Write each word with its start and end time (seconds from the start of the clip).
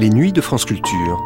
Les 0.00 0.08
nuits 0.08 0.32
de 0.32 0.40
France 0.40 0.64
Culture. 0.64 1.18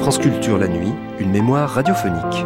France 0.00 0.18
Culture 0.18 0.58
la 0.58 0.66
nuit, 0.66 0.92
une 1.20 1.30
mémoire 1.30 1.70
radiophonique. 1.70 2.44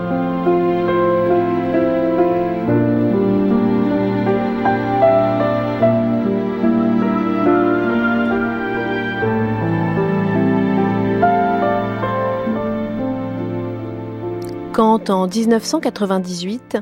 En 15.09 15.29
1998, 15.29 16.79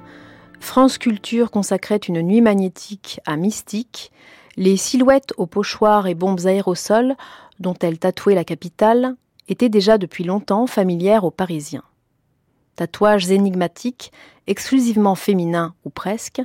France 0.58 0.96
Culture 0.96 1.50
consacrait 1.50 1.96
une 1.96 2.22
nuit 2.22 2.40
magnétique 2.40 3.20
à 3.26 3.36
Mystique, 3.36 4.12
les 4.56 4.78
silhouettes 4.78 5.34
aux 5.36 5.46
pochoirs 5.46 6.06
et 6.06 6.14
bombes 6.14 6.46
aérosols 6.46 7.16
dont 7.60 7.74
elle 7.80 7.98
tatouait 7.98 8.34
la 8.34 8.44
capitale 8.44 9.16
étaient 9.48 9.68
déjà 9.68 9.98
depuis 9.98 10.24
longtemps 10.24 10.66
familières 10.66 11.24
aux 11.24 11.30
Parisiens. 11.30 11.82
Tatouages 12.76 13.30
énigmatiques, 13.30 14.10
exclusivement 14.46 15.16
féminins 15.16 15.74
ou 15.84 15.90
presque, 15.90 16.40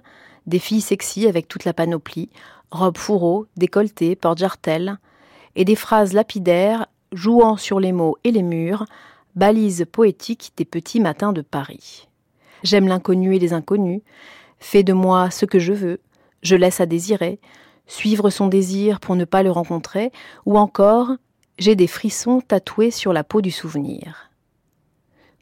des 0.47 0.59
filles 0.59 0.81
sexy 0.81 1.27
avec 1.27 1.47
toute 1.47 1.63
la 1.63 1.73
panoplie, 1.73 2.29
robes 2.71 2.97
fourreaux, 2.97 3.45
décolletés, 3.55 4.17
porte-jartelles, 4.17 4.97
et 5.55 5.63
des 5.63 5.75
phrases 5.75 6.13
lapidaires 6.13 6.87
jouant 7.13 7.55
sur 7.55 7.79
les 7.79 7.93
mots 7.93 8.17
et 8.25 8.31
les 8.31 8.43
murs, 8.43 8.85
balise 9.39 9.85
poétique 9.89 10.51
des 10.57 10.65
petits 10.65 10.99
matins 10.99 11.31
de 11.31 11.41
Paris. 11.41 12.09
J'aime 12.61 12.89
l'inconnu 12.89 13.37
et 13.37 13.39
les 13.39 13.53
inconnus, 13.53 14.01
fais 14.59 14.83
de 14.83 14.91
moi 14.91 15.31
ce 15.31 15.45
que 15.45 15.59
je 15.59 15.71
veux, 15.71 16.01
je 16.43 16.57
laisse 16.57 16.81
à 16.81 16.85
désirer, 16.85 17.39
suivre 17.87 18.29
son 18.31 18.47
désir 18.47 18.99
pour 18.99 19.15
ne 19.15 19.23
pas 19.23 19.41
le 19.41 19.49
rencontrer, 19.49 20.11
ou 20.45 20.57
encore 20.57 21.11
j'ai 21.57 21.75
des 21.75 21.87
frissons 21.87 22.41
tatoués 22.41 22.91
sur 22.91 23.13
la 23.13 23.23
peau 23.23 23.41
du 23.41 23.49
souvenir. 23.49 24.29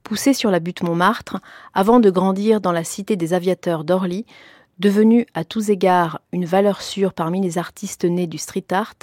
Poussé 0.03 0.33
sur 0.33 0.51
la 0.51 0.59
butte 0.59 0.83
Montmartre, 0.83 1.37
avant 1.73 1.99
de 1.99 2.11
grandir 2.11 2.61
dans 2.61 2.71
la 2.71 2.83
cité 2.83 3.15
des 3.15 3.33
aviateurs 3.33 3.83
d'Orly, 3.83 4.27
devenue 4.77 5.25
à 5.33 5.43
tous 5.43 5.71
égards 5.71 6.21
une 6.31 6.45
valeur 6.45 6.83
sûre 6.83 7.13
parmi 7.13 7.41
les 7.41 7.57
artistes 7.57 8.05
nés 8.05 8.27
du 8.27 8.37
street 8.37 8.67
art, 8.69 8.93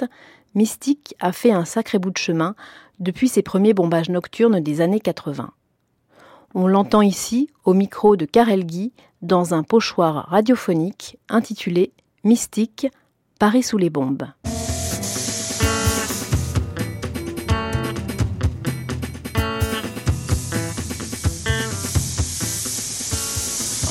Mystique 0.55 1.15
a 1.19 1.33
fait 1.33 1.51
un 1.51 1.65
sacré 1.65 1.99
bout 1.99 2.11
de 2.11 2.17
chemin 2.17 2.55
depuis 2.99 3.27
ses 3.27 3.41
premiers 3.41 3.73
bombages 3.73 4.09
nocturnes 4.09 4.59
des 4.59 4.81
années 4.81 4.99
80. 4.99 5.51
On 6.53 6.67
l'entend 6.67 7.01
ici 7.01 7.49
au 7.65 7.73
micro 7.73 8.15
de 8.15 8.25
Karel 8.25 8.65
Guy 8.65 8.93
dans 9.21 9.53
un 9.53 9.63
pochoir 9.63 10.27
radiophonique 10.29 11.17
intitulé 11.27 11.91
Mystique, 12.23 12.87
Paris 13.39 13.63
sous 13.63 13.77
les 13.77 13.89
bombes. 13.89 14.27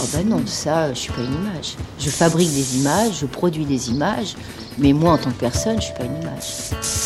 Oh 0.01 0.09
ben 0.15 0.29
non, 0.29 0.47
ça, 0.47 0.95
je 0.95 0.99
suis 0.99 1.13
pas 1.13 1.21
une 1.21 1.35
image. 1.35 1.77
Je 1.99 2.09
fabrique 2.09 2.51
des 2.51 2.79
images, 2.79 3.21
je 3.21 3.27
produis 3.27 3.67
des 3.67 3.91
images, 3.91 4.37
mais 4.79 4.95
moi 4.95 5.13
en 5.13 5.19
tant 5.19 5.31
que 5.31 5.41
personne, 5.41 5.77
je 5.77 5.87
suis 5.87 5.95
pas 5.95 6.05
une 6.05 6.23
image. 6.23 7.04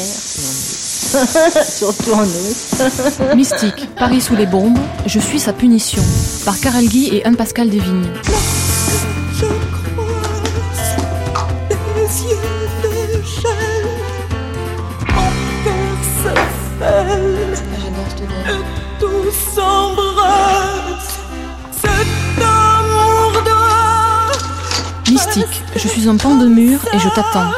Surtout 1.68 2.12
en. 2.12 2.24
Mystique, 3.36 3.90
Paris 3.94 4.22
sous 4.22 4.34
les 4.34 4.46
bombes, 4.46 4.78
je 5.04 5.18
suis 5.20 5.38
sa 5.38 5.52
punition. 5.52 6.02
Par 6.46 6.58
Karel 6.58 6.88
Guy 6.88 7.14
et 7.14 7.26
Anne-Pascal 7.26 7.68
Devigny. 7.68 8.08
Je 9.34 9.44
croise 9.74 10.08
les 11.68 12.22
yeux 12.24 12.38
de 12.82 13.22
gel, 13.22 13.86
mon 15.14 15.30
cœur 15.62 15.98
se 16.22 16.32
fêle, 16.78 17.58
et 18.48 18.62
tout 18.98 19.30
s'embrasse. 19.54 21.18
Cet 21.70 22.42
amour 22.42 23.42
doit 23.44 25.12
Mystique, 25.12 25.62
je 25.76 25.86
suis 25.86 26.08
un 26.08 26.16
pan 26.16 26.36
de 26.36 26.46
mur 26.46 26.80
et 26.94 26.98
je 26.98 27.08
t'attends. 27.10 27.50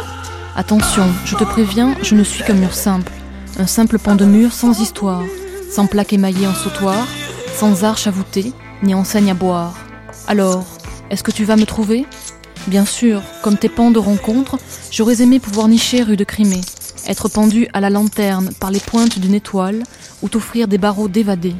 Attention, 0.56 1.06
je 1.24 1.34
te 1.34 1.42
préviens, 1.42 1.96
je 2.02 2.14
ne 2.14 2.22
suis 2.22 2.44
qu'un 2.44 2.54
mur 2.54 2.74
simple. 2.74 3.10
Un 3.58 3.66
simple 3.66 3.98
pan 3.98 4.14
de 4.14 4.24
mur 4.24 4.52
sans 4.52 4.80
histoire, 4.80 5.24
sans 5.68 5.86
plaque 5.86 6.12
émaillée 6.12 6.46
en 6.46 6.54
sautoir, 6.54 7.08
sans 7.56 7.82
arche 7.82 8.06
à 8.06 8.12
voûter, 8.12 8.52
ni 8.84 8.94
enseigne 8.94 9.32
à 9.32 9.34
boire. 9.34 9.74
Alors, 10.28 10.64
est-ce 11.10 11.24
que 11.24 11.32
tu 11.32 11.44
vas 11.44 11.56
me 11.56 11.66
trouver? 11.66 12.06
Bien 12.68 12.84
sûr, 12.84 13.20
comme 13.42 13.58
tes 13.58 13.68
pans 13.68 13.90
de 13.90 13.98
rencontre, 13.98 14.58
j'aurais 14.92 15.22
aimé 15.22 15.40
pouvoir 15.40 15.66
nicher 15.66 16.04
rue 16.04 16.16
de 16.16 16.22
Crimée, 16.22 16.60
être 17.08 17.28
pendu 17.28 17.66
à 17.72 17.80
la 17.80 17.90
lanterne 17.90 18.50
par 18.60 18.70
les 18.70 18.80
pointes 18.80 19.18
d'une 19.18 19.34
étoile, 19.34 19.82
ou 20.22 20.28
t'offrir 20.28 20.68
des 20.68 20.78
barreaux 20.78 21.08
d'évadés. 21.08 21.56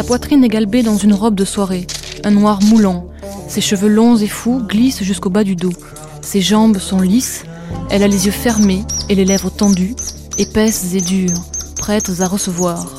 Sa 0.00 0.06
poitrine 0.06 0.42
est 0.42 0.48
galbée 0.48 0.82
dans 0.82 0.96
une 0.96 1.12
robe 1.12 1.34
de 1.34 1.44
soirée, 1.44 1.86
un 2.24 2.30
noir 2.30 2.62
moulant. 2.62 3.10
Ses 3.48 3.60
cheveux 3.60 3.90
longs 3.90 4.16
et 4.16 4.28
fous 4.28 4.62
glissent 4.66 5.02
jusqu'au 5.02 5.28
bas 5.28 5.44
du 5.44 5.56
dos. 5.56 5.74
Ses 6.22 6.40
jambes 6.40 6.78
sont 6.78 7.00
lisses, 7.00 7.44
elle 7.90 8.02
a 8.02 8.08
les 8.08 8.24
yeux 8.24 8.32
fermés 8.32 8.82
et 9.10 9.14
les 9.14 9.26
lèvres 9.26 9.50
tendues, 9.50 9.94
épaisses 10.38 10.94
et 10.94 11.02
dures, 11.02 11.44
prêtes 11.76 12.10
à 12.20 12.28
recevoir. 12.28 12.90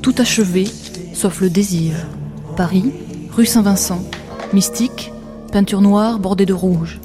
Tout 0.00 0.14
achevé, 0.16 0.66
sauf 1.12 1.42
le 1.42 1.50
désir. 1.50 1.92
Paris, 2.56 2.94
rue 3.30 3.44
Saint-Vincent, 3.44 4.02
mystique, 4.54 5.12
peinture 5.52 5.82
noire 5.82 6.18
bordée 6.18 6.46
de 6.46 6.54
rouge. 6.54 6.98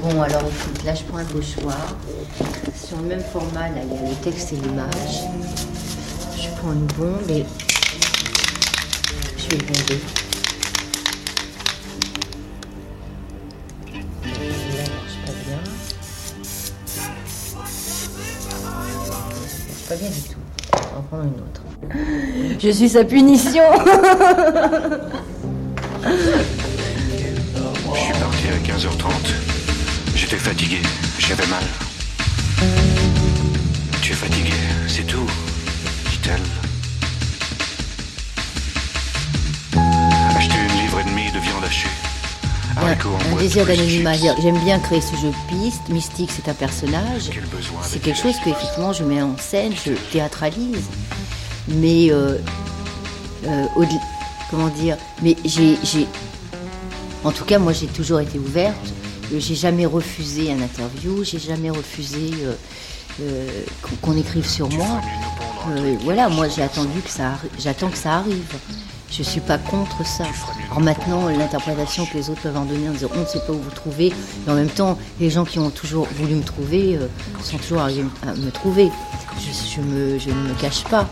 Bon, 0.00 0.22
alors 0.22 0.42
écoute, 0.42 0.84
là 0.84 0.94
je 0.94 1.02
prends 1.02 1.18
un 1.18 1.24
pochoir. 1.24 1.96
Sur 2.86 2.98
le 2.98 3.08
même 3.08 3.22
format, 3.32 3.68
là, 3.70 3.80
il 3.82 3.92
y 3.92 3.98
a 3.98 4.10
le 4.10 4.14
texte 4.22 4.52
et 4.52 4.56
l'image. 4.56 5.24
Je 6.40 6.48
prends 6.56 6.72
une 6.72 6.86
bombe 6.86 7.28
et 7.28 7.44
je 9.36 9.48
vais 9.48 9.56
bomber. 9.56 10.00
Pas 19.88 19.96
bien. 19.96 20.08
Du 20.08 20.20
tout. 20.20 20.38
On 20.72 20.76
va 20.76 20.98
en 20.98 21.02
prendre 21.02 21.24
une 21.24 21.40
autre. 21.40 21.62
Je 22.60 22.70
suis 22.70 22.88
sa 22.88 23.02
punition 23.02 23.64
Je 27.94 27.98
suis 27.98 28.12
parti 28.12 28.46
à 28.46 28.58
15h30. 28.64 29.10
J'étais 30.14 30.36
fatigué, 30.36 30.78
j'avais 31.18 31.46
mal. 31.48 31.64
Fatigué, 34.16 34.50
c'est 34.88 35.06
tout, 35.06 35.26
dit-elle. 36.10 36.40
Acheter 40.36 40.54
une 40.54 40.80
livre 40.82 41.00
et 41.00 41.04
demie 41.04 41.30
de 41.32 41.38
viande 41.38 41.64
hachée. 41.64 41.88
En 42.78 43.32
un 43.34 43.36
désir 43.38 43.64
d'anonymat. 43.66 44.14
J'aime 44.14 44.58
bien 44.64 44.78
créer 44.78 45.00
ce 45.00 45.16
jeu 45.16 45.32
piste. 45.48 45.88
Mystique, 45.88 46.30
c'est 46.34 46.48
un 46.50 46.54
personnage. 46.54 47.30
C'est 47.82 48.00
quelque 48.02 48.18
chose 48.18 48.34
que 48.44 48.50
effectivement 48.50 48.92
je 48.92 49.02
mets 49.04 49.22
en 49.22 49.36
scène, 49.38 49.72
je 49.84 49.92
théâtralise. 50.12 50.84
Mais 51.68 52.10
euh, 52.10 52.38
euh, 53.46 53.64
comment 54.50 54.68
dire 54.68 54.96
Mais 55.22 55.36
j'ai, 55.44 55.78
j'ai- 55.82 56.06
en 57.24 57.32
tout 57.32 57.44
cas, 57.44 57.58
moi, 57.58 57.72
j'ai 57.72 57.86
toujours 57.86 58.20
été 58.20 58.38
ouverte. 58.38 58.76
J'ai 59.36 59.54
jamais 59.56 59.86
refusé 59.86 60.52
un 60.52 60.60
interview. 60.62 61.24
J'ai 61.24 61.38
jamais 61.40 61.70
refusé 61.70 62.30
euh, 62.44 62.52
euh, 63.20 63.48
qu'on, 64.02 64.16
écrive 64.16 64.46
sur 64.46 64.68
moi. 64.70 65.00
Euh, 65.70 65.96
voilà, 66.02 66.28
moi, 66.28 66.48
j'ai 66.48 66.62
attendu 66.62 67.00
que 67.00 67.10
ça, 67.10 67.32
j'attends 67.58 67.88
que 67.88 67.96
ça 67.96 68.16
arrive. 68.16 68.54
Je 69.10 69.22
suis 69.22 69.40
pas 69.40 69.56
contre 69.56 70.04
ça. 70.04 70.24
Alors 70.66 70.80
maintenant, 70.80 71.28
l'interprétation 71.28 72.04
que 72.06 72.14
les 72.18 72.28
autres 72.28 72.42
peuvent 72.42 72.56
en 72.56 72.64
donner 72.64 72.88
en 72.88 72.92
disant 72.92 73.08
on 73.14 73.20
ne 73.20 73.26
sait 73.26 73.40
pas 73.40 73.52
où 73.52 73.60
vous 73.60 73.70
trouvez, 73.70 74.12
mais 74.44 74.52
en 74.52 74.56
même 74.56 74.68
temps, 74.68 74.98
les 75.20 75.30
gens 75.30 75.44
qui 75.44 75.58
ont 75.58 75.70
toujours 75.70 76.06
voulu 76.16 76.34
me 76.34 76.42
trouver 76.42 76.96
euh, 76.96 77.06
sont 77.42 77.56
toujours 77.56 77.80
arrivés 77.80 78.04
à 78.26 78.34
me 78.34 78.50
trouver. 78.50 78.90
Je, 79.38 79.78
je 80.18 80.30
ne 80.30 80.48
me 80.48 80.60
cache 80.60 80.84
pas. 80.84 81.08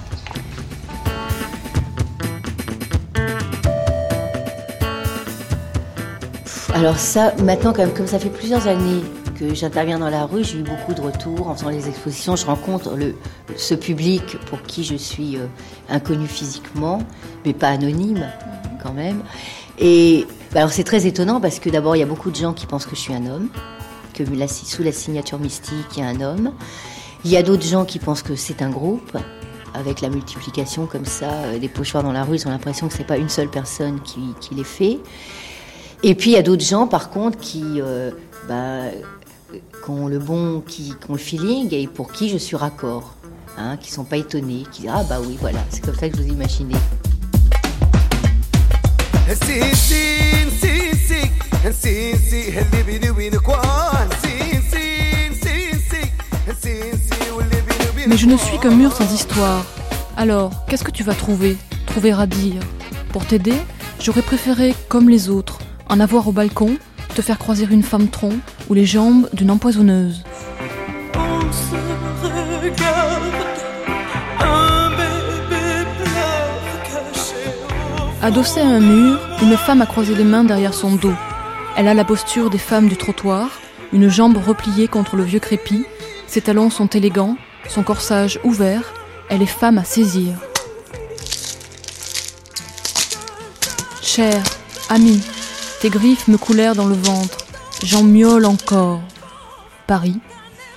Alors 6.75 6.99
ça, 6.99 7.33
maintenant, 7.43 7.73
quand 7.73 7.83
même, 7.83 7.95
comme 7.95 8.09
ça 8.09 8.19
fait 8.19 8.29
plusieurs 8.29 8.67
années 8.67 9.03
que 9.35 9.55
j'interviens 9.55 9.99
dans 9.99 10.11
la 10.11 10.27
rue, 10.27 10.45
j'ai 10.45 10.59
eu 10.59 10.63
beaucoup 10.63 10.95
de 10.95 11.01
retours 11.01 11.49
en 11.49 11.55
faisant 11.55 11.71
les 11.71 11.89
expositions. 11.89 12.37
Je 12.37 12.47
rencontre 12.47 12.97
le, 12.97 13.15
ce 13.57 13.75
public 13.75 14.39
pour 14.47 14.63
qui 14.63 14.85
je 14.85 14.95
suis 14.95 15.37
euh, 15.37 15.47
inconnue 15.89 16.27
physiquement, 16.27 17.01
mais 17.45 17.53
pas 17.53 17.69
anonyme 17.69 18.27
quand 18.83 18.93
même. 18.93 19.23
Et 19.79 20.27
bah, 20.53 20.61
alors 20.61 20.73
c'est 20.73 20.85
très 20.85 21.07
étonnant 21.07 21.41
parce 21.41 21.59
que 21.59 21.71
d'abord 21.71 21.97
il 21.97 22.01
y 22.01 22.03
a 22.03 22.07
beaucoup 22.07 22.31
de 22.31 22.37
gens 22.37 22.53
qui 22.53 22.67
pensent 22.67 22.87
que 22.87 22.95
je 22.95 23.01
suis 23.01 23.15
un 23.15 23.27
homme, 23.27 23.49
que 24.13 24.23
la, 24.23 24.49
sous 24.49 24.83
la 24.83 24.93
signature 24.93 25.39
mystique 25.39 25.87
il 25.97 26.01
y 26.01 26.03
a 26.03 26.09
un 26.09 26.21
homme. 26.21 26.53
Il 27.25 27.31
y 27.31 27.37
a 27.37 27.43
d'autres 27.43 27.67
gens 27.67 27.85
qui 27.85 27.99
pensent 27.99 28.23
que 28.23 28.37
c'est 28.37 28.63
un 28.63 28.71
groupe. 28.71 29.17
Avec 29.77 30.03
la 30.03 30.09
multiplication 30.09 30.87
comme 30.87 31.05
ça 31.05 31.33
euh, 31.33 31.59
des 31.59 31.69
pochoirs 31.69 32.05
dans 32.05 32.13
la 32.13 32.23
rue, 32.23 32.37
ils 32.37 32.47
ont 32.47 32.51
l'impression 32.51 32.87
que 32.87 32.95
c'est 32.95 33.03
pas 33.03 33.17
une 33.17 33.29
seule 33.29 33.49
personne 33.49 34.01
qui, 34.03 34.21
qui 34.41 34.55
les 34.55 34.63
fait. 34.63 35.01
Et 36.05 36.15
puis 36.15 36.31
il 36.31 36.35
y 36.35 36.37
a 36.37 36.43
d'autres 36.43 36.65
gens 36.65 36.87
par 36.87 37.11
contre 37.11 37.39
qui, 37.39 37.81
euh, 37.81 38.13
bah, 38.47 38.83
qui 39.85 39.91
ont 39.91 40.09
le 40.09 40.19
bon, 40.19 40.63
qui, 40.67 40.95
qui, 40.99 41.11
ont 41.11 41.15
le 41.15 41.19
feeling 41.19 41.69
et 41.75 41.87
pour 41.87 42.11
qui 42.11 42.29
je 42.29 42.39
suis 42.39 42.57
raccord, 42.57 43.15
hein, 43.59 43.77
qui 43.77 43.93
sont 43.93 44.05
pas 44.05 44.17
étonnés, 44.17 44.65
qui 44.73 44.83
disent 44.83 44.91
ah 44.93 45.05
bah 45.09 45.19
oui 45.21 45.37
voilà, 45.41 45.59
c'est 45.69 45.85
comme 45.85 45.95
ça 45.95 46.09
que 46.09 46.17
je 46.17 46.23
vous 46.23 46.29
imaginez. 46.29 46.75
Mais 58.07 58.17
je 58.17 58.27
ne 58.27 58.37
suis 58.37 58.59
qu'un 58.59 58.71
mur 58.71 58.93
sans 58.93 59.13
histoire. 59.13 59.65
Alors, 60.17 60.53
qu'est-ce 60.69 60.85
que 60.85 60.91
tu 60.91 61.03
vas 61.03 61.15
trouver? 61.15 61.57
Trouver 61.87 62.13
à 62.13 62.27
dire 62.27 62.61
Pour 63.13 63.27
t'aider, 63.27 63.55
j'aurais 64.01 64.23
préféré, 64.23 64.75
comme 64.89 65.09
les 65.09 65.29
autres, 65.29 65.59
en 65.89 66.01
avoir 66.01 66.29
au 66.29 66.33
balcon, 66.33 66.77
te 67.15 67.23
faire 67.23 67.39
croiser 67.39 67.67
une 67.71 67.83
femme 67.83 68.09
tronc 68.09 68.37
ou 68.69 68.75
les 68.75 68.87
jambes 68.87 69.29
d'une 69.33 69.51
empoisonneuse. 69.51 70.23
On 71.15 71.41
se 71.53 71.77
regarde, 72.63 73.35
un 74.41 74.91
bébé 74.91 75.87
caché 76.85 77.35
au 78.23 78.25
Adossée 78.25 78.61
à 78.61 78.67
un 78.67 78.81
mur, 78.81 79.21
une 79.43 79.57
femme 79.57 79.81
a 79.81 79.87
croisé 79.87 80.15
les 80.15 80.25
mains 80.25 80.45
derrière 80.45 80.75
son 80.75 80.97
dos. 80.97 81.15
Elle 81.77 81.89
a 81.89 81.95
la 81.95 82.05
posture 82.05 82.51
des 82.51 82.59
femmes 82.59 82.89
du 82.89 82.97
trottoir, 82.97 83.49
une 83.93 84.09
jambe 84.09 84.37
repliée 84.37 84.89
contre 84.89 85.17
le 85.17 85.23
vieux 85.23 85.41
crépi, 85.41 85.85
ses 86.27 86.41
talons 86.41 86.71
sont 86.71 86.89
élégants, 86.89 87.37
son 87.69 87.85
corsage 87.85 88.41
ouvert, 88.43 88.93
elle 89.29 89.43
est 89.43 89.47
femme 89.47 89.79
à 89.79 89.85
saisir. 89.85 90.35
Chère, 94.03 94.43
amie, 94.89 95.23
tes 95.85 95.91
griffes 95.91 96.29
me 96.29 96.39
coulèrent 96.39 96.75
dans 96.75 96.87
le 96.87 96.95
ventre, 96.95 97.37
j'en 97.85 98.03
miaule 98.05 98.47
encore. 98.47 99.03
Paris, 99.87 100.19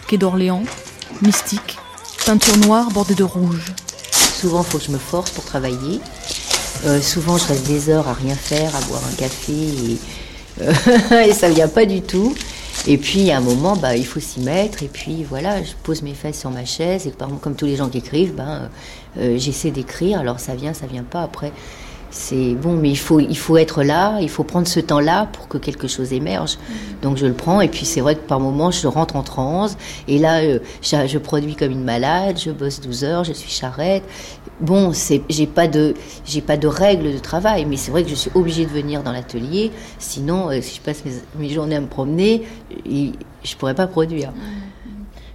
quai 0.09 0.17
d'Orléans, 0.17 0.63
mystique, 1.21 1.77
peinture 2.25 2.57
noire 2.57 2.91
bordée 2.91 3.15
de 3.15 3.23
rouge. 3.23 3.71
Souvent, 4.11 4.63
faut 4.63 4.79
que 4.79 4.83
je 4.83 4.91
me 4.91 4.97
force 4.97 5.31
pour 5.31 5.45
travailler. 5.45 6.01
Euh, 6.85 6.99
souvent, 6.99 7.37
je 7.37 7.47
reste 7.47 7.65
des 7.67 7.89
heures 7.89 8.09
à 8.09 8.13
rien 8.15 8.35
faire, 8.35 8.75
à 8.75 8.81
boire 8.81 9.01
un 9.09 9.15
café 9.15 9.53
et, 9.53 9.97
euh, 10.63 11.33
ça 11.33 11.47
vient 11.47 11.69
pas 11.69 11.85
du 11.85 12.01
tout. 12.01 12.35
Et 12.85 12.97
puis, 12.97 13.31
à 13.31 13.37
un 13.37 13.41
moment, 13.41 13.77
bah, 13.77 13.95
il 13.95 14.05
faut 14.05 14.19
s'y 14.19 14.41
mettre. 14.41 14.83
Et 14.83 14.89
puis, 14.89 15.23
voilà, 15.23 15.63
je 15.63 15.71
pose 15.83 16.01
mes 16.01 16.15
fesses 16.15 16.41
sur 16.41 16.51
ma 16.51 16.65
chaise. 16.65 17.07
Et 17.07 17.13
comme 17.41 17.55
tous 17.55 17.65
les 17.65 17.77
gens 17.77 17.87
qui 17.87 17.99
écrivent, 17.99 18.33
euh, 19.17 19.37
j'essaie 19.37 19.71
d'écrire. 19.71 20.19
Alors, 20.19 20.41
ça 20.41 20.53
vient, 20.53 20.73
ça 20.73 20.85
vient 20.85 21.03
pas. 21.03 21.23
Après, 21.23 21.53
c'est 22.09 22.55
bon, 22.55 22.73
mais 22.73 22.89
il 22.89 22.97
faut, 22.97 23.19
il 23.19 23.37
faut 23.37 23.57
être 23.57 23.83
là. 23.83 24.19
Il 24.21 24.29
faut 24.29 24.43
prendre 24.43 24.67
ce 24.67 24.79
temps-là 24.79 25.27
pour 25.33 25.47
que 25.47 25.57
quelque 25.57 25.87
chose 25.87 26.13
émerge. 26.13 26.57
Donc, 27.01 27.17
je 27.17 27.25
le 27.25 27.33
prends. 27.33 27.61
Et 27.61 27.67
puis, 27.67 27.85
c'est 27.85 28.01
vrai 28.01 28.15
que 28.15 28.21
par 28.21 28.39
moments, 28.39 28.71
je 28.71 28.87
rentre 28.87 29.15
en 29.15 29.23
transe. 29.23 29.77
Et 30.07 30.17
là, 30.17 30.39
euh, 30.41 30.59
je, 30.81 30.95
je 31.07 31.17
produis 31.17 31.55
comme 31.55 31.71
une 31.71 31.83
malade. 31.83 32.39
Je 32.39 32.51
bosse 32.51 32.79
12 32.79 33.03
heures. 33.03 33.23
Je 33.23 33.33
suis 33.33 33.51
charrette. 33.51 34.03
Bon, 34.59 34.93
c'est, 34.93 35.21
j'ai 35.29 35.47
pas 35.47 35.67
de, 35.67 35.93
j'ai 36.25 36.41
pas 36.41 36.57
de 36.57 36.67
règles 36.67 37.13
de 37.13 37.19
travail, 37.19 37.65
mais 37.65 37.77
c'est 37.77 37.91
vrai 37.91 38.03
que 38.03 38.09
je 38.09 38.15
suis 38.15 38.31
obligée 38.33 38.65
de 38.65 38.71
venir 38.71 39.03
dans 39.03 39.11
l'atelier. 39.11 39.71
Sinon, 39.99 40.49
euh, 40.49 40.61
si 40.61 40.77
je 40.77 40.81
passe 40.81 41.03
mes, 41.05 41.11
mes 41.37 41.49
journées 41.49 41.75
à 41.75 41.81
me 41.81 41.87
promener, 41.87 42.43
je 42.85 43.55
pourrais 43.57 43.75
pas 43.75 43.87
produire. 43.87 44.33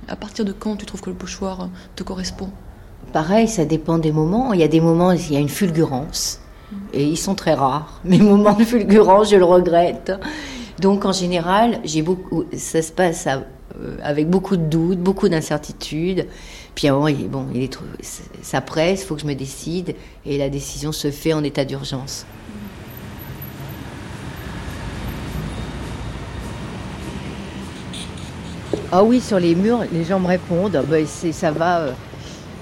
À 0.08 0.16
partir 0.16 0.44
de 0.44 0.52
quand 0.52 0.76
tu 0.76 0.86
trouves 0.86 1.00
que 1.00 1.10
le 1.10 1.16
pochoir 1.16 1.68
te 1.94 2.02
correspond? 2.02 2.50
Pareil, 3.12 3.46
ça 3.46 3.64
dépend 3.64 3.98
des 3.98 4.10
moments. 4.10 4.52
Il 4.52 4.60
y 4.60 4.64
a 4.64 4.68
des 4.68 4.80
moments 4.80 5.10
où 5.10 5.12
il 5.12 5.32
y 5.32 5.36
a 5.36 5.40
une 5.40 5.48
fulgurance, 5.48 6.41
et 6.92 7.04
ils 7.04 7.16
sont 7.16 7.34
très 7.34 7.54
rares. 7.54 8.00
Mes 8.04 8.18
moments 8.18 8.54
de 8.54 8.64
je 8.64 9.36
le 9.36 9.44
regrette. 9.44 10.12
Donc 10.80 11.04
en 11.04 11.12
général, 11.12 11.80
j'ai 11.84 12.02
beaucoup, 12.02 12.44
ça 12.56 12.82
se 12.82 12.92
passe 12.92 13.26
euh, 13.28 13.96
avec 14.02 14.28
beaucoup 14.28 14.56
de 14.56 14.64
doutes, 14.64 14.98
beaucoup 14.98 15.28
d'incertitudes. 15.28 16.26
Puis 16.74 16.90
moment, 16.90 17.08
il, 17.08 17.28
bon, 17.28 17.46
il 17.54 17.62
est 17.62 17.78
ça 18.42 18.60
presse, 18.60 19.02
il 19.02 19.06
faut 19.06 19.14
que 19.14 19.20
je 19.20 19.26
me 19.26 19.34
décide, 19.34 19.94
et 20.24 20.38
la 20.38 20.48
décision 20.48 20.90
se 20.90 21.10
fait 21.10 21.34
en 21.34 21.44
état 21.44 21.64
d'urgence. 21.64 22.24
Ah 28.90 29.02
oui, 29.02 29.20
sur 29.20 29.38
les 29.38 29.54
murs, 29.54 29.84
les 29.92 30.04
gens 30.04 30.20
me 30.20 30.26
répondent, 30.26 30.76
ah 30.76 30.82
ben, 30.82 31.06
c'est, 31.06 31.32
ça 31.32 31.50
va, 31.50 31.80
euh, 31.80 31.92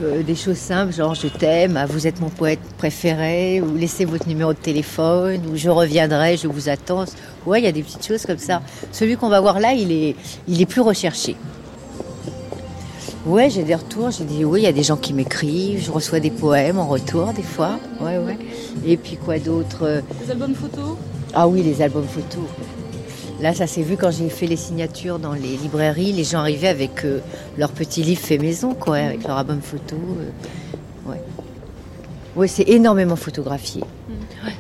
euh, 0.03 0.23
des 0.23 0.35
choses 0.35 0.57
simples, 0.57 0.93
genre 0.93 1.15
je 1.15 1.29
t'aime, 1.29 1.77
ah, 1.77 1.87
vous 1.87 2.07
êtes 2.07 2.21
mon 2.21 2.31
poète 2.31 2.61
préféré, 2.79 3.61
ou 3.61 3.77
laissez 3.77 4.05
votre 4.05 4.29
numéro 4.29 4.53
de 4.53 4.59
téléphone, 4.59 5.41
ou 5.51 5.57
je 5.57 5.69
reviendrai, 5.69 6.37
je 6.37 6.49
vous 6.49 6.69
attends. 6.69 7.05
Ouais, 7.47 7.61
il 7.61 7.65
y 7.65 7.69
a 7.69 7.73
des 7.73 7.83
petites 7.83 8.07
choses 8.07 8.25
comme 8.25 8.39
ça. 8.39 8.63
Celui 8.93 9.17
qu'on 9.17 9.29
va 9.29 9.41
voir 9.41 9.61
là, 9.61 9.73
il 9.73 9.93
est, 9.93 10.17
il 10.49 10.61
est 10.61 10.67
plus 10.67 10.81
recherché. 10.81 11.37
Ouais, 13.27 13.51
j'ai 13.51 13.65
des 13.65 13.75
retours, 13.75 14.11
j'ai 14.11 14.25
dit 14.25 14.45
oui, 14.45 14.61
il 14.61 14.65
y 14.65 14.69
a 14.69 14.73
des 14.73 14.83
gens 14.83 14.97
qui 14.97 15.13
m'écrivent, 15.13 15.85
je 15.85 15.91
reçois 15.91 16.21
des 16.21 16.31
poèmes 16.31 16.79
en 16.79 16.87
retour 16.87 17.33
des 17.35 17.43
fois. 17.43 17.79
Ouais, 18.01 18.17
ouais. 18.17 18.39
Et 18.87 18.97
puis 18.97 19.17
quoi 19.17 19.39
d'autre? 19.39 20.03
Les 20.25 20.31
albums 20.31 20.55
photos? 20.55 20.97
Ah 21.35 21.47
oui, 21.47 21.63
les 21.63 21.83
albums 21.83 22.09
photos. 22.09 22.45
Là, 23.41 23.55
ça 23.55 23.67
s'est 23.67 23.83
vu 23.83 23.97
quand 23.97 24.11
j'ai 24.11 24.29
fait 24.29 24.47
les 24.47 24.57
signatures 24.57 25.19
dans 25.19 25.33
les 25.33 25.57
librairies. 25.57 26.13
Les 26.13 26.25
gens 26.25 26.41
arrivaient 26.41 26.69
avec 26.69 27.05
euh, 27.05 27.21
leur 27.57 27.71
petit 27.71 28.03
livre 28.03 28.21
fait 28.21 28.37
maison, 28.39 28.75
quoi, 28.75 28.97
avec 28.99 29.25
leur 29.27 29.39
album 29.39 29.61
photo. 29.63 29.97
euh, 29.97 31.11
ouais. 31.11 31.23
Ouais, 32.37 32.49
c'est 32.49 32.69
énormément 32.69 33.17
photographié. 33.17 33.83
Ouais. 34.45 34.55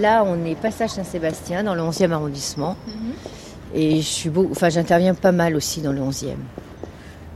Là, 0.00 0.24
on 0.26 0.44
est 0.46 0.54
passage 0.54 0.90
Saint-Sébastien, 0.90 1.64
dans 1.64 1.74
le 1.74 1.82
11e 1.82 2.12
arrondissement. 2.12 2.76
Et 3.74 3.96
je 3.96 4.06
suis 4.06 4.30
beau, 4.30 4.48
enfin, 4.50 4.68
j'interviens 4.70 5.14
pas 5.14 5.32
mal 5.32 5.54
aussi 5.54 5.80
dans 5.82 5.92
le 5.92 6.00
11e. 6.00 6.36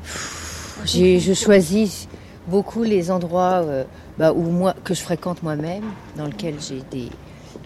Pff, 0.03 0.81
j'ai- 0.87 1.21
je 1.21 1.35
choisis 1.35 2.09
beaucoup 2.49 2.83
les 2.83 3.11
endroits 3.11 3.63
euh, 3.65 3.85
bah, 4.19 4.33
où 4.33 4.43
moi, 4.43 4.75
que 4.85 4.95
je 4.95 5.03
fréquente 5.03 5.43
moi-même, 5.43 5.85
dans 6.17 6.25
lesquels 6.27 6.55
j'ai 6.67 6.83
des, 6.91 7.09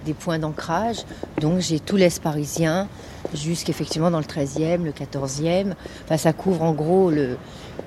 des 0.04 0.14
points 0.14 0.38
d'ancrage. 0.38 1.04
Donc 1.40 1.60
j'ai 1.60 1.80
tout 1.80 1.96
l'Est 1.96 2.22
parisien, 2.22 2.88
jusqu'effectivement 3.34 4.10
dans 4.10 4.18
le 4.18 4.24
13e, 4.24 4.82
le 4.82 4.92
14e. 4.92 5.72
Enfin, 6.04 6.16
ça 6.16 6.32
couvre 6.32 6.62
en 6.62 6.72
gros 6.72 7.10
le, 7.10 7.36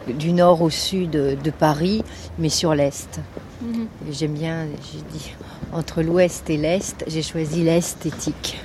du 0.07 0.33
nord 0.33 0.61
au 0.61 0.69
sud 0.69 1.11
de, 1.11 1.51
Paris, 1.51 2.03
mais 2.37 2.49
sur 2.49 2.75
l'Est. 2.75 3.19
Et 3.63 4.13
J'aime 4.13 4.33
bien, 4.33 4.65
j'ai 4.91 5.01
dit, 5.17 5.33
entre 5.73 6.01
l'Ouest 6.01 6.49
et 6.49 6.57
l'Est, 6.57 7.03
j'ai 7.07 7.21
choisi 7.21 7.63
l'esthétique. 7.63 8.59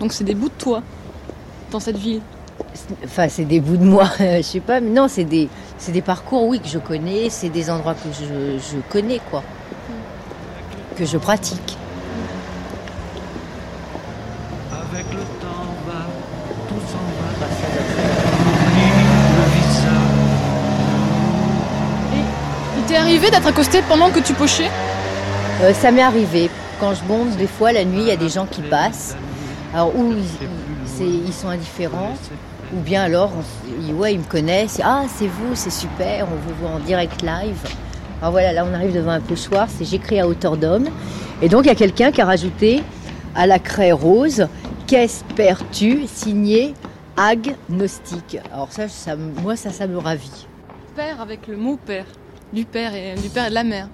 Donc 0.00 0.12
c'est 0.12 0.24
des 0.24 0.34
bouts 0.34 0.48
de 0.48 0.54
toi 0.58 0.82
dans 1.70 1.80
cette 1.80 1.96
ville? 1.96 2.20
Enfin, 3.04 3.28
c'est 3.28 3.44
des 3.44 3.60
bouts 3.60 3.76
de 3.76 3.84
moi, 3.84 4.08
je 4.18 4.42
sais 4.42 4.60
pas, 4.60 4.80
mais 4.80 4.90
non, 4.90 5.08
c'est 5.08 5.24
des, 5.24 5.48
c'est 5.78 5.92
des 5.92 6.02
parcours, 6.02 6.46
oui, 6.46 6.60
que 6.60 6.68
je 6.68 6.78
connais, 6.78 7.30
c'est 7.30 7.48
des 7.48 7.70
endroits 7.70 7.94
que 7.94 8.08
je, 8.12 8.58
je 8.58 8.78
connais, 8.90 9.20
quoi, 9.30 9.42
que 10.96 11.04
je 11.04 11.18
pratique. 11.18 11.76
Avec 14.72 15.06
le 15.12 15.20
temps 15.40 15.74
va, 15.86 16.06
tout 16.68 16.80
s'en 16.90 16.98
va. 16.98 17.28
Le 19.36 19.44
visage. 19.54 20.18
Il 22.78 22.82
t'est 22.84 22.98
arrivé 23.18 23.32
d'être 23.32 23.48
accosté 23.48 23.82
pendant 23.88 24.10
que 24.10 24.20
tu 24.20 24.32
pochais? 24.32 24.70
Euh, 25.62 25.72
ça 25.72 25.90
m'est 25.90 26.02
arrivé. 26.02 26.48
Quand 26.78 26.94
je 26.94 27.02
bombe, 27.02 27.34
des 27.34 27.48
fois, 27.48 27.72
la 27.72 27.84
nuit, 27.84 28.02
il 28.02 28.06
y 28.06 28.12
a 28.12 28.16
des 28.16 28.28
gens 28.28 28.46
qui 28.46 28.62
passent. 28.62 29.16
Alors, 29.74 29.92
ou 29.96 30.14
ils, 31.00 31.32
sont 31.32 31.48
indifférents, 31.48 32.14
ou 32.72 32.78
bien 32.78 33.02
alors, 33.02 33.32
on 33.36 33.94
ouais, 33.94 34.14
ils 34.14 34.20
me 34.20 34.24
connaissent. 34.24 34.80
Ah, 34.84 35.02
c'est 35.12 35.26
vous, 35.26 35.56
c'est 35.56 35.72
super, 35.72 36.28
on 36.30 36.36
vous 36.36 36.54
voit 36.60 36.70
en 36.70 36.78
direct 36.78 37.22
live. 37.22 37.58
Alors 38.20 38.30
voilà, 38.30 38.52
là, 38.52 38.64
on 38.64 38.72
arrive 38.72 38.94
devant 38.94 39.10
un 39.10 39.20
pochoir, 39.20 39.66
c'est 39.68 39.84
J'écris 39.84 40.20
à 40.20 40.28
hauteur 40.28 40.56
d'homme. 40.56 40.86
Et 41.42 41.48
donc, 41.48 41.64
il 41.64 41.68
y 41.68 41.72
a 41.72 41.74
quelqu'un 41.74 42.12
qui 42.12 42.20
a 42.20 42.24
rajouté 42.24 42.84
à 43.34 43.48
la 43.48 43.58
craie 43.58 43.90
rose 43.90 44.46
Qu'espères-tu 44.86 46.06
signé 46.06 46.72
agnostique. 47.16 48.38
Alors, 48.52 48.70
ça, 48.70 48.86
ça 48.86 49.16
moi, 49.16 49.56
ça, 49.56 49.70
ça 49.70 49.88
me 49.88 49.98
ravit. 49.98 50.46
Père 50.94 51.20
avec 51.20 51.48
le 51.48 51.56
mot 51.56 51.76
père 51.84 52.04
du 52.52 52.64
père 52.64 52.94
et, 52.94 53.14
du 53.14 53.28
père 53.28 53.46
et 53.46 53.50
de 53.50 53.54
la 53.54 53.64
mère. 53.64 53.88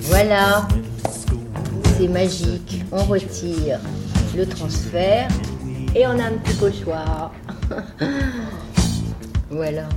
Voilà, 0.00 0.68
c'est 1.98 2.08
magique. 2.08 2.84
On 2.92 3.04
retire 3.04 3.80
le 4.36 4.46
transfert 4.46 5.28
et 5.94 6.06
on 6.06 6.10
a 6.10 6.24
un 6.24 6.32
petit 6.38 6.54
pochoir. 6.54 7.32
voilà. 9.50 9.88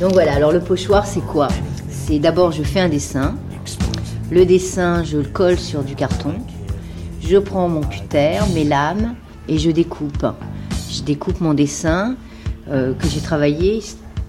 Donc 0.00 0.12
voilà, 0.12 0.34
alors 0.34 0.50
le 0.50 0.60
pochoir 0.60 1.06
c'est 1.06 1.24
quoi? 1.24 1.48
C'est 1.88 2.18
d'abord 2.18 2.52
je 2.52 2.62
fais 2.62 2.80
un 2.80 2.88
dessin. 2.88 3.36
Le 4.30 4.44
dessin, 4.44 5.04
je 5.04 5.18
le 5.18 5.24
colle 5.24 5.58
sur 5.58 5.82
du 5.82 5.94
carton. 5.94 6.34
Je 7.20 7.36
prends 7.38 7.68
mon 7.68 7.82
cutter, 7.82 8.40
mes 8.54 8.64
lames 8.64 9.14
et 9.48 9.58
je 9.58 9.70
découpe. 9.70 10.26
Je 10.90 11.02
découpe 11.02 11.40
mon 11.40 11.54
dessin 11.54 12.16
euh, 12.68 12.94
que 12.94 13.06
j'ai 13.06 13.20
travaillé 13.20 13.82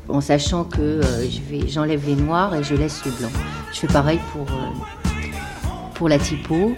en 0.07 0.21
sachant 0.21 0.65
que 0.65 0.81
euh, 0.81 1.27
j'enlève 1.67 2.05
les 2.05 2.15
noirs 2.15 2.53
et 2.55 2.63
je 2.63 2.75
laisse 2.75 3.03
le 3.05 3.11
blanc. 3.11 3.31
Je 3.73 3.79
fais 3.79 3.87
pareil 3.87 4.19
pour, 4.31 4.43
euh, 4.43 5.21
pour 5.95 6.09
la 6.09 6.19
typo. 6.19 6.73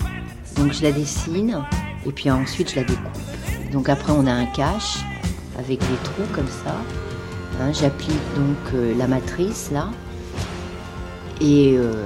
Donc 0.56 0.74
je 0.74 0.82
la 0.82 0.91
dessine 0.91 1.62
et 2.06 2.12
puis 2.12 2.32
ensuite 2.32 2.72
je 2.72 2.77
la 2.77 2.84
découpe. 2.84 3.72
Donc 3.72 3.89
après 3.89 4.13
on 4.13 4.25
a 4.25 4.32
un 4.32 4.46
cache 4.46 5.00
avec 5.60 5.79
des 5.79 5.98
trous 6.03 6.24
comme 6.34 6.48
ça. 6.48 6.75
Hein, 7.59 7.73
J'applique 7.73 8.35
donc 8.35 8.73
euh, 8.75 8.93
la 8.95 9.07
matrice 9.07 9.71
là 9.71 9.89
et 11.41 11.75
euh, 11.75 12.05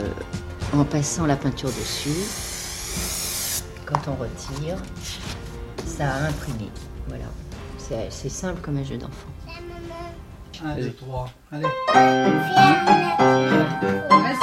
en 0.74 0.86
passant 0.86 1.26
la 1.26 1.36
peinture 1.36 1.70
dessus, 1.70 2.10
quand 3.86 4.00
on 4.08 4.16
retire, 4.16 4.78
ça 5.86 6.10
a 6.10 6.28
imprimé. 6.28 6.70
Voilà, 7.08 7.26
c'est 8.10 8.30
simple 8.30 8.62
comme 8.62 8.78
un 8.78 8.84
jeu 8.84 8.98
d'enfant. 8.98 9.28
1, 10.64 10.76
2, 10.76 10.92
3. 10.92 11.30
Allez. 11.52 11.64
Vas-y, 14.10 14.40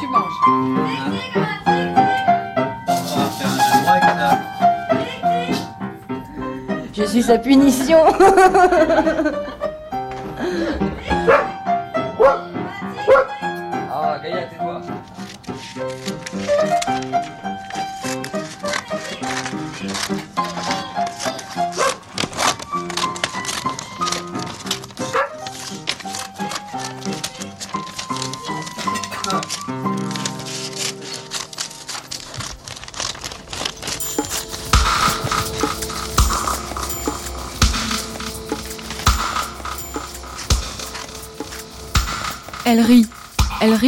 tu 0.00 0.06
manges. 0.08 0.32
Je 6.94 7.04
suis 7.04 7.22
sa 7.22 7.38
punition. 7.38 7.98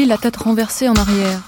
La 0.07 0.19
tête 0.19 0.37
renversée 0.37 0.89
en 0.89 0.95
arrière. 0.95 1.41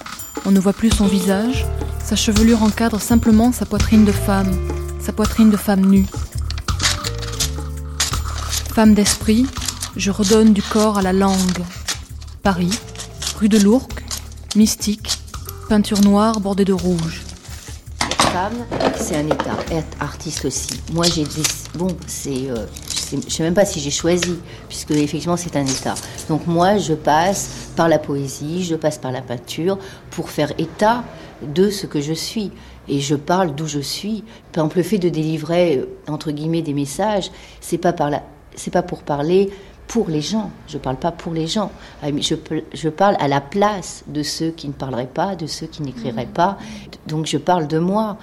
On 0.46 0.50
ne 0.50 0.58
voit 0.58 0.72
plus 0.72 0.90
son 0.90 1.06
visage. 1.06 1.66
Sa 2.02 2.16
chevelure 2.16 2.62
encadre 2.62 3.00
simplement 3.00 3.52
sa 3.52 3.66
poitrine 3.66 4.04
de 4.06 4.12
femme, 4.12 4.50
sa 4.98 5.12
poitrine 5.12 5.50
de 5.50 5.58
femme 5.58 5.84
nue. 5.84 6.06
Femme 8.74 8.94
d'esprit, 8.94 9.46
je 9.94 10.10
redonne 10.10 10.54
du 10.54 10.62
corps 10.62 10.98
à 10.98 11.02
la 11.02 11.12
langue. 11.12 11.62
Paris, 12.42 12.76
rue 13.38 13.50
de 13.50 13.58
l'Ourcq, 13.58 14.02
mystique, 14.56 15.18
peinture 15.68 16.00
noire 16.00 16.40
bordée 16.40 16.64
de 16.64 16.72
rouge. 16.72 17.22
Femme, 18.32 18.64
c'est 18.98 19.16
un 19.16 19.26
état. 19.26 19.56
Être 19.70 19.96
artiste 20.00 20.46
aussi. 20.46 20.80
Moi, 20.92 21.04
j'ai 21.14 21.24
des... 21.24 21.42
Bon, 21.74 21.94
c'est... 22.06 22.50
euh, 22.50 22.66
je 23.12 23.30
sais 23.32 23.42
même 23.42 23.54
pas 23.54 23.64
si 23.64 23.80
j'ai 23.80 23.90
choisi, 23.90 24.38
puisque 24.68 24.90
effectivement, 24.90 25.36
c'est 25.36 25.56
un 25.56 25.66
état. 25.66 25.94
Donc 26.28 26.46
moi, 26.46 26.78
je 26.78 26.94
passe 26.94 27.48
par 27.76 27.88
la 27.88 27.98
poésie, 27.98 28.64
je 28.64 28.74
passe 28.74 28.98
par 28.98 29.12
la 29.12 29.20
peinture 29.20 29.78
pour 30.10 30.30
faire 30.30 30.52
état 30.58 31.04
de 31.42 31.70
ce 31.70 31.86
que 31.86 32.00
je 32.00 32.12
suis. 32.12 32.50
Et 32.88 33.00
je 33.00 33.14
parle 33.14 33.54
d'où 33.54 33.66
je 33.66 33.80
suis. 33.80 34.24
Par 34.52 34.64
exemple, 34.64 34.78
le 34.78 34.82
fait 34.82 34.98
de 34.98 35.08
délivrer, 35.08 35.78
euh, 35.78 35.86
entre 36.08 36.30
guillemets, 36.30 36.62
des 36.62 36.74
messages, 36.74 37.30
c'est 37.60 37.78
pas 37.78 37.92
par 37.92 38.10
la... 38.10 38.22
c'est 38.54 38.72
pas 38.72 38.82
pour 38.82 39.02
parler 39.02 39.50
pour 39.88 40.08
les 40.08 40.20
gens. 40.20 40.50
Je 40.68 40.78
parle 40.78 40.96
pas 40.96 41.12
pour 41.12 41.32
les 41.32 41.46
gens. 41.46 41.70
Ah, 42.02 42.08
Je, 42.20 42.88
parle 42.88 43.16
à 43.20 43.28
la 43.28 43.40
place 43.40 44.04
de 44.06 44.22
ceux 44.22 44.50
qui 44.50 44.68
ne 44.68 44.72
parleraient 44.72 45.06
pas, 45.06 45.36
de 45.36 45.46
ceux 45.46 45.66
qui 45.66 45.82
n'écriraient 45.82 46.26
pas. 46.26 46.58
Donc 47.06 47.26
je 47.26 47.38
parle 47.38 47.66
de 47.66 47.78
moi. 47.78 48.16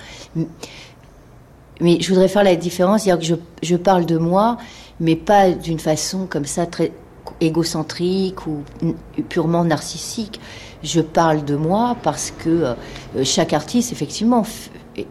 Mais 1.81 1.99
je 1.99 2.09
voudrais 2.09 2.27
faire 2.27 2.43
la 2.43 2.55
différence, 2.55 3.03
c'est-à-dire 3.03 3.37
que 3.37 3.41
je, 3.61 3.67
je 3.67 3.75
parle 3.75 4.05
de 4.05 4.17
moi, 4.17 4.57
mais 4.99 5.15
pas 5.15 5.51
d'une 5.51 5.79
façon 5.79 6.27
comme 6.27 6.45
ça 6.45 6.65
très 6.65 6.91
égocentrique 7.41 8.47
ou 8.47 8.63
purement 9.29 9.63
narcissique. 9.63 10.39
Je 10.83 11.01
parle 11.01 11.45
de 11.45 11.55
moi 11.55 11.95
parce 12.03 12.31
que 12.31 12.49
euh, 12.49 12.75
chaque 13.23 13.53
artiste, 13.53 13.91
effectivement, 13.91 14.45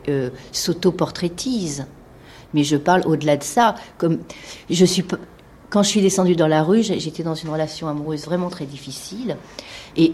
euh, 0.08 0.30
s'auto-portraitise. 0.52 1.86
Mais 2.54 2.64
je 2.64 2.76
parle 2.76 3.02
au-delà 3.06 3.36
de 3.36 3.42
ça. 3.42 3.74
Comme 3.96 4.18
je 4.68 4.84
suis, 4.84 5.04
quand 5.70 5.82
je 5.82 5.88
suis 5.88 6.02
descendue 6.02 6.36
dans 6.36 6.48
la 6.48 6.62
rue, 6.62 6.82
j'étais 6.82 7.22
dans 7.22 7.34
une 7.34 7.48
relation 7.48 7.88
amoureuse 7.88 8.26
vraiment 8.26 8.50
très 8.50 8.66
difficile. 8.66 9.36
Et 9.96 10.12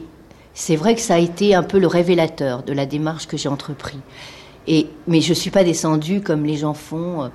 c'est 0.55 0.77
vrai 0.77 0.95
que 0.95 1.01
ça 1.01 1.15
a 1.15 1.19
été 1.19 1.55
un 1.55 1.63
peu 1.65 1.79
le 1.79 1.89
révélateur 1.89 2.63
de 2.63 2.73
la 2.73 2.87
démarche 2.87 3.27
que 3.27 3.37
j'ai 3.37 3.49
entreprise. 3.49 4.01
Mais 5.07 5.21
je 5.21 5.33
suis 5.33 5.51
pas 5.51 5.65
descendue 5.65 6.21
comme 6.21 6.45
les 6.45 6.57
gens 6.57 6.75
font. 6.75 7.25
euh, 7.25 7.29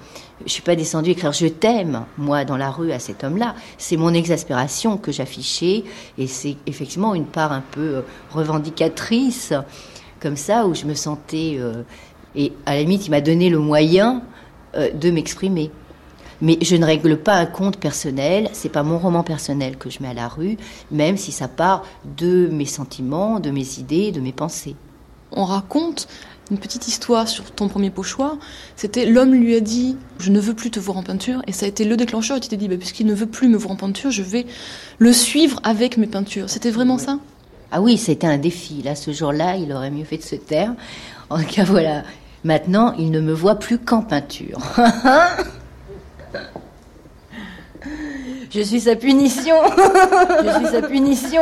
Je 0.46 0.52
suis 0.52 0.62
pas 0.62 0.76
descendue 0.76 1.12
écrire 1.12 1.32
je 1.32 1.48
t'aime 1.48 2.06
moi 2.18 2.46
dans 2.46 2.58
la 2.58 2.70
rue 2.70 2.92
à 2.92 3.00
cet 3.00 3.24
homme-là. 3.24 3.56
C'est 3.78 3.98
mon 3.98 4.14
exaspération 4.14 4.98
que 4.98 5.12
j'affichais 5.12 5.84
et 6.18 6.28
c'est 6.28 6.58
effectivement 6.68 7.16
une 7.16 7.26
part 7.26 7.52
un 7.52 7.64
peu 7.72 7.82
euh, 7.96 8.02
revendicatrice 8.32 9.54
comme 10.20 10.38
ça 10.38 10.68
où 10.68 10.76
je 10.76 10.86
me 10.86 10.94
sentais 10.94 11.56
euh, 11.60 11.84
et 12.36 12.54
à 12.66 12.76
la 12.76 12.82
limite 12.82 13.08
il 13.08 13.12
m'a 13.12 13.22
donné 13.22 13.50
le 13.50 13.60
moyen 13.60 14.22
de 14.76 15.12
m'exprimer. 15.12 15.70
Mais 16.42 16.58
je 16.62 16.76
ne 16.76 16.84
règle 16.86 17.18
pas 17.18 17.36
un 17.36 17.46
compte 17.46 17.78
personnel, 17.78 18.50
c'est 18.54 18.70
pas 18.70 18.82
mon 18.82 18.98
roman 18.98 19.22
personnel 19.24 19.78
que 19.78 19.92
je 19.92 20.02
mets 20.02 20.10
à 20.10 20.14
la 20.16 20.28
rue, 20.28 20.58
même 20.90 21.16
si 21.16 21.32
ça 21.32 21.48
part 21.48 21.84
de 22.18 22.50
mes 22.52 22.66
sentiments, 22.66 23.40
de 23.40 23.52
mes 23.52 23.78
idées, 23.80 24.12
de 24.12 24.20
mes 24.20 24.32
pensées. 24.32 24.76
On 25.32 25.46
raconte 25.46 26.08
une 26.54 26.60
petite 26.60 26.88
histoire 26.88 27.28
sur 27.28 27.52
ton 27.52 27.68
premier 27.68 27.90
pochoir. 27.90 28.38
C'était 28.76 29.06
l'homme 29.06 29.34
lui 29.34 29.56
a 29.56 29.60
dit 29.60 29.98
Je 30.20 30.30
ne 30.32 30.40
veux 30.40 30.54
plus 30.54 30.72
te 30.72 30.80
voir 30.80 30.98
en 30.98 31.04
peinture. 31.04 31.42
Et 31.48 31.52
ça 31.52 31.66
a 31.66 31.70
été 31.70 31.84
le 31.84 31.98
déclencheur. 31.98 32.38
Et 32.38 32.40
tu 32.40 32.48
t'es 32.48 32.58
dit 32.58 32.68
bah, 32.68 32.78
Puisqu'il 32.78 33.08
ne 33.08 33.14
veut 33.14 33.26
plus 33.26 33.48
me 33.50 33.58
voir 33.58 33.72
en 33.72 33.76
peinture, 33.76 34.12
je 34.12 34.22
vais 34.22 34.46
le 35.00 35.12
suivre 35.12 35.60
avec 35.64 35.98
mes 35.98 36.08
peintures. 36.08 36.50
C'était 36.50 36.72
vraiment 36.72 36.98
ça? 36.98 37.20
Ah 37.72 37.82
oui, 37.82 37.98
c'était 37.98 38.28
un 38.28 38.38
défi. 38.38 38.84
Là, 38.84 38.96
ce 38.96 39.12
jour-là, 39.12 39.58
il 39.58 39.74
aurait 39.74 39.92
mieux 39.92 40.06
fait 40.06 40.18
de 40.18 40.24
se 40.24 40.36
taire. 40.36 40.74
En 41.30 41.40
tout 41.40 41.46
cas, 41.46 41.64
voilà. 41.64 42.04
Maintenant, 42.44 42.94
il 43.00 43.10
ne 43.10 43.20
me 43.20 43.34
voit 43.34 43.56
plus 43.56 43.80
qu'en 43.80 44.02
peinture. 44.02 44.60
Je 48.54 48.62
suis 48.62 48.82
sa 48.82 48.96
punition. 48.96 49.56
Je 50.44 50.50
suis 50.60 50.68
sa 50.68 50.82
punition. 50.84 51.42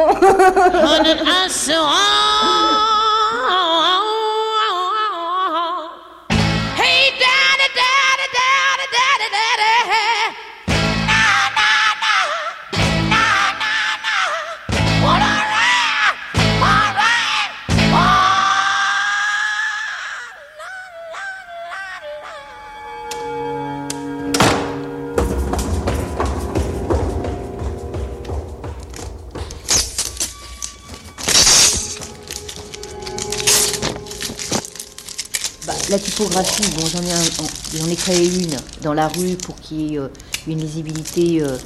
La 35.92 36.00
typographie, 36.00 36.64
bon, 36.78 36.86
j'en 36.86 37.88
ai, 37.88 37.96
créé 37.96 38.26
une 38.26 38.56
dans 38.82 38.94
la 38.94 39.10
rue 39.10 39.36
pour 39.36 39.56
qu'il 39.56 39.82
y 39.82 39.96
ait 39.96 40.00
euh, 40.00 40.08
une 40.48 40.60
lisibilité, 40.60 41.44
euh, 41.44 41.58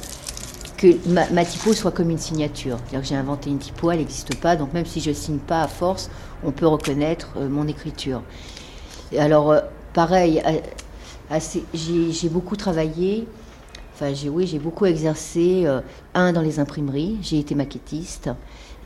que 0.76 0.88
ma, 1.08 1.44
typo 1.44 1.72
soit 1.72 1.92
comme 1.92 2.10
une 2.10 2.18
signature. 2.18 2.78
J'ai 3.02 3.14
inventé 3.14 3.50
une 3.50 3.58
typo, 3.58 3.92
elle 3.92 4.00
n'existe 4.00 4.34
pas, 4.40 4.56
donc 4.56 4.74
même 4.74 4.84
si 4.84 5.00
je 5.00 5.12
signe 5.12 5.38
pas 5.38 5.62
à 5.62 5.68
force, 5.68 6.10
on 6.44 6.50
peut 6.50 6.66
reconnaître 6.66 7.28
euh, 7.36 7.48
mon 7.48 7.68
écriture. 7.68 8.20
Alors, 9.16 9.54
pareil, 9.94 10.42
j'ai 11.72 12.28
beaucoup 12.28 12.56
travaillé, 12.56 13.28
enfin, 13.94 14.12
j'ai 14.12 14.28
oui, 14.28 14.48
j'ai 14.48 14.58
beaucoup 14.58 14.86
exercé, 14.86 15.68
un, 16.14 16.32
dans 16.32 16.42
les 16.42 16.58
imprimeries, 16.58 17.18
j'ai 17.22 17.38
été 17.38 17.54
maquettiste, 17.54 18.30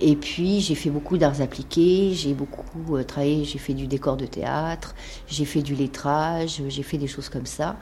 Et 0.00 0.16
puis 0.16 0.60
j'ai 0.60 0.74
fait 0.74 0.90
beaucoup 0.90 1.18
d'arts 1.18 1.42
appliqués, 1.42 2.12
j'ai 2.14 2.32
beaucoup 2.32 2.96
euh, 2.96 3.04
travaillé, 3.04 3.44
j'ai 3.44 3.58
fait 3.58 3.74
du 3.74 3.86
décor 3.86 4.16
de 4.16 4.24
théâtre, 4.24 4.94
j'ai 5.28 5.44
fait 5.44 5.60
du 5.60 5.74
lettrage, 5.74 6.62
j'ai 6.68 6.82
fait 6.82 6.96
des 6.96 7.06
choses 7.06 7.28
comme 7.28 7.46
ça. 7.46 7.76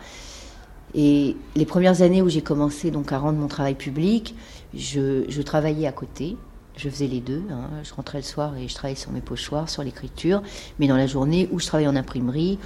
Et 0.95 1.37
les 1.55 1.67
premières 1.67 2.03
années 2.03 2.23
où 2.23 2.29
j'ai 2.29 2.43
commencé 2.43 2.91
donc 2.91 3.13
à 3.13 3.19
rendre 3.19 3.39
mon 3.39 3.47
travail 3.47 3.75
public, 3.75 4.35
je, 4.75 5.43
travaillais 5.43 5.87
à 5.87 5.93
côté. 5.93 6.37
Je 6.77 6.89
faisais 6.89 7.07
les 7.07 7.21
deux. 7.21 7.43
hein. 7.51 7.69
Je 7.85 7.93
rentrais 7.93 8.19
le 8.19 8.25
soir 8.25 8.57
et 8.57 8.69
je 8.69 8.75
travaillais 8.75 8.99
sur 8.99 9.13
mes 9.13 9.21
pochoirs, 9.21 9.69
sur 9.69 9.83
l'écriture. 9.83 10.43
Mais 10.79 10.87
dans 10.89 10.97
la 10.97 11.07
journée 11.07 11.49
où 11.53 11.61
je 11.61 11.67
travaillais 11.67 11.89
en 11.89 11.97
imprimerie, 11.97 12.59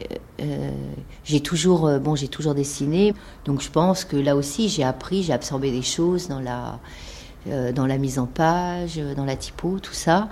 euh, 0.00 0.04
euh, 0.40 0.70
j'ai 1.24 1.40
toujours, 1.40 1.90
bon, 2.00 2.16
j'ai 2.16 2.28
toujours 2.28 2.54
dessiné. 2.54 3.12
Donc 3.44 3.60
je 3.60 3.70
pense 3.70 4.04
que 4.04 4.16
là 4.16 4.36
aussi, 4.36 4.68
j'ai 4.68 4.82
appris, 4.82 5.22
j'ai 5.22 5.32
absorbé 5.32 5.70
des 5.70 5.82
choses 5.82 6.28
dans 6.28 6.40
la, 6.40 6.80
dans 7.72 7.86
la 7.86 7.98
mise 7.98 8.18
en 8.18 8.26
page, 8.26 8.94
euh, 8.98 9.14
dans 9.14 9.24
la 9.24 9.36
typo, 9.36 9.78
tout 9.80 9.92
ça. 9.94 10.28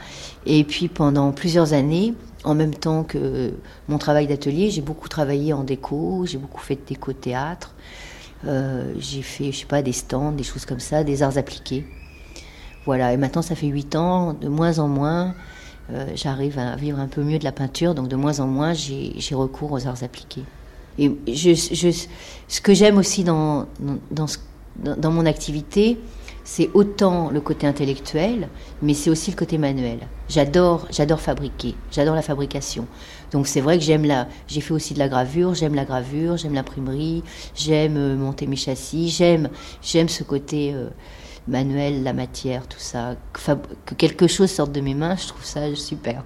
Et 0.46 0.64
puis 0.64 0.88
pendant 0.88 1.32
plusieurs 1.32 1.72
années, 1.72 2.14
en 2.44 2.54
même 2.54 2.74
temps 2.74 3.04
que 3.04 3.52
mon 3.88 3.98
travail 3.98 4.26
d'atelier, 4.26 4.70
j'ai 4.70 4.82
beaucoup 4.82 5.08
travaillé 5.08 5.52
en 5.52 5.64
déco, 5.64 6.24
j'ai 6.26 6.38
beaucoup 6.38 6.60
fait 6.60 6.74
de 6.76 6.82
déco 6.86 7.12
théâtre. 7.12 7.72
Euh, 8.46 8.92
j'ai 8.98 9.22
fait, 9.22 9.52
je 9.52 9.60
sais 9.60 9.66
pas, 9.66 9.80
des 9.80 9.92
stands, 9.92 10.32
des 10.32 10.42
choses 10.44 10.66
comme 10.66 10.80
ça, 10.80 11.04
des 11.04 11.22
arts 11.22 11.38
appliqués. 11.38 11.86
Voilà, 12.84 13.12
et 13.14 13.16
maintenant 13.16 13.40
ça 13.40 13.54
fait 13.54 13.68
huit 13.68 13.96
ans, 13.96 14.34
de 14.34 14.48
moins 14.48 14.78
en 14.78 14.88
moins, 14.88 15.34
euh, 15.90 16.06
j'arrive 16.14 16.58
à 16.58 16.76
vivre 16.76 16.98
un 16.98 17.06
peu 17.06 17.22
mieux 17.22 17.38
de 17.38 17.44
la 17.44 17.52
peinture, 17.52 17.94
donc 17.94 18.08
de 18.08 18.16
moins 18.16 18.40
en 18.40 18.46
moins 18.46 18.74
j'ai 18.74 19.34
recours 19.34 19.72
aux 19.72 19.86
arts 19.86 20.02
appliqués. 20.02 20.44
Et 20.98 21.10
je, 21.26 21.54
ce 21.54 22.60
que 22.60 22.74
j'aime 22.74 22.98
aussi 22.98 23.24
dans- 23.24 23.66
dans 24.10 25.10
mon 25.10 25.24
activité, 25.24 25.98
c'est 26.44 26.70
autant 26.74 27.30
le 27.30 27.40
côté 27.40 27.66
intellectuel, 27.66 28.48
mais 28.82 28.92
c'est 28.92 29.08
aussi 29.08 29.30
le 29.30 29.36
côté 29.36 29.56
manuel. 29.56 30.00
J'adore, 30.28 30.86
j'adore 30.90 31.20
fabriquer, 31.20 31.74
j'adore 31.90 32.14
la 32.14 32.22
fabrication. 32.22 32.86
Donc 33.32 33.46
c'est 33.46 33.62
vrai 33.62 33.78
que 33.78 33.84
j'aime 33.84 34.04
la, 34.04 34.28
j'ai 34.46 34.60
fait 34.60 34.74
aussi 34.74 34.92
de 34.92 34.98
la 34.98 35.08
gravure, 35.08 35.54
j'aime 35.54 35.74
la 35.74 35.84
gravure, 35.86 36.36
j'aime 36.36 36.54
l'imprimerie, 36.54 37.24
j'aime 37.54 37.96
euh, 37.96 38.16
monter 38.16 38.46
mes 38.46 38.56
châssis, 38.56 39.08
j'aime, 39.08 39.48
j'aime 39.82 40.08
ce 40.08 40.22
côté 40.22 40.72
euh, 40.74 40.90
manuel, 41.48 42.02
la 42.02 42.12
matière, 42.12 42.66
tout 42.68 42.78
ça. 42.78 43.16
Que, 43.32 43.94
quelque 43.94 44.26
chose 44.26 44.50
sorte 44.50 44.72
de 44.72 44.80
mes 44.82 44.94
mains, 44.94 45.16
je 45.16 45.28
trouve 45.28 45.44
ça 45.44 45.74
super. 45.74 46.24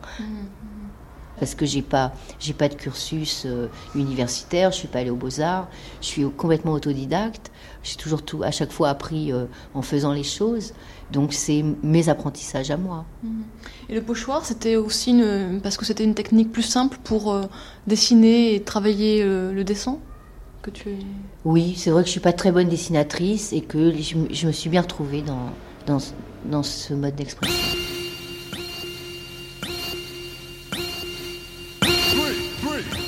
Parce 1.38 1.54
que 1.54 1.64
j'ai 1.64 1.82
pas, 1.82 2.12
j'ai 2.40 2.52
pas 2.52 2.68
de 2.68 2.74
cursus 2.74 3.44
euh, 3.46 3.68
universitaire, 3.94 4.72
je 4.72 4.78
suis 4.78 4.88
pas 4.88 4.98
allée 4.98 5.10
aux 5.10 5.16
beaux 5.16 5.40
arts, 5.40 5.68
je 6.00 6.06
suis 6.06 6.24
complètement 6.28 6.72
autodidacte. 6.72 7.52
J'ai 7.82 7.96
toujours 7.96 8.22
tout, 8.22 8.42
à 8.42 8.50
chaque 8.50 8.72
fois 8.72 8.88
appris 8.90 9.32
euh, 9.32 9.44
en 9.74 9.82
faisant 9.82 10.12
les 10.12 10.24
choses. 10.24 10.72
Donc 11.12 11.32
c'est 11.32 11.64
mes 11.82 12.08
apprentissages 12.08 12.70
à 12.70 12.76
moi. 12.76 13.04
Et 13.88 13.94
le 13.94 14.02
pochoir, 14.02 14.44
c'était 14.44 14.76
aussi 14.76 15.10
une... 15.10 15.60
parce 15.62 15.76
que 15.76 15.84
c'était 15.86 16.04
une 16.04 16.14
technique 16.14 16.52
plus 16.52 16.62
simple 16.62 16.98
pour 17.04 17.32
euh, 17.32 17.42
dessiner 17.86 18.54
et 18.54 18.62
travailler 18.62 19.22
euh, 19.22 19.52
le 19.52 19.64
dessin 19.64 19.98
que 20.60 20.70
tu. 20.70 20.90
Oui, 21.44 21.74
c'est 21.76 21.90
vrai 21.90 22.02
que 22.02 22.08
je 22.08 22.12
suis 22.12 22.20
pas 22.20 22.32
très 22.34 22.52
bonne 22.52 22.68
dessinatrice 22.68 23.52
et 23.52 23.60
que 23.62 23.92
je, 23.96 24.16
me- 24.16 24.34
je 24.34 24.46
me 24.46 24.52
suis 24.52 24.68
bien 24.68 24.82
retrouvée 24.82 25.22
dans, 25.22 25.50
dans, 25.86 25.98
dans 26.44 26.62
ce 26.62 26.92
mode 26.94 27.14
d'expression. 27.14 27.56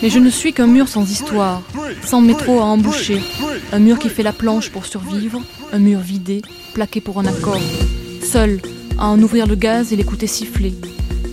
Mais 0.02 0.10
je 0.10 0.18
ne 0.18 0.30
suis 0.30 0.52
qu'un 0.52 0.66
mur 0.66 0.88
sans 0.88 1.10
histoire, 1.10 1.62
sans 2.04 2.20
métro 2.20 2.60
à 2.60 2.64
emboucher, 2.64 3.20
un 3.72 3.78
mur 3.78 3.98
qui 3.98 4.08
fait 4.08 4.22
la 4.22 4.32
planche 4.32 4.70
pour 4.70 4.86
survivre, 4.86 5.42
un 5.72 5.78
mur 5.78 6.00
vidé, 6.00 6.42
plaqué 6.72 7.00
pour 7.00 7.18
un 7.18 7.26
accord, 7.26 7.60
seul 8.22 8.60
à 8.98 9.08
en 9.08 9.20
ouvrir 9.20 9.46
le 9.46 9.56
gaz 9.56 9.92
et 9.92 9.96
l'écouter 9.96 10.26
siffler. 10.26 10.74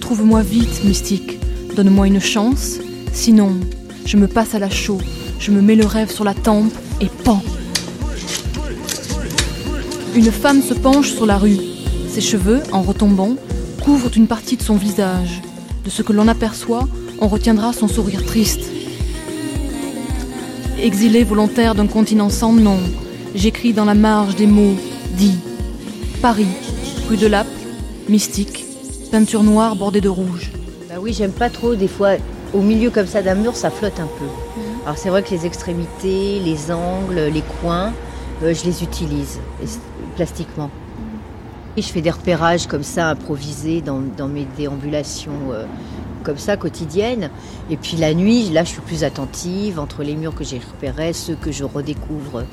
Trouve-moi 0.02 0.42
vite, 0.42 0.84
mystique, 0.84 1.40
donne-moi 1.76 2.08
une 2.08 2.20
chance, 2.20 2.80
sinon 3.14 3.58
je 4.06 4.18
me 4.18 4.28
passe 4.28 4.56
à 4.56 4.60
la 4.60 4.70
chaux, 4.70 5.02
je 5.40 5.52
me 5.52 5.62
mets 5.62 5.76
le 5.76 5.86
rêve 5.86 6.12
sur 6.12 6.24
la 6.24 6.34
tempe 6.34 6.74
et 7.02 7.08
pan. 7.08 7.42
Une 10.16 10.32
femme 10.32 10.62
se 10.62 10.74
penche 10.74 11.12
sur 11.12 11.26
la 11.26 11.38
rue. 11.38 11.60
Ses 12.10 12.22
cheveux, 12.22 12.64
en 12.72 12.82
retombant, 12.82 13.36
couvrent 13.84 14.10
une 14.16 14.28
partie 14.28 14.58
de 14.58 14.64
son 14.64 14.76
visage. 14.76 15.42
De 15.86 15.92
ce 15.92 16.02
que 16.02 16.12
l'on 16.12 16.28
aperçoit, 16.28 16.88
on 17.20 17.28
retiendra 17.28 17.74
son 17.74 17.88
sourire 17.88 18.26
triste. 18.26 18.62
Exilé 20.82 21.24
volontaire 21.24 21.74
d'un 21.76 21.88
continent 21.88 22.30
sans 22.30 22.54
nom, 22.54 22.78
j'écris 23.34 23.74
dans 23.74 23.86
la 23.86 23.96
marge 23.96 24.36
des 24.36 24.48
mots 24.48 24.76
dits 25.14 25.40
Paris, 26.22 26.48
rue 27.10 27.18
de 27.18 27.28
Lappe, 27.28 27.48
mystique, 28.10 28.66
peinture 29.12 29.44
noire 29.44 29.76
bordée 29.76 30.02
de 30.02 30.10
rouge. 30.10 30.52
Bah 30.90 30.96
oui, 31.00 31.14
j'aime 31.14 31.32
pas 31.32 31.50
trop. 31.50 31.76
Des 31.76 31.88
fois, 31.88 32.12
au 32.54 32.62
milieu 32.62 32.90
comme 32.90 33.08
ça 33.08 33.22
d'un 33.22 33.36
mur, 33.36 33.56
ça 33.56 33.70
flotte 33.70 34.00
un 34.00 34.10
peu. 34.20 34.26
Alors 34.84 34.98
c'est 34.98 35.10
vrai 35.10 35.24
que 35.24 35.32
les 35.32 35.46
extrémités, 35.46 36.40
les 36.40 36.72
angles, 36.72 37.30
les 37.34 37.44
coins, 37.62 37.94
euh, 38.44 38.54
je 38.54 38.66
les 38.66 38.84
utilise 38.84 39.40
plastiquement. 40.16 40.70
Et 41.76 41.82
je 41.82 41.90
fais 41.90 42.02
des 42.02 42.12
repérages 42.12 42.68
comme 42.68 42.84
ça, 42.84 43.10
improvisés 43.10 43.82
dans, 43.82 44.02
dans 44.18 44.28
mes 44.28 44.48
déambulations 44.58 45.52
euh, 45.52 45.66
comme 46.28 46.38
ça, 46.38 46.58
quotidiennes. 46.58 47.32
Et 47.72 47.78
puis 47.78 47.96
la 47.98 48.14
nuit, 48.14 48.50
là, 48.50 48.64
je 48.64 48.70
suis 48.70 48.82
plus 48.82 49.04
attentive 49.04 49.80
entre 49.80 50.04
les 50.04 50.16
murs 50.16 50.36
que 50.36 50.44
j'ai 50.44 50.60
repérés, 50.60 51.14
ceux 51.14 51.36
que 51.36 51.52
je 51.52 51.64
redécouvre 51.64 52.44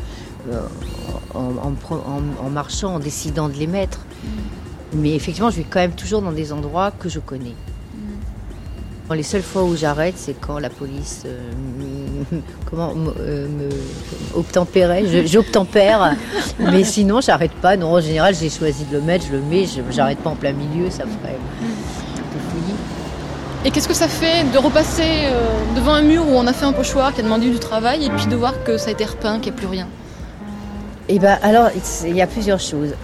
euh, 0.51 0.61
en, 1.35 1.41
en 1.69 1.73
pro- 1.73 1.97
en- 2.07 2.47
en 2.47 2.51
marchant, 2.51 2.95
en 2.95 2.99
décidant 3.01 3.49
de 3.49 3.55
les 3.55 3.67
mettre. 3.67 3.99
Mais 4.95 5.15
effectivement, 5.15 5.51
je 5.51 5.57
vais 5.57 5.67
quand 5.69 5.81
même 5.81 5.93
toujours 5.93 6.23
dans 6.23 6.33
des 6.33 6.53
endroits 6.53 6.93
que 6.93 7.09
je 7.09 7.19
connais. 7.19 7.55
Bon, 9.09 9.15
Les 9.15 9.23
seules 9.23 9.43
fois 9.43 9.65
où 9.65 9.77
j'arrête, 9.77 10.15
c'est 10.17 10.33
quand 10.41 10.59
la 10.59 10.71
police 10.71 11.25
euh, 11.27 11.39
me- 12.33 12.41
comment 12.71 12.95
me, 12.95 13.13
euh, 13.19 13.49
me 13.49 13.69
obtempérait. 14.39 15.05
Je- 15.07 15.27
J'obtempère, 15.27 16.17
mais 16.59 16.85
sinon 16.85 17.21
j'arrête 17.21 17.53
pas. 17.53 17.77
Non, 17.77 17.93
en 17.97 18.01
général, 18.01 18.35
j'ai 18.35 18.49
choisi 18.49 18.85
de 18.87 18.93
le 18.97 19.03
mettre, 19.03 19.27
je 19.27 19.33
le 19.33 19.43
mets. 19.43 19.67
J'arrête 19.91 20.19
pas 20.21 20.31
en 20.31 20.37
plein 20.37 20.53
milieu, 20.53 20.89
ça 20.91 21.05
ferait 21.05 21.37
fouillis. 21.59 21.73
Et 23.67 23.71
qu'est-ce 23.71 23.89
que 23.89 23.95
ça 23.95 24.09
fait 24.09 24.45
de 24.53 24.59
repasser 24.59 25.25
euh, 25.25 25.75
devant 25.75 25.95
un 25.95 26.03
mur 26.03 26.29
où 26.29 26.33
on 26.33 26.47
a 26.47 26.53
fait 26.53 26.67
un 26.67 26.75
pochoir 26.75 27.15
qui 27.15 27.21
a 27.21 27.23
demandé 27.23 27.49
du 27.49 27.59
travail 27.59 28.05
et 28.05 28.11
puis 28.11 28.27
de 28.27 28.37
voir 28.37 28.63
que 28.63 28.77
ça 28.77 28.89
a 28.89 28.93
été 28.93 29.07
repeint, 29.07 29.41
qu'il 29.41 29.53
n'y 29.53 29.57
a 29.57 29.61
plus 29.61 29.67
rien? 29.67 29.89
Eh 31.09 31.19
ben, 31.19 31.39
alors, 31.43 31.69
il 32.05 32.15
y 32.15 32.21
a 32.21 32.27
plusieurs 32.27 32.61
choses. 32.61 32.95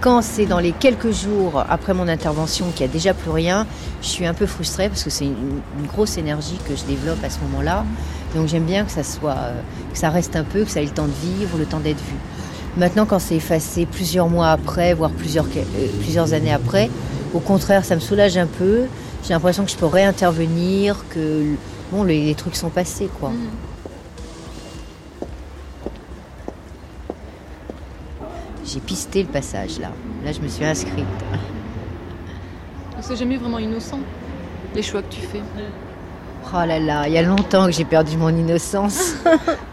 Quand 0.00 0.22
c'est 0.22 0.46
dans 0.46 0.58
les 0.58 0.72
quelques 0.72 1.12
jours 1.12 1.62
après 1.68 1.92
mon 1.92 2.08
intervention 2.08 2.66
qu'il 2.74 2.86
n'y 2.86 2.90
a 2.90 2.92
déjà 2.94 3.12
plus 3.12 3.30
rien, 3.30 3.66
je 4.00 4.08
suis 4.08 4.24
un 4.24 4.32
peu 4.32 4.46
frustrée 4.46 4.88
parce 4.88 5.04
que 5.04 5.10
c'est 5.10 5.26
une, 5.26 5.60
grosse 5.86 6.16
énergie 6.16 6.58
que 6.66 6.74
je 6.74 6.84
développe 6.84 7.22
à 7.22 7.28
ce 7.28 7.38
moment-là. 7.40 7.84
Donc 8.34 8.48
j'aime 8.48 8.64
bien 8.64 8.84
que 8.84 8.92
ça 8.92 9.02
soit, 9.02 9.36
euh, 9.36 9.60
que 9.92 9.98
ça 9.98 10.08
reste 10.08 10.34
un 10.34 10.44
peu, 10.44 10.64
que 10.64 10.70
ça 10.70 10.80
ait 10.80 10.84
le 10.84 10.90
temps 10.90 11.08
de 11.08 11.38
vivre, 11.38 11.58
le 11.58 11.66
temps 11.66 11.80
d'être 11.80 12.00
vu. 12.00 12.16
Maintenant, 12.78 13.04
quand 13.04 13.18
c'est 13.18 13.36
effacé 13.36 13.84
plusieurs 13.84 14.28
mois 14.28 14.48
après, 14.48 14.94
voire 14.94 15.10
plusieurs, 15.10 15.46
euh, 15.56 15.86
plusieurs 16.00 16.32
années 16.32 16.52
après, 16.52 16.88
au 17.34 17.40
contraire, 17.40 17.84
ça 17.84 17.94
me 17.94 18.00
soulage 18.00 18.38
un 18.38 18.46
peu. 18.46 18.84
J'ai 19.26 19.34
l'impression 19.34 19.64
que 19.64 19.72
je 19.72 19.76
peux 19.76 19.86
réintervenir, 19.86 21.04
que 21.10 21.56
bon, 21.90 22.04
les, 22.04 22.26
les 22.26 22.34
trucs 22.36 22.54
sont 22.54 22.70
passés, 22.70 23.08
quoi. 23.18 23.32
J'ai 28.64 28.78
pisté 28.78 29.24
le 29.24 29.28
passage 29.28 29.80
là. 29.80 29.90
Là, 30.24 30.30
je 30.30 30.40
me 30.40 30.46
suis 30.46 30.64
inscrite. 30.64 31.04
C'est 33.00 33.16
jamais 33.16 33.36
vraiment 33.36 33.58
innocent, 33.58 33.98
les 34.76 34.82
choix 34.82 35.02
que 35.02 35.12
tu 35.12 35.20
fais. 35.20 35.42
Oh 36.52 36.64
là 36.64 36.78
là, 36.78 37.08
il 37.08 37.14
y 37.14 37.18
a 37.18 37.22
longtemps 37.22 37.66
que 37.66 37.72
j'ai 37.72 37.84
perdu 37.84 38.16
mon 38.16 38.28
innocence. 38.28 39.14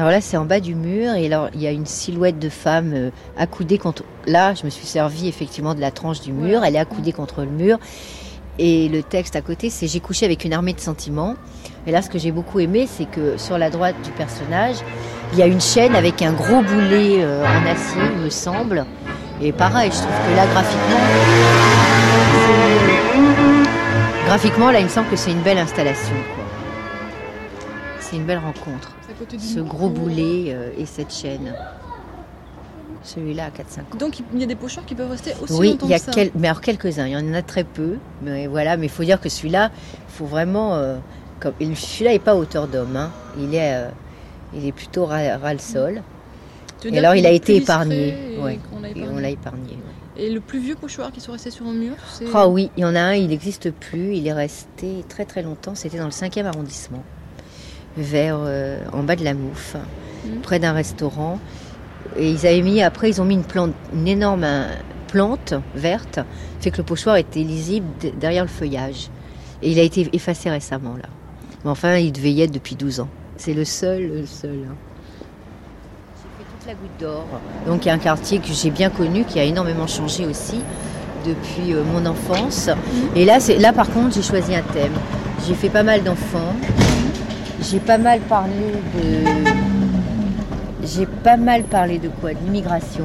Alors 0.00 0.12
là, 0.12 0.22
c'est 0.22 0.38
en 0.38 0.46
bas 0.46 0.60
du 0.60 0.74
mur 0.74 1.12
et 1.12 1.26
alors 1.26 1.50
il 1.52 1.60
y 1.60 1.66
a 1.66 1.72
une 1.72 1.84
silhouette 1.84 2.38
de 2.38 2.48
femme 2.48 2.92
euh, 2.94 3.10
accoudée 3.36 3.76
contre. 3.76 4.02
Là, 4.26 4.54
je 4.54 4.64
me 4.64 4.70
suis 4.70 4.86
servi 4.86 5.28
effectivement 5.28 5.74
de 5.74 5.80
la 5.82 5.90
tranche 5.90 6.22
du 6.22 6.32
mur. 6.32 6.64
Elle 6.64 6.74
est 6.74 6.78
accoudée 6.78 7.12
contre 7.12 7.42
le 7.42 7.50
mur 7.50 7.78
et 8.58 8.88
le 8.88 9.02
texte 9.02 9.36
à 9.36 9.42
côté, 9.42 9.68
c'est 9.68 9.88
J'ai 9.88 10.00
couché 10.00 10.24
avec 10.24 10.46
une 10.46 10.54
armée 10.54 10.72
de 10.72 10.80
sentiments. 10.80 11.34
Et 11.86 11.90
là, 11.90 12.00
ce 12.00 12.08
que 12.08 12.18
j'ai 12.18 12.32
beaucoup 12.32 12.60
aimé, 12.60 12.88
c'est 12.90 13.04
que 13.04 13.36
sur 13.36 13.58
la 13.58 13.68
droite 13.68 13.94
du 14.02 14.10
personnage, 14.12 14.76
il 15.34 15.38
y 15.38 15.42
a 15.42 15.46
une 15.46 15.60
chaîne 15.60 15.94
avec 15.94 16.22
un 16.22 16.32
gros 16.32 16.62
boulet 16.62 17.22
euh, 17.22 17.44
en 17.44 17.66
acier, 17.70 18.00
il 18.16 18.24
me 18.24 18.30
semble. 18.30 18.86
Et 19.42 19.52
pareil, 19.52 19.90
je 19.92 19.98
trouve 19.98 20.30
que 20.30 20.34
là, 20.34 20.46
graphiquement, 20.46 21.00
graphiquement, 24.24 24.70
là, 24.70 24.80
il 24.80 24.84
me 24.84 24.88
semble 24.88 25.10
que 25.10 25.16
c'est 25.16 25.32
une 25.32 25.42
belle 25.42 25.58
installation. 25.58 26.16
quoi. 26.34 26.39
C'est 28.10 28.16
une 28.16 28.24
belle 28.24 28.38
rencontre. 28.38 28.96
Ce 29.38 29.60
gros 29.60 29.88
boulet 29.88 30.46
euh, 30.48 30.70
et 30.76 30.84
cette 30.86 31.12
chaîne. 31.12 31.54
Celui-là 33.02 33.46
à 33.46 33.48
4-5 33.50 33.52
ans. 33.94 33.98
Donc 33.98 34.20
il 34.34 34.40
y 34.40 34.42
a 34.42 34.46
des 34.46 34.54
pochoirs 34.56 34.84
qui 34.84 34.94
peuvent 34.94 35.10
rester 35.10 35.32
aussi 35.40 35.52
Oui, 35.54 35.68
longtemps 35.70 35.86
il 35.86 35.90
y 35.90 35.94
a 35.94 35.98
que 35.98 36.04
ça. 36.06 36.10
quel- 36.12 36.30
mais 36.34 36.48
alors 36.48 36.60
quelques-uns, 36.60 37.06
il 37.06 37.12
y 37.12 37.16
en 37.16 37.32
a 37.32 37.42
très 37.42 37.64
peu, 37.64 37.96
mais 38.22 38.46
voilà, 38.46 38.76
mais 38.76 38.86
il 38.86 38.90
faut 38.90 39.04
dire 39.04 39.20
que 39.20 39.28
celui-là, 39.30 39.70
il 40.08 40.12
faut 40.12 40.26
vraiment, 40.26 40.74
euh, 40.74 40.96
comme, 41.38 41.54
celui-là 41.60 42.10
n'est 42.12 42.18
pas 42.18 42.34
hauteur 42.36 42.68
d'homme, 42.68 42.96
hein. 42.96 43.10
il 43.38 43.54
est, 43.54 43.74
euh, 43.74 43.88
Il 44.52 44.66
est 44.66 44.72
plutôt 44.72 45.06
ras, 45.06 45.36
ras 45.38 45.52
le 45.52 45.60
sol. 45.60 46.02
Tu 46.80 46.88
veux 46.88 46.94
Et 46.94 46.98
alors, 46.98 47.14
il 47.14 47.24
a 47.24 47.30
été 47.30 47.54
épargné. 47.56 48.34
et 48.34 48.38
Ouais. 48.38 48.58
qu'on 48.68 48.80
l'a 48.80 48.88
Et 48.88 48.90
épargné. 48.90 49.08
on 49.14 49.18
l'a 49.20 49.30
épargné. 49.30 49.70
ouais. 49.70 50.22
Et 50.24 50.28
le 50.30 50.40
plus 50.40 50.58
vieux 50.58 50.74
pochoir 50.74 51.12
qui 51.12 51.20
soit 51.20 51.34
resté 51.34 51.50
sur 51.50 51.66
un 51.66 51.72
mur. 51.72 51.92
Ah 52.34 52.48
oui, 52.48 52.68
il 52.76 52.80
y 52.80 52.84
en 52.84 52.96
a 52.96 53.00
un, 53.00 53.14
il 53.14 53.28
n'existe 53.28 53.70
plus. 53.70 54.16
Il 54.16 54.26
est 54.26 54.32
resté 54.32 55.04
très 55.08 55.24
très 55.24 55.42
longtemps. 55.42 55.76
C'était 55.76 55.98
dans 55.98 56.04
le 56.06 56.10
5e 56.10 56.46
arrondissement, 56.46 57.04
vers 57.96 58.36
euh, 58.40 58.78
en 58.92 59.02
bas 59.02 59.16
de 59.16 59.24
la 59.24 59.34
Mouffe, 59.34 59.76
Mhm. 60.24 60.40
près 60.42 60.58
d'un 60.58 60.72
restaurant. 60.72 61.38
Et 62.16 62.30
ils 62.30 62.46
avaient 62.46 62.62
mis 62.62 62.82
après, 62.82 63.08
ils 63.10 63.20
ont 63.20 63.24
mis 63.24 63.34
une 63.34 63.44
plante, 63.44 63.72
une 63.94 64.08
énorme 64.08 64.44
euh, 64.44 64.68
plante 65.08 65.54
verte, 65.74 66.20
fait 66.60 66.70
que 66.70 66.78
le 66.78 66.82
pochoir 66.84 67.16
était 67.16 67.40
lisible 67.42 67.86
derrière 68.20 68.44
le 68.44 68.48
feuillage. 68.48 69.08
Et 69.62 69.70
il 69.72 69.78
a 69.78 69.82
été 69.82 70.08
effacé 70.12 70.50
récemment 70.50 70.94
là. 70.96 71.08
Mais 71.64 71.70
enfin, 71.70 71.96
il 71.96 72.12
devait 72.12 72.32
y 72.32 72.42
être 72.42 72.50
depuis 72.52 72.74
12 72.76 73.00
ans. 73.00 73.08
C'est 73.36 73.54
le 73.54 73.64
seul, 73.64 74.08
le 74.20 74.26
seul. 74.26 74.58
hein. 74.68 74.74
J'ai 76.16 76.44
fait 76.44 76.50
toute 76.58 76.66
la 76.66 76.74
goutte 76.74 76.98
d'or. 77.00 77.26
Donc 77.66 77.84
il 77.84 77.88
y 77.88 77.90
a 77.90 77.94
un 77.94 77.98
quartier 77.98 78.38
que 78.38 78.48
j'ai 78.52 78.70
bien 78.70 78.90
connu, 78.90 79.24
qui 79.24 79.38
a 79.38 79.44
énormément 79.44 79.86
changé 79.86 80.26
aussi 80.26 80.60
depuis 81.26 81.74
euh, 81.74 81.82
mon 81.84 82.04
enfance. 82.06 82.70
Et 83.14 83.24
là, 83.24 83.40
c'est 83.40 83.58
là 83.58 83.72
par 83.72 83.90
contre, 83.90 84.14
j'ai 84.14 84.22
choisi 84.22 84.54
un 84.54 84.62
thème. 84.62 84.92
J'ai 85.46 85.54
fait 85.54 85.68
pas 85.70 85.82
mal 85.82 86.02
d'enfants. 86.02 86.54
J'ai 87.62 87.78
pas 87.78 87.98
mal 87.98 88.20
parlé 88.20 88.72
de. 88.94 89.24
J'ai 90.82 91.06
pas 91.06 91.36
mal 91.36 91.62
parlé 91.64 91.98
de 91.98 92.08
quoi? 92.08 92.30
De 92.30 92.38
l'immigration 92.44 93.04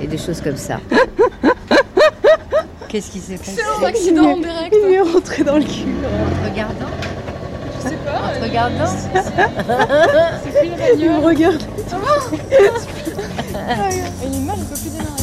et 0.00 0.06
des 0.06 0.18
choses 0.18 0.40
comme 0.40 0.56
ça. 0.56 0.78
Qu'est-ce 2.88 3.10
qui 3.10 3.18
s'est 3.18 3.36
passé? 3.36 3.56
C'est 3.56 3.84
un 3.84 3.88
accident 3.88 4.30
en 4.32 4.36
direct. 4.38 4.74
Il 4.82 4.92
est 4.94 5.00
rentré 5.00 5.44
dans 5.44 5.56
le 5.56 5.64
cul. 5.64 5.94
En 6.04 6.48
regardant? 6.48 6.86
Je 7.76 7.88
sais 7.88 7.96
pas. 7.96 8.22
En 8.22 8.38
te 8.38 8.44
regardant? 8.44 8.86
C'est 8.86 9.10
plus 10.58 10.68
la 10.70 10.92
Il 10.94 11.10
me 11.10 11.18
regarde. 11.18 11.62
Il 14.22 14.34
est 14.34 14.40
mal, 14.40 14.56
il 14.58 14.64
peut 14.64 14.74
plus 14.74 14.90
démarrer. 14.90 15.17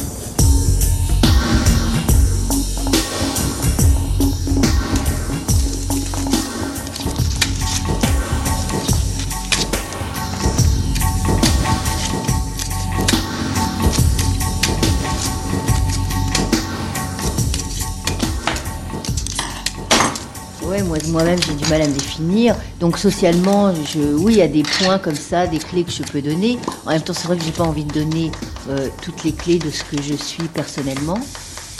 Moi-même, 21.08 21.38
j'ai 21.42 21.54
du 21.54 21.68
mal 21.70 21.82
à 21.82 21.88
me 21.88 21.94
définir. 21.94 22.56
Donc, 22.80 22.98
socialement, 22.98 23.74
je, 23.74 24.00
oui, 24.00 24.34
il 24.34 24.38
y 24.38 24.42
a 24.42 24.48
des 24.48 24.62
points 24.62 24.98
comme 24.98 25.14
ça, 25.14 25.46
des 25.46 25.58
clés 25.58 25.84
que 25.84 25.92
je 25.92 26.02
peux 26.02 26.22
donner. 26.22 26.58
En 26.84 26.90
même 26.90 27.02
temps, 27.02 27.12
c'est 27.12 27.26
vrai 27.26 27.36
que 27.36 27.44
j'ai 27.44 27.52
pas 27.52 27.64
envie 27.64 27.84
de 27.84 27.92
donner 27.92 28.30
euh, 28.68 28.88
toutes 29.02 29.24
les 29.24 29.32
clés 29.32 29.58
de 29.58 29.70
ce 29.70 29.84
que 29.84 30.00
je 30.02 30.14
suis 30.14 30.44
personnellement. 30.44 31.18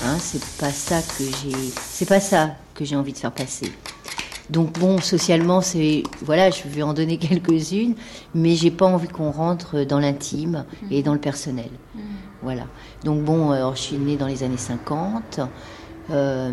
Hein, 0.05 0.17
c'est 0.21 0.45
pas 0.59 0.71
ça 0.71 1.01
que 1.01 1.25
j'ai, 1.25 1.57
c'est 1.75 2.09
pas 2.09 2.21
ça 2.21 2.51
que 2.75 2.85
j'ai 2.85 2.97
envie 2.97 3.13
de 3.13 3.19
faire 3.19 3.33
passer. 3.33 3.73
Donc 4.51 4.79
bon, 4.79 5.01
socialement, 5.01 5.61
c'est 5.61 6.03
voilà, 6.23 6.51
je 6.51 6.63
vais 6.67 6.83
en 6.83 6.93
donner 6.93 7.17
quelques-unes, 7.19 7.95
mais 8.35 8.55
j'ai 8.55 8.71
pas 8.71 8.87
envie 8.87 9.09
qu'on 9.09 9.31
rentre 9.31 9.85
dans 9.85 9.99
l'intime 9.99 10.65
et 10.91 11.03
dans 11.03 11.15
le 11.15 11.19
personnel. 11.21 11.71
Voilà. 12.43 12.67
Donc 13.05 13.23
bon, 13.23 13.51
alors, 13.51 13.75
je 13.75 13.83
suis 13.83 13.97
née 13.97 14.17
dans 14.17 14.27
les 14.27 14.43
années 14.43 14.57
50. 14.57 15.41
Euh, 16.11 16.53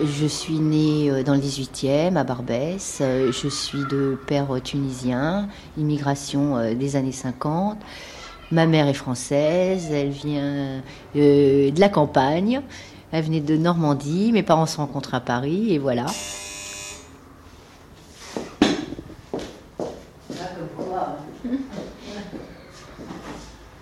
je 0.00 0.26
suis 0.26 0.58
née 0.58 1.10
euh, 1.10 1.22
dans 1.22 1.34
le 1.34 1.40
18e, 1.40 2.16
à 2.16 2.24
Barbès. 2.24 2.98
Euh, 3.00 3.30
Je 3.30 3.48
suis 3.48 3.84
de 3.84 4.16
père 4.26 4.54
euh, 4.54 4.60
tunisien, 4.60 5.48
immigration 5.76 6.74
des 6.74 6.96
années 6.96 7.12
50. 7.12 7.78
Ma 8.50 8.66
mère 8.66 8.86
est 8.88 8.94
française, 8.94 9.90
elle 9.92 10.10
vient 10.10 10.82
de 11.14 11.80
la 11.80 11.88
campagne. 11.88 12.60
Elle 13.10 13.24
venait 13.24 13.40
de 13.40 13.56
Normandie. 13.56 14.30
Mes 14.32 14.42
parents 14.42 14.66
se 14.66 14.76
rencontrent 14.76 15.14
à 15.14 15.20
Paris 15.20 15.72
et 15.72 15.78
voilà. 15.78 16.06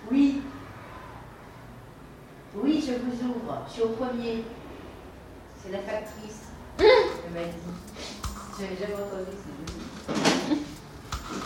Oui. 0.09 0.41
Oui, 2.55 2.83
je 2.85 2.93
vous 2.93 3.29
ouvre. 3.29 3.61
Je 3.67 3.73
suis 3.73 3.81
au 3.83 3.89
premier. 3.89 4.43
C'est 5.63 5.71
la 5.71 5.79
factrice. 5.79 6.41
Elle 6.79 7.33
m'a 7.33 7.45
dit. 7.45 7.57
J'avais 8.59 8.77
jamais 8.77 8.95
entendu 8.95 9.31
ça. 9.37 10.13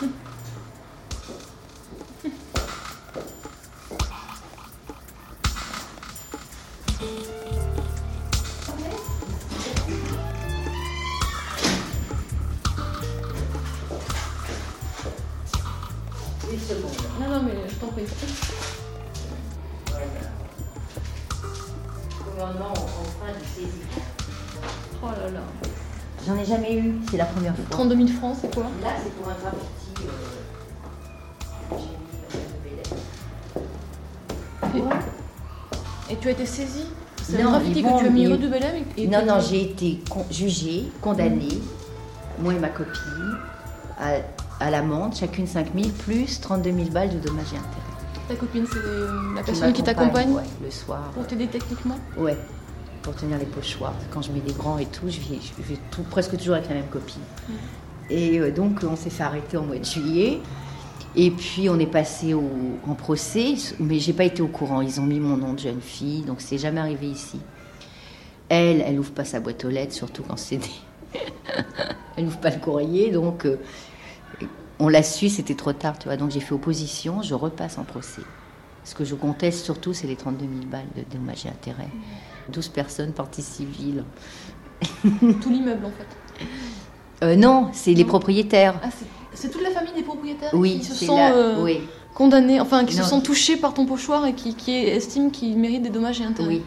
jamais 26.56 26.78
eu, 26.78 26.94
c'est 27.10 27.16
la 27.16 27.24
première 27.26 27.54
fois. 27.54 27.64
32 27.70 27.96
000 27.96 28.08
francs, 28.08 28.36
c'est 28.40 28.54
quoi? 28.54 28.64
Là, 28.82 28.90
c'est 29.02 29.12
pour 29.14 29.28
un 29.28 29.34
graffiti. 29.40 29.66
euh, 30.00 30.10
que 31.70 31.76
j'ai 31.78 31.86
mis 32.38 32.44
de 32.52 32.80
Bélem. 34.74 34.88
Et, 36.08 36.12
et 36.12 36.16
tu 36.16 36.28
as 36.28 36.30
été 36.32 36.46
saisie 36.46 36.86
C'est 37.22 37.42
Non, 37.42 37.48
un 37.48 37.52
graffiti 37.52 37.82
que 37.82 37.98
tu 37.98 38.06
as 38.06 38.10
mis 38.10 38.26
rue 38.26 38.38
de 38.38 38.46
et, 38.96 39.02
et 39.02 39.08
Non, 39.08 39.24
non, 39.26 39.40
j'ai 39.40 39.62
été 39.70 40.00
con- 40.08 40.26
jugée, 40.30 40.90
condamnée, 41.00 41.60
moi 42.38 42.54
et 42.54 42.58
ma 42.58 42.68
copine, 42.68 43.36
à, 43.98 44.64
à 44.64 44.70
l'amende, 44.70 45.14
chacune 45.14 45.46
5 45.46 45.68
000, 45.74 45.88
plus 45.98 46.40
32 46.40 46.70
000 46.72 46.84
balles 46.90 47.10
de 47.10 47.18
dommages 47.18 47.52
et 47.52 47.56
intérêts. 47.56 47.82
Ta 48.28 48.34
copine, 48.34 48.66
c'est 48.70 48.78
euh, 48.78 49.34
la 49.36 49.42
personne 49.42 49.72
qui 49.72 49.82
t'accompagne 49.82 50.30
Ouais, 50.32 50.42
le 50.64 50.70
soir. 50.70 51.10
pour 51.14 51.26
t'aider 51.26 51.46
techniquement? 51.46 51.96
Ouais, 52.16 52.36
pour 53.06 53.14
tenir 53.14 53.38
les 53.38 53.46
pochoirs. 53.46 53.94
Quand 54.10 54.20
je 54.20 54.32
mets 54.32 54.40
des 54.40 54.52
grands 54.52 54.78
et 54.78 54.86
tout, 54.86 55.08
je 55.08 55.20
vais, 55.20 55.38
je 55.40 55.62
vais 55.62 55.78
tout, 55.92 56.02
presque 56.02 56.36
toujours 56.36 56.56
avec 56.56 56.68
la 56.68 56.74
même 56.74 56.88
copine. 56.88 57.22
Et 58.10 58.40
euh, 58.40 58.50
donc, 58.50 58.80
on 58.82 58.96
s'est 58.96 59.10
fait 59.10 59.22
arrêter 59.22 59.56
en 59.56 59.62
mois 59.62 59.78
de 59.78 59.84
juillet. 59.84 60.40
Et 61.14 61.30
puis, 61.30 61.70
on 61.70 61.78
est 61.78 61.86
passé 61.86 62.34
au- 62.34 62.42
en 62.86 62.94
procès, 62.94 63.54
mais 63.78 64.00
j'ai 64.00 64.12
pas 64.12 64.24
été 64.24 64.42
au 64.42 64.48
courant. 64.48 64.80
Ils 64.80 65.00
ont 65.00 65.04
mis 65.06 65.20
mon 65.20 65.36
nom 65.36 65.52
de 65.54 65.60
jeune 65.60 65.80
fille, 65.80 66.22
donc 66.22 66.40
c'est 66.40 66.58
jamais 66.58 66.80
arrivé 66.80 67.06
ici. 67.06 67.38
Elle, 68.48 68.80
elle 68.80 68.98
ouvre 68.98 69.12
pas 69.12 69.24
sa 69.24 69.38
boîte 69.38 69.64
aux 69.64 69.70
lettres, 69.70 69.94
surtout 69.94 70.24
quand 70.24 70.36
c'est 70.36 70.58
des... 70.58 70.70
elle 72.16 72.26
ouvre 72.26 72.38
pas 72.38 72.50
le 72.50 72.58
courrier, 72.58 73.12
donc 73.12 73.46
euh, 73.46 73.56
on 74.80 74.88
l'a 74.88 75.04
su, 75.04 75.28
c'était 75.28 75.54
trop 75.54 75.72
tard, 75.72 75.96
tu 75.98 76.08
vois. 76.08 76.16
Donc 76.16 76.32
j'ai 76.32 76.40
fait 76.40 76.54
opposition, 76.54 77.22
je 77.22 77.34
repasse 77.34 77.78
en 77.78 77.84
procès. 77.84 78.22
Ce 78.84 78.94
que 78.96 79.04
je 79.04 79.14
conteste 79.14 79.64
surtout, 79.64 79.94
c'est 79.94 80.06
les 80.08 80.16
32 80.16 80.40
000 80.44 80.50
balles 80.70 80.86
de 80.96 81.02
dommages 81.16 81.46
et 81.46 81.48
intérêts. 81.48 81.88
12 82.52 82.68
personnes, 82.68 83.12
partie 83.12 83.42
civile. 83.42 84.04
Tout 85.02 85.50
l'immeuble 85.50 85.86
en 85.86 85.90
fait. 85.90 86.06
Euh, 87.24 87.36
non, 87.36 87.68
c'est 87.72 87.94
les 87.94 88.04
propriétaires. 88.04 88.78
Ah, 88.82 88.88
c'est- 89.34 89.48
toute 89.50 89.62
la 89.62 89.70
famille 89.70 89.92
des 89.94 90.02
propriétaires 90.02 90.50
Oui, 90.54 90.78
qui 90.80 90.84
se 90.86 91.06
là. 91.06 91.32
euh, 91.34 91.62
Oui, 91.62 91.80
condamnés, 92.14 92.58
enfin 92.60 92.84
qui 92.86 92.96
Non. 92.96 93.02
se 93.04 93.08
sont 93.10 93.20
touchés 93.20 93.56
par 93.56 93.74
ton 93.74 93.84
pochoir 93.86 94.24
et 94.26 94.32
qui, 94.34 94.54
qui 94.54 94.74
estiment 94.74 95.28
qu'ils 95.30 95.58
méritent 95.58 95.82
des 95.82 95.90
dommages 95.90 96.20
et 96.20 96.24
intérêts. 96.24 96.48
oui. 96.48 96.62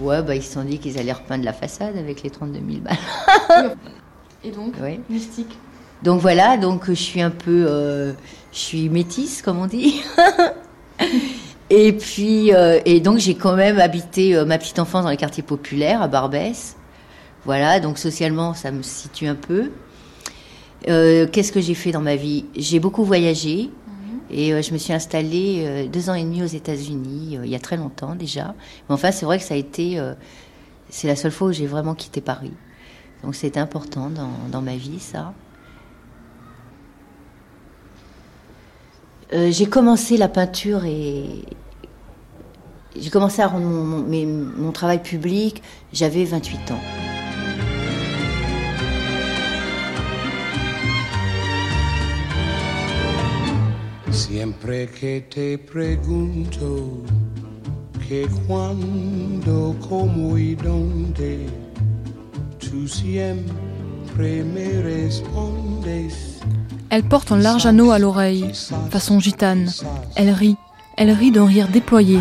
Ouais, 0.00 0.22
bah 0.22 0.34
ils 0.34 0.42
se 0.42 0.52
sont 0.54 0.64
dit 0.64 0.78
qu'ils 0.78 0.98
allaient 0.98 1.12
repeindre 1.12 1.44
la 1.44 1.52
façade 1.52 1.96
avec 1.96 2.22
les 2.24 2.30
32 2.30 2.58
000 2.68 2.80
balles. 2.82 3.76
Et 4.44 4.50
donc, 4.50 4.74
Oui. 4.82 4.98
mystique. 5.08 5.56
Donc 6.02 6.20
voilà, 6.20 6.56
donc 6.56 6.86
je 6.88 6.92
suis 6.94 7.22
un 7.22 7.30
peu, 7.30 7.64
euh, 7.68 8.12
je 8.52 8.58
suis 8.58 8.88
métisse 8.88 9.40
comme 9.40 9.58
on 9.60 9.66
dit. 9.66 10.02
et 11.76 11.92
puis, 11.92 12.54
euh, 12.54 12.80
et 12.84 13.00
donc 13.00 13.18
j'ai 13.18 13.34
quand 13.34 13.56
même 13.56 13.78
habité 13.78 14.36
euh, 14.36 14.44
ma 14.44 14.58
petite 14.58 14.78
enfance 14.78 15.04
dans 15.04 15.10
les 15.10 15.16
quartiers 15.16 15.42
populaires 15.42 16.02
à 16.02 16.08
Barbès. 16.08 16.76
Voilà, 17.44 17.80
donc 17.80 17.98
socialement 17.98 18.54
ça 18.54 18.70
me 18.70 18.82
situe 18.82 19.26
un 19.26 19.34
peu. 19.34 19.70
Euh, 20.88 21.26
Qu'est-ce 21.30 21.52
que 21.52 21.60
j'ai 21.60 21.74
fait 21.74 21.92
dans 21.92 22.00
ma 22.00 22.16
vie? 22.16 22.44
J'ai 22.56 22.80
beaucoup 22.80 23.04
voyagé 23.04 23.70
et 24.30 24.52
euh, 24.52 24.62
je 24.62 24.72
me 24.72 24.78
suis 24.78 24.92
installée 24.92 25.88
deux 25.92 26.10
ans 26.10 26.14
et 26.14 26.22
demi 26.22 26.42
aux 26.42 26.46
États-Unis 26.46 27.38
il 27.42 27.50
y 27.50 27.54
a 27.54 27.60
très 27.60 27.76
longtemps 27.76 28.14
déjà. 28.14 28.54
Mais 28.88 28.94
enfin, 28.94 29.10
c'est 29.10 29.26
vrai 29.26 29.38
que 29.38 29.44
ça 29.44 29.54
a 29.54 29.56
été, 29.56 30.00
c'est 30.90 31.08
la 31.08 31.16
seule 31.16 31.32
fois 31.32 31.48
où 31.48 31.52
j'ai 31.52 31.66
vraiment 31.66 31.94
quitté 31.94 32.20
Paris. 32.20 32.52
Donc 33.22 33.34
c'était 33.34 33.60
important 33.60 34.10
dans, 34.10 34.32
dans 34.50 34.62
ma 34.62 34.76
vie 34.76 35.00
ça. 35.00 35.32
Euh, 39.32 39.50
j'ai 39.50 39.66
commencé 39.66 40.16
la 40.16 40.28
peinture 40.28 40.84
et 40.84 41.24
j'ai 42.98 43.10
commencé 43.10 43.42
à 43.42 43.46
rendre 43.48 43.66
mon, 43.66 43.84
mon- 43.84 44.02
mes- 44.02 44.26
mon 44.26 44.72
travail 44.72 45.02
public, 45.02 45.62
j'avais 45.92 46.24
28 46.24 46.70
ans. 46.72 46.80
Siempre 54.10 54.86
que 54.86 55.20
te 55.28 55.56
pregunto 55.58 57.02
que 58.08 58.26
cuando, 58.46 59.74
como 59.88 60.38
y 60.38 60.54
dónde, 60.54 61.46
tú 62.58 62.86
siempre 62.86 64.44
me 64.44 64.80
respondes. 64.82 66.40
Elle 66.90 67.02
porte 67.02 67.32
un 67.32 67.38
large 67.38 67.66
anneau 67.66 67.90
à 67.90 67.98
l'oreille, 67.98 68.52
façon 68.90 69.18
gitane. 69.18 69.68
Elle 70.14 70.30
rit, 70.30 70.56
elle 70.96 71.10
rit 71.10 71.32
d'un 71.32 71.46
rire 71.46 71.68
déployé. 71.68 72.20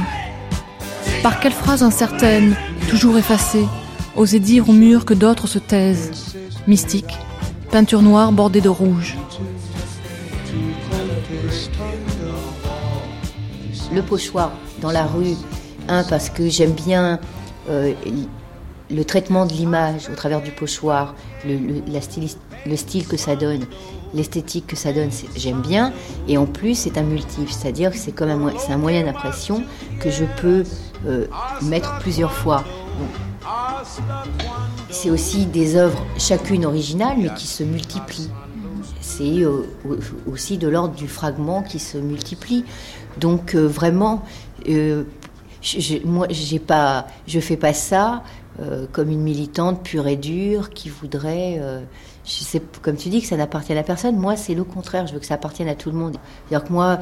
Par 1.24 1.40
quelle 1.40 1.54
phrase 1.54 1.84
incertaine, 1.84 2.56
toujours 2.90 3.18
effacée, 3.18 3.66
oser 4.18 4.40
dire 4.40 4.68
au 4.70 4.74
mur 4.74 5.06
que 5.06 5.14
d'autres 5.14 5.48
se 5.48 5.58
taisent? 5.58 6.36
Mystique, 6.68 7.18
peinture 7.72 8.02
noire 8.02 8.34
bordée 8.34 8.62
de 8.62 8.70
rouge. 8.70 9.16
le 13.94 14.02
pochoir 14.02 14.52
dans 14.82 14.92
la 14.92 15.06
rue, 15.06 15.36
un 15.88 16.04
parce 16.04 16.30
que 16.30 16.50
j'aime 16.50 16.72
bien 16.72 17.20
euh, 17.70 17.94
le 18.90 19.06
traitement 19.06 19.46
de 19.46 19.54
l'image 19.54 20.10
au 20.12 20.16
travers 20.16 20.42
du 20.42 20.52
pochoir, 20.52 21.16
le, 21.46 21.82
la 21.88 22.00
le 22.66 22.76
style 22.76 23.08
que 23.08 23.18
ça 23.18 23.36
donne, 23.36 23.66
l'esthétique 24.14 24.68
que 24.68 24.76
ça 24.76 24.94
donne, 24.94 25.10
j'aime 25.36 25.62
bien. 25.62 25.94
Et 26.28 26.38
en 26.38 26.46
plus, 26.46 26.76
c'est 26.76 26.98
un 26.98 27.04
multiple, 27.04 27.52
c'est-à-dire 27.52 27.92
que 27.92 27.98
c'est 27.98 28.12
comme 28.12 28.30
un, 28.30 28.54
un 28.70 28.78
moyen 28.78 29.04
d'impression 29.04 29.64
que 30.00 30.10
je 30.10 30.24
peux 30.42 30.64
euh, 31.06 31.26
mettre 31.62 31.98
plusieurs 32.00 32.32
fois. 32.34 32.64
C'est 34.90 35.10
aussi 35.10 35.46
des 35.46 35.76
œuvres 35.76 36.02
chacune 36.18 36.66
originales, 36.66 37.18
mais 37.20 37.34
qui 37.34 37.48
se 37.48 37.64
multiplient. 37.64 38.30
C'est 39.02 39.44
euh, 39.44 39.66
au- 39.86 40.32
aussi 40.32 40.58
de 40.58 40.68
l'ordre 40.68 40.96
du 40.96 41.08
fragment 41.08 41.62
qui 41.64 41.80
se 41.80 41.98
multiplie. 41.98 42.64
Donc 43.20 43.56
euh, 43.56 43.68
vraiment, 43.68 44.24
je, 44.66 46.06
moi, 46.06 46.28
pas, 46.66 47.08
je 47.28 47.40
fais 47.40 47.58
pas 47.58 47.74
ça 47.74 48.24
comme 48.92 49.10
une 49.10 49.22
militante 49.22 49.82
pure 49.84 50.06
et 50.08 50.16
dure 50.16 50.70
qui 50.70 50.88
voudrait. 50.88 51.60
je 52.24 52.60
comme 52.84 52.96
tu 52.98 53.10
dis 53.10 53.20
que 53.22 53.28
ça 53.28 53.36
n'appartient 53.36 53.74
à 53.74 53.82
personne. 53.84 54.16
Moi, 54.16 54.36
c'est 54.36 54.54
le 54.54 54.64
contraire. 54.64 55.08
Je 55.08 55.14
veux 55.14 55.20
que 55.20 55.26
ça 55.26 55.34
appartienne 55.34 55.68
à 55.68 55.76
tout 55.76 55.90
le 55.90 55.98
monde. 55.98 56.18
C'est-à-dire 56.48 56.68
que 56.68 56.72
moi, 56.74 57.00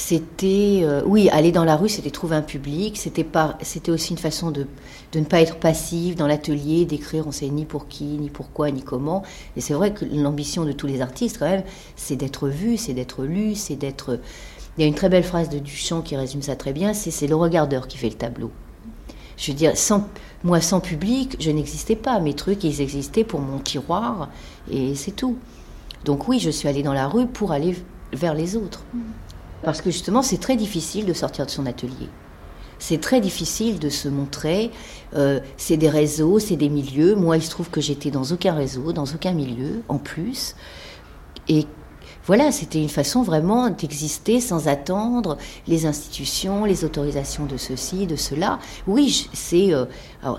c'était, 0.00 0.80
euh, 0.82 1.02
oui, 1.04 1.28
aller 1.28 1.52
dans 1.52 1.62
la 1.62 1.76
rue, 1.76 1.90
c'était 1.90 2.10
trouver 2.10 2.34
un 2.34 2.40
public. 2.40 2.96
C'était 2.96 3.26
c'était 3.60 3.92
aussi 3.92 4.12
une 4.12 4.18
façon 4.18 4.50
de, 4.50 4.66
de 5.12 5.20
ne 5.20 5.26
pas 5.26 5.42
être 5.42 5.56
passive 5.56 6.16
dans 6.16 6.26
l'atelier, 6.26 6.86
d'écrire. 6.86 7.26
On 7.26 7.32
sait 7.32 7.48
ni 7.50 7.66
pour 7.66 7.86
qui, 7.86 8.04
ni 8.04 8.30
pourquoi, 8.30 8.70
ni 8.70 8.82
comment. 8.82 9.22
Et 9.56 9.60
c'est 9.60 9.74
vrai 9.74 9.92
que 9.92 10.06
l'ambition 10.06 10.64
de 10.64 10.72
tous 10.72 10.86
les 10.86 11.02
artistes, 11.02 11.36
quand 11.38 11.50
même, 11.50 11.64
c'est 11.96 12.16
d'être 12.16 12.48
vu, 12.48 12.78
c'est 12.78 12.94
d'être 12.94 13.24
lu, 13.24 13.54
c'est 13.54 13.76
d'être. 13.76 14.18
Il 14.78 14.80
y 14.80 14.84
a 14.84 14.86
une 14.88 14.94
très 14.94 15.10
belle 15.10 15.22
phrase 15.22 15.50
de 15.50 15.58
Duchamp 15.58 16.00
qui 16.00 16.16
résume 16.16 16.40
ça 16.40 16.56
très 16.56 16.72
bien. 16.72 16.94
C'est 16.94 17.10
c'est 17.10 17.26
le 17.26 17.36
regardeur 17.36 17.86
qui 17.86 17.98
fait 17.98 18.08
le 18.08 18.14
tableau. 18.14 18.50
Je 19.36 19.52
veux 19.52 19.56
dire, 19.56 19.76
sans, 19.76 20.08
moi, 20.44 20.62
sans 20.62 20.80
public, 20.80 21.36
je 21.40 21.50
n'existais 21.50 21.94
pas. 21.94 22.18
Mes 22.20 22.32
trucs, 22.32 22.64
ils 22.64 22.80
existaient 22.80 23.24
pour 23.24 23.40
mon 23.40 23.58
tiroir, 23.58 24.30
et 24.70 24.94
c'est 24.94 25.12
tout. 25.12 25.36
Donc 26.06 26.26
oui, 26.26 26.38
je 26.40 26.48
suis 26.48 26.68
allée 26.68 26.82
dans 26.82 26.94
la 26.94 27.06
rue 27.06 27.26
pour 27.26 27.52
aller 27.52 27.76
vers 28.14 28.32
les 28.32 28.56
autres. 28.56 28.82
Parce 29.62 29.80
que 29.80 29.90
justement, 29.90 30.22
c'est 30.22 30.38
très 30.38 30.56
difficile 30.56 31.06
de 31.06 31.12
sortir 31.12 31.46
de 31.46 31.50
son 31.50 31.66
atelier. 31.66 32.08
C'est 32.78 33.00
très 33.00 33.20
difficile 33.20 33.78
de 33.78 33.90
se 33.90 34.08
montrer. 34.08 34.70
Euh, 35.14 35.40
c'est 35.58 35.76
des 35.76 35.90
réseaux, 35.90 36.38
c'est 36.38 36.56
des 36.56 36.70
milieux. 36.70 37.14
Moi, 37.14 37.36
il 37.36 37.42
se 37.42 37.50
trouve 37.50 37.68
que 37.68 37.80
j'étais 37.80 38.10
dans 38.10 38.24
aucun 38.24 38.54
réseau, 38.54 38.92
dans 38.92 39.04
aucun 39.04 39.32
milieu, 39.32 39.82
en 39.88 39.98
plus. 39.98 40.56
Et 41.48 41.66
voilà, 42.24 42.52
c'était 42.52 42.80
une 42.80 42.88
façon 42.88 43.22
vraiment 43.22 43.68
d'exister 43.68 44.40
sans 44.40 44.68
attendre 44.68 45.36
les 45.66 45.84
institutions, 45.84 46.64
les 46.64 46.84
autorisations 46.84 47.44
de 47.44 47.56
ceci, 47.56 48.06
de 48.06 48.16
cela. 48.16 48.60
Oui, 48.86 49.28
c'est 49.32 49.74
euh, 49.74 49.84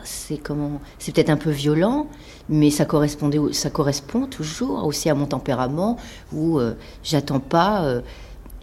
c'est 0.04 0.38
comment, 0.38 0.80
c'est 1.00 1.14
peut-être 1.14 1.30
un 1.30 1.38
peu 1.38 1.50
violent, 1.50 2.08
mais 2.50 2.72
ça 2.72 2.86
correspondait, 2.86 3.40
ça 3.52 3.70
correspond 3.70 4.26
toujours 4.26 4.86
aussi 4.86 5.10
à 5.10 5.16
mon 5.16 5.26
tempérament 5.26 5.98
où 6.34 6.60
euh, 6.60 6.74
j'attends 7.04 7.40
pas. 7.40 8.02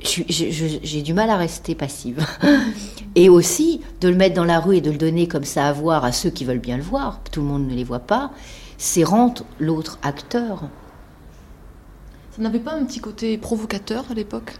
J'ai 0.00 1.02
du 1.02 1.12
mal 1.12 1.30
à 1.30 1.36
rester 1.36 1.74
passive. 1.74 2.24
Et 3.14 3.28
aussi, 3.28 3.80
de 4.00 4.08
le 4.08 4.14
mettre 4.14 4.36
dans 4.36 4.44
la 4.44 4.60
rue 4.60 4.76
et 4.76 4.80
de 4.80 4.90
le 4.90 4.96
donner 4.96 5.26
comme 5.26 5.44
ça 5.44 5.66
à 5.66 5.72
voir 5.72 6.04
à 6.04 6.12
ceux 6.12 6.30
qui 6.30 6.44
veulent 6.44 6.60
bien 6.60 6.76
le 6.76 6.84
voir, 6.84 7.20
tout 7.32 7.40
le 7.40 7.46
monde 7.46 7.66
ne 7.66 7.74
les 7.74 7.82
voit 7.82 7.98
pas, 7.98 8.30
c'est 8.76 9.02
rendre 9.02 9.44
l'autre 9.58 9.98
acteur. 10.02 10.68
Ça 12.30 12.42
n'avait 12.42 12.60
pas 12.60 12.74
un 12.74 12.84
petit 12.84 13.00
côté 13.00 13.36
provocateur 13.38 14.04
à 14.08 14.14
l'époque? 14.14 14.54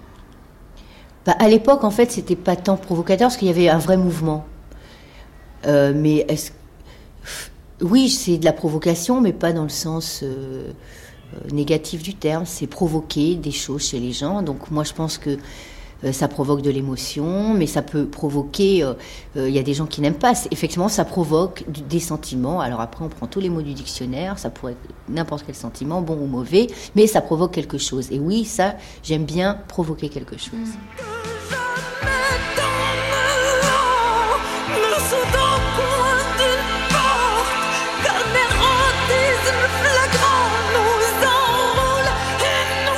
Bah, 1.25 1.37
à 1.39 1.49
l'époque, 1.49 1.85
en 1.85 1.93
fait, 1.93 2.11
c'était 2.11 2.35
pas 2.35 2.57
tant 2.57 2.77
provocateur 2.77 3.29
parce 3.29 3.37
qu'il 3.37 3.47
y 3.47 3.51
avait 3.53 3.69
un 3.69 3.79
vrai 3.79 3.97
mouvement. 3.97 4.45
Euh, 5.67 5.93
mais 5.95 6.25
est-ce 6.29 6.51
oui, 7.81 8.09
c'est 8.09 8.39
de 8.39 8.45
la 8.45 8.53
provocation, 8.53 9.21
mais 9.21 9.33
pas 9.33 9.53
dans 9.53 9.63
le 9.63 9.69
sens 9.69 10.21
euh, 10.23 10.73
négatif 11.53 12.03
du 12.03 12.15
terme. 12.15 12.45
C'est 12.47 12.67
provoquer 12.67 13.35
des 13.35 13.51
choses 13.53 13.87
chez 13.89 14.01
les 14.01 14.13
gens. 14.13 14.43
Donc 14.43 14.71
moi, 14.71 14.85
je 14.85 14.93
pense 14.93 15.19
que 15.19 15.39
euh, 16.05 16.13
ça 16.13 16.29
provoque 16.29 16.63
de 16.63 16.71
l'émotion, 16.71 17.55
mais 17.55 17.67
ça 17.67 17.83
peut 17.83 18.07
provoquer. 18.07 18.85
euh, 18.85 18.95
euh, 19.37 19.49
Il 19.49 19.55
y 19.55 19.59
a 19.59 19.63
des 19.63 19.75
gens 19.75 19.87
qui 19.87 20.01
n'aiment 20.01 20.15
pas. 20.15 20.33
Effectivement, 20.51 20.89
ça 20.89 21.05
provoque 21.05 21.65
des 21.69 22.01
sentiments. 22.01 22.61
Alors 22.61 22.81
après, 22.81 23.05
on 23.05 23.09
prend 23.09 23.27
tous 23.27 23.41
les 23.41 23.51
mots 23.51 23.63
du 23.63 23.75
dictionnaire. 23.75 24.39
Ça 24.39 24.51
pourrait 24.51 24.73
être 24.73 24.95
n'importe 25.09 25.45
quel 25.45 25.57
sentiment, 25.57 26.01
bon 26.01 26.17
ou 26.17 26.27
mauvais, 26.27 26.69
mais 26.95 27.07
ça 27.07 27.21
provoque 27.21 27.53
quelque 27.53 27.79
chose. 27.79 28.13
Et 28.13 28.21
oui, 28.21 28.45
ça, 28.45 28.77
j'aime 29.03 29.25
bien 29.25 29.59
provoquer 29.67 30.09
quelque 30.09 30.39
chose. 30.39 30.53
Ne 30.55 31.18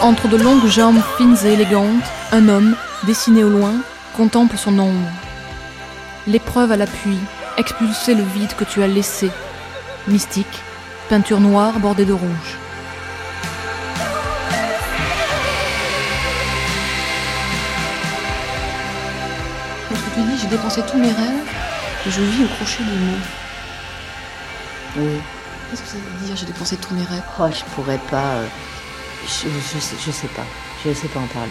Entre 0.02 0.28
de 0.28 0.36
longues 0.38 0.66
jambes 0.66 1.02
fines 1.18 1.36
et 1.44 1.52
élégantes, 1.52 2.04
un 2.32 2.48
homme, 2.48 2.74
dessiné 3.04 3.44
au 3.44 3.50
loin, 3.50 3.74
contemple 4.16 4.56
son 4.56 4.78
ombre. 4.78 5.08
L'épreuve 6.26 6.72
à 6.72 6.76
l'appui, 6.76 7.18
expulser 7.58 8.14
le 8.14 8.22
vide 8.22 8.54
que 8.56 8.64
tu 8.64 8.82
as 8.82 8.86
laissé. 8.86 9.30
Mystique, 10.08 10.62
peinture 11.10 11.38
noire 11.38 11.78
bordée 11.80 12.06
de 12.06 12.14
rouge. 12.14 12.56
Parce 19.90 20.00
que 20.00 20.14
tu 20.14 20.20
dis, 20.22 20.38
j'ai 20.40 20.48
dépensé 20.48 20.82
tous 20.90 20.96
mes 20.96 21.12
rêves 21.12 21.46
et 22.06 22.10
je 22.10 22.22
vis 22.22 22.44
au 22.44 22.48
crochet 22.48 22.84
des 22.84 22.98
mots. 22.98 23.26
Oui. 24.96 25.20
Qu'est-ce 25.70 25.82
que 25.82 25.88
ça 25.88 25.94
veut 25.96 26.26
dire, 26.26 26.36
j'ai 26.36 26.46
dépensé 26.46 26.76
tous 26.78 26.94
mes 26.94 27.04
rêves? 27.04 27.22
Oh, 27.38 27.44
je 27.52 27.64
pourrais 27.74 28.00
pas. 28.10 28.16
euh, 28.38 28.46
je, 29.24 29.78
sais, 29.78 29.96
je 30.04 30.10
sais 30.10 30.28
pas. 30.28 30.44
Je 30.84 30.92
sais 30.92 31.08
pas 31.08 31.20
en 31.20 31.26
parler. 31.26 31.50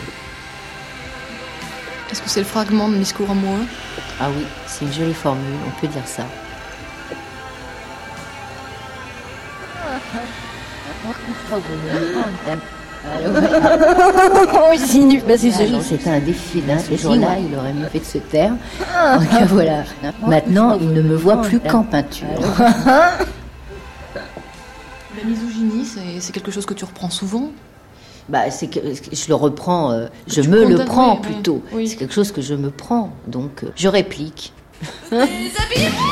Est-ce 2.12 2.21
que 2.21 2.29
c'est 2.29 2.39
le 2.39 2.45
fragment 2.45 2.89
de 2.89 2.95
discours 2.95 3.29
amoureux 3.29 3.65
Ah 4.19 4.29
oui, 4.36 4.45
c'est 4.65 4.86
une 4.86 4.93
jolie 4.93 5.13
formule, 5.13 5.43
on 5.67 5.79
peut 5.79 5.88
dire 5.88 6.08
ça. 6.08 6.23
C'était 15.82 16.10
un 16.10 16.19
défi 16.19 16.62
d'un 16.62 16.79
ce 16.79 16.95
jour-là, 16.95 17.38
il 17.39 17.55
aurait 17.58 17.73
mieux 17.73 17.88
fait 17.88 17.99
de 17.99 18.05
se 18.05 18.17
taire. 18.17 18.51
Donc 18.51 19.47
voilà. 19.49 19.84
Maintenant, 20.25 20.77
il 20.79 20.91
ne 20.91 21.01
me 21.01 21.15
voit 21.15 21.41
plus 21.41 21.60
qu'en 21.60 21.84
peinture. 21.84 22.27
La 25.21 25.29
misogynie, 25.29 25.86
c'est 26.19 26.32
quelque 26.32 26.51
chose 26.51 26.65
que 26.65 26.73
tu 26.73 26.86
reprends 26.86 27.10
souvent? 27.10 27.51
Bah, 28.29 28.49
c'est 28.51 28.67
que 28.67 28.79
je 29.12 29.27
le 29.27 29.36
reprends, 29.36 29.91
euh, 29.91 30.08
je 30.27 30.41
me 30.41 30.63
le 30.63 30.86
prends 30.86 31.15
oui, 31.15 31.21
plutôt. 31.34 31.63
oui. 31.73 31.88
C'est 31.88 31.95
quelque 31.95 32.13
chose 32.13 32.32
que 32.32 32.41
je 32.41 32.53
me 32.53 32.69
prends, 32.69 33.12
donc 33.27 33.63
euh, 33.63 33.69
je 33.75 33.88
réplique. 33.88 34.53
Déshabillez-moi 35.12 36.05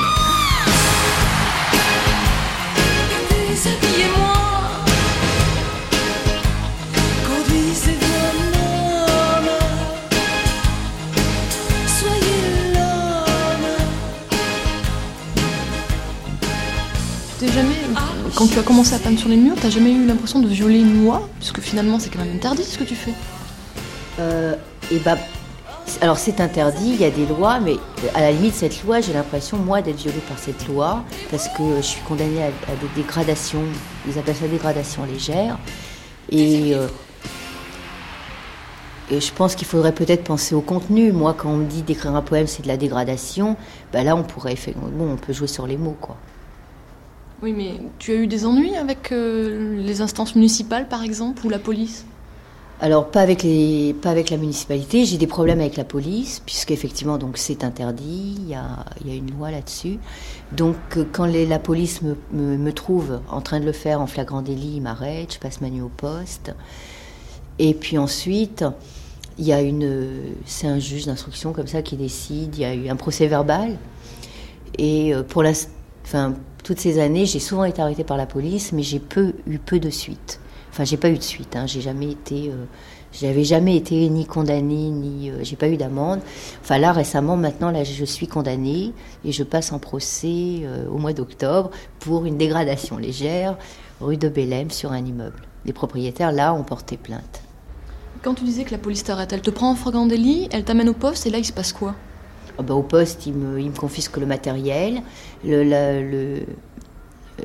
Déshabillez-moi 3.29 4.33
Conduisez-vous 7.27 8.13
un 8.27 8.41
homme 8.59 9.49
Soyez 11.87 12.73
l'homme 12.73 13.69
T'es 17.39 17.47
jamais, 17.47 17.75
quand 18.37 18.45
tu 18.47 18.59
as 18.59 18.63
commencé 18.63 18.93
à 18.93 18.99
peindre 18.99 19.17
sur 19.17 19.29
les 19.29 19.35
murs, 19.35 19.55
t'as 19.59 19.69
jamais 19.71 19.91
eu 19.91 20.05
l'impression 20.05 20.39
de 20.39 20.47
violer 20.47 20.79
une 20.79 21.03
loi 21.03 21.27
Puisque 21.39 21.59
finalement, 21.59 21.97
c'est 21.97 22.11
quand 22.11 22.19
même 22.23 22.35
interdit 22.35 22.63
ce 22.63 22.77
que 22.77 22.83
tu 22.83 22.93
fais. 22.93 23.13
Euh, 24.19 24.55
et 24.91 24.99
bah, 24.99 25.17
c- 25.87 25.97
alors 26.01 26.17
c'est 26.19 26.39
interdit, 26.39 26.91
il 26.93 27.01
y 27.01 27.05
a 27.05 27.09
des 27.09 27.25
lois, 27.25 27.59
mais 27.59 27.77
à 28.13 28.21
la 28.21 28.31
limite, 28.31 28.53
cette 28.53 28.83
loi, 28.83 29.01
j'ai 29.01 29.13
l'impression, 29.13 29.57
moi, 29.57 29.81
d'être 29.81 29.97
violée 29.97 30.21
par 30.29 30.37
cette 30.37 30.67
loi, 30.67 31.03
parce 31.31 31.47
que 31.49 31.77
je 31.77 31.81
suis 31.81 32.01
condamnée 32.01 32.43
à, 32.43 32.47
des 32.49 33.01
dégradations, 33.01 33.63
ils 34.07 34.19
appellent 34.19 34.35
ça 34.35 34.47
dégradation 34.47 35.03
légère. 35.05 35.57
Et 36.29 36.75
euh, 36.75 36.87
Et 39.09 39.19
je 39.19 39.33
pense 39.33 39.55
qu'il 39.55 39.65
faudrait 39.67 39.93
peut-être 39.93 40.23
penser 40.25 40.53
au 40.53 40.61
contenu. 40.61 41.11
Moi, 41.11 41.33
quand 41.33 41.49
on 41.49 41.57
me 41.57 41.65
dit 41.65 41.81
d'écrire 41.81 42.13
un 42.15 42.21
poème, 42.21 42.45
c'est 42.45 42.61
de 42.61 42.67
la 42.67 42.77
dégradation, 42.77 43.55
bah 43.91 44.03
là, 44.03 44.15
on 44.15 44.23
pourrait 44.23 44.55
bon, 44.75 45.13
on 45.13 45.15
peut 45.15 45.33
jouer 45.33 45.47
sur 45.47 45.65
les 45.65 45.77
mots, 45.77 45.97
quoi. 45.99 46.17
Oui, 47.41 47.53
mais 47.53 47.79
tu 47.99 48.11
as 48.11 48.15
eu 48.15 48.27
des 48.27 48.45
ennuis 48.45 48.75
avec 48.75 49.11
euh, 49.11 49.79
les 49.81 50.01
instances 50.01 50.35
municipales, 50.35 50.87
par 50.87 51.03
exemple, 51.03 51.45
ou 51.45 51.49
la 51.49 51.59
police? 51.59 52.05
Alors 52.79 53.09
pas 53.09 53.21
avec 53.21 53.41
les, 53.41 53.95
pas 53.99 54.11
avec 54.11 54.29
la 54.29 54.37
municipalité. 54.37 55.03
J'ai 55.05 55.17
des 55.17 55.25
problèmes 55.25 55.59
avec 55.59 55.77
la 55.77 55.83
police 55.83 56.43
puisque 56.45 56.69
effectivement 56.69 57.17
donc 57.17 57.39
c'est 57.39 57.63
interdit. 57.63 58.35
Il 58.37 58.47
y 58.47 58.53
a, 58.53 58.85
y 59.03 59.11
a 59.11 59.15
une 59.15 59.31
loi 59.31 59.49
là-dessus. 59.49 59.97
Donc 60.51 60.75
euh, 60.95 61.03
quand 61.11 61.25
la 61.25 61.57
police 61.57 62.01
me 62.03 62.71
trouve 62.71 63.19
en 63.31 63.41
train 63.41 63.59
de 63.59 63.65
le 63.65 63.71
faire 63.71 63.99
en 63.99 64.05
flagrant 64.05 64.43
délit, 64.43 64.75
ils 64.75 64.81
m'arrêtent. 64.81 65.33
Je 65.33 65.39
passe 65.39 65.59
ma 65.59 65.71
nuit 65.71 65.81
au 65.81 65.89
poste. 65.89 66.53
Et 67.57 67.73
puis 67.73 67.97
ensuite, 67.97 68.63
il 69.39 69.45
y 69.45 69.53
a 69.53 69.61
une, 69.61 70.35
c'est 70.45 70.67
un 70.67 70.77
juge 70.77 71.07
d'instruction 71.07 71.53
comme 71.53 71.67
ça 71.67 71.81
qui 71.81 71.97
décide. 71.97 72.55
Il 72.55 72.61
y 72.61 72.65
a 72.65 72.75
eu 72.75 72.89
un 72.89 72.95
procès 72.95 73.25
verbal. 73.25 73.77
Et 74.77 75.15
euh, 75.15 75.23
pour 75.23 75.41
la, 75.41 75.53
enfin 76.05 76.35
toutes 76.63 76.79
ces 76.79 76.99
années, 76.99 77.25
j'ai 77.25 77.39
souvent 77.39 77.63
été 77.63 77.81
arrêtée 77.81 78.03
par 78.03 78.17
la 78.17 78.25
police, 78.25 78.71
mais 78.71 78.83
j'ai 78.83 78.99
peu 78.99 79.33
eu 79.47 79.57
peu 79.57 79.79
de 79.79 79.89
suites. 79.89 80.39
Enfin, 80.71 80.83
j'ai 80.83 80.97
pas 80.97 81.09
eu 81.09 81.17
de 81.17 81.23
suite. 81.23 81.55
Hein. 81.55 81.65
J'ai 81.65 81.81
jamais 81.81 82.11
été, 82.11 82.49
euh, 82.49 82.65
j'avais 83.11 83.43
jamais 83.43 83.75
été 83.75 84.07
ni 84.09 84.25
condamnée 84.25 84.91
ni, 84.91 85.31
euh, 85.31 85.39
j'ai 85.41 85.55
pas 85.55 85.69
eu 85.69 85.77
d'amende. 85.77 86.19
Enfin 86.61 86.77
là 86.77 86.91
récemment, 86.91 87.35
maintenant 87.35 87.71
là, 87.71 87.83
je 87.83 88.05
suis 88.05 88.27
condamnée 88.27 88.93
et 89.25 89.31
je 89.31 89.43
passe 89.43 89.71
en 89.71 89.79
procès 89.79 90.61
euh, 90.63 90.87
au 90.89 90.97
mois 90.97 91.13
d'octobre 91.13 91.71
pour 91.99 92.25
une 92.25 92.37
dégradation 92.37 92.97
légère 92.97 93.57
rue 94.01 94.17
de 94.17 94.29
Bellem 94.29 94.69
sur 94.69 94.91
un 94.91 95.03
immeuble. 95.03 95.41
Les 95.65 95.73
propriétaires 95.73 96.31
là 96.31 96.53
ont 96.53 96.63
porté 96.63 96.97
plainte. 96.97 97.41
Quand 98.21 98.33
tu 98.33 98.43
disais 98.43 98.63
que 98.63 98.71
la 98.71 98.77
police 98.77 99.03
t'arrête, 99.03 99.31
elle 99.33 99.41
te 99.41 99.49
prend 99.49 99.71
en 99.71 99.75
flagrant 99.75 100.05
délit, 100.05 100.49
elle 100.51 100.63
t'amène 100.63 100.89
au 100.89 100.93
poste, 100.93 101.25
et 101.27 101.29
là, 101.29 101.37
il 101.37 101.45
se 101.45 101.53
passe 101.53 101.71
quoi? 101.71 101.95
Ah 102.59 102.63
bah, 102.63 102.73
au 102.73 102.81
poste, 102.83 103.25
il 103.27 103.33
me, 103.33 103.59
il 103.59 103.69
me 103.69 103.75
confisque 103.75 104.17
le 104.17 104.25
matériel. 104.25 105.01
Le, 105.45 105.63
la- 105.63 106.01
le- 106.01 106.41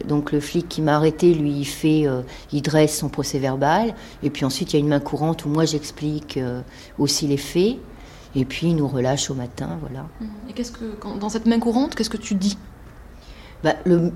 donc 0.08 0.32
le 0.32 0.40
flic 0.40 0.68
qui 0.68 0.80
m'a 0.80 0.96
arrêté, 0.96 1.34
lui, 1.34 1.52
il 1.52 1.64
fait, 1.66 2.06
euh, 2.06 2.22
il 2.50 2.62
dresse 2.62 2.96
son 2.98 3.08
procès 3.10 3.38
verbal. 3.38 3.94
Et 4.22 4.30
puis 4.30 4.44
ensuite, 4.46 4.72
il 4.72 4.76
y 4.76 4.78
a 4.78 4.80
une 4.80 4.88
main 4.88 5.00
courante 5.00 5.44
où 5.44 5.48
moi 5.50 5.66
j'explique 5.66 6.38
euh, 6.38 6.62
aussi 6.98 7.26
les 7.26 7.36
faits. 7.36 7.76
Et 8.34 8.46
puis 8.46 8.68
il 8.68 8.76
nous 8.76 8.88
relâche 8.88 9.30
au 9.30 9.34
matin, 9.34 9.76
voilà. 9.80 10.06
Et 10.48 10.54
qu'est-ce 10.54 10.72
que, 10.72 10.92
quand- 10.98 11.16
dans 11.16 11.28
cette 11.28 11.44
main 11.44 11.58
courante, 11.58 11.94
qu'est-ce 11.94 12.08
que 12.08 12.16
tu 12.16 12.34
dis? 12.34 12.56
Bah, 13.62 13.74
le 13.84 14.10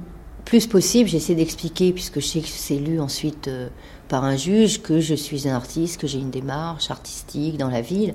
plus 0.46 0.66
possible, 0.66 1.08
j'essaie 1.10 1.34
d'expliquer, 1.34 1.92
puisque 1.92 2.20
je 2.20 2.26
sais 2.26 2.40
que 2.40 2.48
c'est 2.48 2.78
lu 2.78 2.98
ensuite 2.98 3.48
euh, 3.48 3.68
par 4.08 4.24
un 4.24 4.36
juge, 4.36 4.80
que 4.80 5.00
je 5.00 5.14
suis 5.14 5.46
un 5.46 5.54
artiste, 5.54 6.00
que 6.00 6.06
j'ai 6.06 6.18
une 6.20 6.30
démarche 6.30 6.90
artistique 6.90 7.58
dans 7.58 7.68
la 7.68 7.82
ville. 7.82 8.14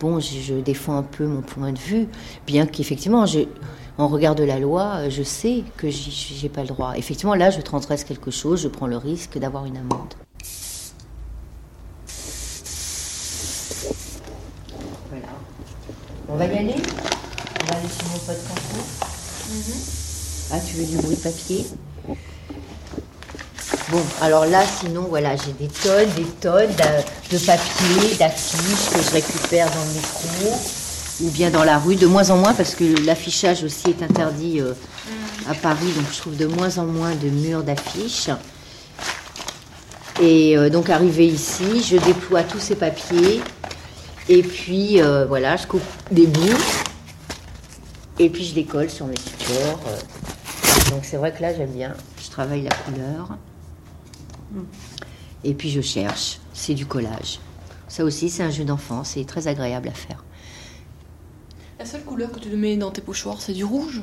Bon, 0.00 0.18
je, 0.18 0.40
je 0.40 0.54
défends 0.54 0.96
un 0.96 1.02
peu 1.02 1.26
mon 1.26 1.42
point 1.42 1.72
de 1.72 1.78
vue, 1.78 2.08
bien 2.46 2.64
qu'effectivement, 2.64 3.26
en 3.98 4.08
regard 4.08 4.34
de 4.34 4.44
la 4.44 4.58
loi, 4.58 5.10
je 5.10 5.22
sais 5.22 5.62
que 5.76 5.90
j'ai 5.90 6.48
pas 6.48 6.62
le 6.62 6.68
droit. 6.68 6.94
Effectivement, 6.96 7.34
là, 7.34 7.50
je 7.50 7.60
transgresse 7.60 8.04
quelque 8.04 8.30
chose, 8.30 8.62
je 8.62 8.68
prends 8.68 8.86
le 8.86 8.96
risque 8.96 9.36
d'avoir 9.36 9.66
une 9.66 9.76
amende. 9.76 10.14
Voilà. 15.10 15.26
On 16.30 16.36
va 16.36 16.46
y 16.46 16.58
aller? 16.58 16.76
On 17.62 17.66
va 17.66 17.76
aller 17.76 17.88
chez 17.88 18.06
mon 18.10 18.18
pote 18.20 18.38
François 18.38 19.06
Ah, 20.52 20.60
tu 20.66 20.76
veux 20.76 20.86
du 20.86 20.96
bruit 20.96 21.16
de 21.16 21.20
papier? 21.20 21.66
Bon, 23.90 24.02
alors 24.20 24.46
là, 24.46 24.62
sinon, 24.80 25.06
voilà, 25.08 25.34
j'ai 25.36 25.52
des 25.52 25.66
tonnes, 25.68 26.08
des 26.16 26.24
tonnes 26.40 26.72
d'a- 26.76 27.02
de 27.32 27.38
papier, 27.44 28.14
d'affiches 28.18 28.90
que 28.94 29.02
je 29.02 29.10
récupère 29.10 29.66
dans 29.70 29.82
le 29.84 29.94
métro 29.94 30.60
ou 31.22 31.30
bien 31.30 31.50
dans 31.50 31.64
la 31.64 31.76
rue, 31.78 31.96
de 31.96 32.06
moins 32.06 32.30
en 32.30 32.36
moins, 32.36 32.54
parce 32.54 32.74
que 32.74 33.04
l'affichage 33.04 33.64
aussi 33.64 33.90
est 33.90 34.02
interdit 34.02 34.60
euh, 34.60 34.72
à 35.48 35.54
Paris, 35.54 35.92
donc 35.96 36.04
je 36.12 36.18
trouve 36.18 36.36
de 36.36 36.46
moins 36.46 36.78
en 36.78 36.86
moins 36.86 37.14
de 37.14 37.28
murs 37.28 37.62
d'affiches. 37.62 38.30
Et 40.22 40.56
euh, 40.56 40.70
donc, 40.70 40.88
arrivé 40.88 41.26
ici, 41.26 41.82
je 41.82 41.96
déploie 41.96 42.42
tous 42.44 42.60
ces 42.60 42.76
papiers, 42.76 43.42
et 44.28 44.42
puis, 44.42 45.02
euh, 45.02 45.26
voilà, 45.26 45.56
je 45.56 45.66
coupe 45.66 45.82
des 46.10 46.26
bouts, 46.26 46.58
et 48.18 48.30
puis 48.30 48.44
je 48.44 48.54
les 48.54 48.64
colle 48.64 48.88
sur 48.88 49.06
mes 49.06 49.16
supports. 49.16 49.80
Donc 50.90 51.04
c'est 51.04 51.16
vrai 51.16 51.32
que 51.32 51.40
là 51.42 51.54
j'aime 51.54 51.70
bien. 51.70 51.92
Je 52.22 52.28
travaille 52.30 52.62
la 52.62 52.74
couleur. 52.74 53.28
Et 55.44 55.54
puis 55.54 55.70
je 55.70 55.80
cherche. 55.80 56.40
C'est 56.52 56.74
du 56.74 56.86
collage. 56.86 57.40
Ça 57.88 58.04
aussi 58.04 58.30
c'est 58.30 58.42
un 58.42 58.50
jeu 58.50 58.64
d'enfant. 58.64 59.04
C'est 59.04 59.24
très 59.24 59.48
agréable 59.48 59.88
à 59.88 59.92
faire. 59.92 60.24
La 61.78 61.86
seule 61.86 62.04
couleur 62.04 62.30
que 62.30 62.38
tu 62.38 62.50
mets 62.50 62.76
dans 62.76 62.90
tes 62.90 63.00
pochoirs, 63.00 63.40
c'est 63.40 63.54
du 63.54 63.64
rouge? 63.64 64.02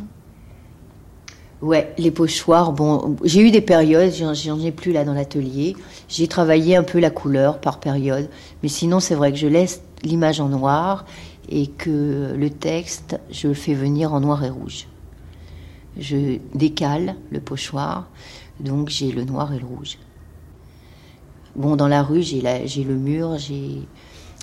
Ouais, 1.62 1.94
les 1.98 2.12
pochoirs, 2.12 2.72
bon, 2.72 3.16
j'ai 3.24 3.42
eu 3.42 3.50
des 3.50 3.62
périodes, 3.62 4.12
j'en 4.14 4.60
ai 4.60 4.72
plus 4.72 4.92
là 4.92 5.04
dans 5.04 5.14
l'atelier. 5.14 5.76
J'ai 6.08 6.28
travaillé 6.28 6.76
un 6.76 6.84
peu 6.84 7.00
la 7.00 7.10
couleur 7.10 7.60
par 7.60 7.80
période. 7.80 8.30
Mais 8.62 8.70
sinon 8.70 9.00
c'est 9.00 9.16
vrai 9.16 9.32
que 9.32 9.38
je 9.38 9.48
laisse 9.48 9.82
l'image 10.04 10.40
en 10.40 10.50
noir 10.50 11.06
et 11.50 11.68
que 11.68 12.34
le 12.36 12.50
texte, 12.50 13.20
je 13.32 13.48
le 13.48 13.54
fais 13.54 13.74
venir 13.74 14.14
en 14.14 14.20
noir 14.20 14.44
et 14.44 14.50
rouge. 14.50 14.88
Je 16.00 16.38
décale 16.54 17.16
le 17.32 17.40
pochoir, 17.40 18.08
donc 18.60 18.90
j'ai 18.90 19.12
le 19.12 19.24
noir 19.24 19.52
et 19.54 19.60
le 19.60 19.66
rouge. 19.66 19.98
Bon, 21.58 21.76
dans 21.76 21.88
la 21.88 22.04
rue, 22.04 22.22
j'ai 22.22 22.39
la- 22.41 22.65
j'ai 22.65 22.84
le 22.84 22.96
mur, 22.96 23.38
j'ai 23.38 23.82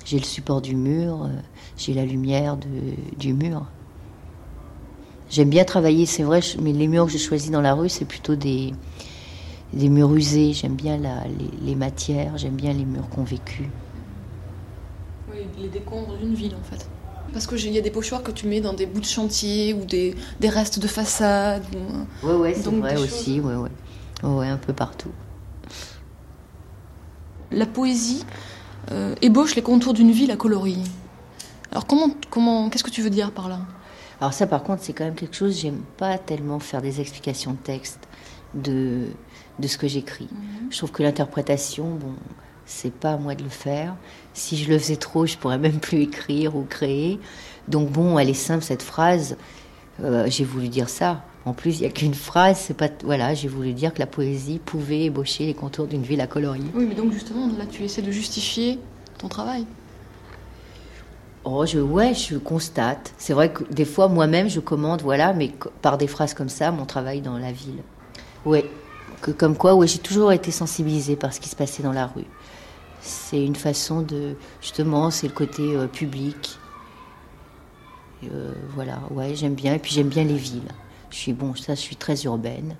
j'ai 0.05 0.19
le 0.19 0.23
support 0.25 0.61
du 0.61 0.75
mur, 0.75 1.23
euh, 1.23 1.29
j'ai 1.77 1.93
la 1.95 2.05
lumière 2.05 2.57
de- 2.57 3.17
du 3.17 3.33
mur. 3.33 3.65
J'aime 5.31 5.49
bien 5.49 5.63
travailler, 5.63 6.05
c'est 6.05 6.21
vrai, 6.21 6.41
mais 6.61 6.73
les 6.73 6.87
murs 6.87 7.05
que 7.07 7.11
j'ai 7.11 7.17
choisis 7.17 7.49
dans 7.49 7.61
la 7.61 7.73
rue, 7.73 7.89
c'est 7.89 8.05
plutôt 8.05 8.35
des, 8.35 8.73
des 9.73 9.89
murs 9.89 10.13
usés. 10.13 10.53
J'aime 10.53 10.75
bien 10.75 10.97
la- 10.97 11.23
les, 11.27 11.65
les 11.65 11.75
matières, 11.75 12.37
j'aime 12.37 12.53
bien 12.55 12.71
les 12.73 12.85
murs 12.85 13.09
convécus. 13.09 13.65
Oui, 15.31 15.39
les 15.59 15.69
décombres 15.69 16.15
d'une 16.17 16.35
ville 16.35 16.53
en 16.53 16.63
fait. 16.63 16.87
Parce 17.33 17.47
qu'il 17.47 17.71
y 17.73 17.77
a 17.79 17.81
des 17.81 17.89
pochoirs 17.89 18.21
que 18.21 18.31
tu 18.31 18.45
mets 18.47 18.61
dans 18.61 18.73
des 18.73 18.85
bouts 18.85 18.99
de 19.01 19.05
chantier 19.05 19.73
ou 19.73 19.83
des, 19.85 20.13
des 20.39 20.49
restes 20.49 20.77
de 20.79 20.87
façade. 20.87 21.63
ou- 21.73 22.27
Ouais, 22.27 22.33
ouais, 22.35 22.53
c'est 22.53 22.69
vrai 22.69 22.97
aussi, 22.97 23.39
ouais. 23.39 23.55
Ouais, 23.55 24.29
ouais, 24.29 24.47
un 24.47 24.57
peu 24.57 24.73
partout. 24.73 25.09
La 27.51 27.65
poésie 27.65 28.25
euh, 28.91 29.15
ébauche 29.21 29.55
les 29.55 29.61
contours 29.61 29.93
d'une 29.93 30.11
ville 30.11 30.31
à 30.31 30.35
colorier. 30.35 30.83
Alors 31.71 31.85
comment, 31.87 32.09
comment, 32.29 32.69
qu'est-ce 32.69 32.83
que 32.83 32.89
tu 32.91 33.01
veux 33.01 33.09
dire 33.09 33.31
par 33.31 33.49
là? 33.49 33.59
Alors 34.21 34.33
ça, 34.33 34.47
par 34.47 34.63
contre, 34.63 34.83
c'est 34.83 34.93
quand 34.93 35.03
même 35.03 35.15
quelque 35.15 35.35
chose, 35.35 35.59
j'aime 35.59 35.81
pas 35.97 36.17
tellement 36.17 36.59
faire 36.59 36.81
des 36.81 37.01
explications 37.01 37.51
de 37.51 37.57
texte 37.57 37.99
de, 38.53 39.07
de 39.59 39.67
ce 39.67 39.77
que 39.77 39.87
j'écris. 39.87 40.29
Je 40.69 40.77
trouve 40.77 40.91
que 40.91 41.03
l'interprétation, 41.03 41.89
bon, 41.95 42.13
c'est 42.65 42.93
pas 42.93 43.13
à 43.13 43.17
moi 43.17 43.35
de 43.35 43.43
le 43.43 43.49
faire. 43.49 43.95
Si 44.33 44.57
je 44.57 44.69
le 44.69 44.79
faisais 44.79 44.95
trop, 44.95 45.25
je 45.25 45.37
pourrais 45.37 45.57
même 45.57 45.79
plus 45.79 46.01
écrire 46.01 46.55
ou 46.55 46.63
créer. 46.63 47.19
Donc 47.67 47.91
bon, 47.91 48.17
elle 48.17 48.29
est 48.29 48.33
simple, 48.33 48.63
cette 48.63 48.83
phrase. 48.83 49.37
Euh, 50.03 50.25
j'ai 50.27 50.43
voulu 50.43 50.69
dire 50.69 50.89
ça. 50.89 51.23
En 51.45 51.53
plus, 51.53 51.77
il 51.77 51.81
n'y 51.81 51.87
a 51.87 51.91
qu'une 51.91 52.15
phrase, 52.15 52.57
c'est 52.57 52.73
pas... 52.73 52.89
Voilà, 53.03 53.35
j'ai 53.35 53.47
voulu 53.47 53.73
dire 53.73 53.93
que 53.93 53.99
la 53.99 54.07
poésie 54.07 54.59
pouvait 54.59 55.03
ébaucher 55.03 55.45
les 55.45 55.53
contours 55.53 55.85
d'une 55.85 56.01
ville 56.01 56.19
à 56.21 56.27
colorier. 56.27 56.65
Oui, 56.73 56.85
mais 56.89 56.95
donc 56.95 57.13
justement, 57.13 57.47
là, 57.57 57.65
tu 57.69 57.83
essaies 57.83 58.01
de 58.01 58.11
justifier 58.11 58.79
ton 59.19 59.27
travail. 59.27 59.65
Oh, 61.43 61.63
je, 61.67 61.77
ouais, 61.77 62.15
je 62.15 62.37
constate. 62.37 63.13
C'est 63.19 63.33
vrai 63.33 63.53
que 63.53 63.63
des 63.71 63.85
fois, 63.85 64.07
moi-même, 64.07 64.49
je 64.49 64.59
commande, 64.59 65.03
voilà, 65.03 65.33
mais 65.33 65.51
par 65.83 65.99
des 65.99 66.07
phrases 66.07 66.33
comme 66.33 66.49
ça, 66.49 66.71
mon 66.71 66.85
travail 66.85 67.21
dans 67.21 67.37
la 67.37 67.51
ville. 67.51 67.83
Ouais, 68.45 68.65
que 69.21 69.29
comme 69.29 69.55
quoi, 69.55 69.75
ouais, 69.75 69.85
j'ai 69.85 69.99
toujours 69.99 70.31
été 70.31 70.49
sensibilisée 70.49 71.15
par 71.15 71.31
ce 71.31 71.39
qui 71.39 71.49
se 71.49 71.55
passait 71.55 71.83
dans 71.83 71.91
la 71.93 72.07
rue. 72.07 72.25
C'est 73.01 73.45
une 73.45 73.55
façon 73.55 74.01
de, 74.01 74.35
justement, 74.61 75.11
c'est 75.11 75.27
le 75.27 75.33
côté 75.33 75.75
euh, 75.75 75.85
public. 75.85 76.57
Euh, 78.23 78.53
voilà, 78.73 78.99
ouais, 79.11 79.35
j'aime 79.35 79.53
bien. 79.53 79.75
Et 79.75 79.79
puis 79.79 79.93
j'aime 79.93 80.09
bien 80.09 80.23
les 80.23 80.37
villes. 80.37 80.71
Je 81.09 81.15
suis 81.15 81.33
bon, 81.33 81.55
ça, 81.55 81.75
je 81.75 81.79
suis 81.79 81.95
très 81.95 82.23
urbaine. 82.23 82.75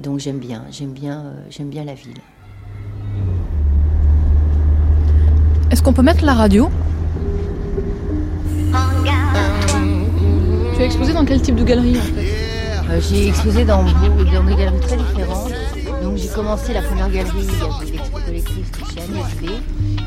Donc 0.00 0.18
j'aime 0.18 0.38
bien, 0.38 0.64
j'aime 0.70 0.92
bien, 0.92 1.20
euh, 1.20 1.46
j'aime 1.50 1.70
bien 1.70 1.84
la 1.84 1.94
ville. 1.94 2.18
Est-ce 5.70 5.82
qu'on 5.82 5.92
peut 5.92 6.02
mettre 6.02 6.24
la 6.24 6.34
radio? 6.34 6.70
Tu 10.76 10.82
as 10.82 10.84
exposé 10.84 11.12
dans 11.14 11.24
quel 11.24 11.40
type 11.40 11.56
de 11.56 11.64
galerie 11.64 11.98
en 11.98 12.02
fait? 12.02 12.46
Euh, 12.90 13.00
j'ai 13.00 13.28
exposé 13.28 13.64
dans, 13.64 13.82
des 13.82 14.30
galeries 14.54 14.80
très 14.80 14.96
différentes. 14.96 15.52
Donc 16.06 16.18
j'ai 16.18 16.28
commencé 16.28 16.72
la 16.72 16.82
première 16.82 17.10
galerie, 17.10 17.48
avait 17.80 17.90
l'expo 17.90 18.18
collectif 18.24 18.66
chez 18.94 19.00
Agnès 19.00 19.26
B. 19.42 19.50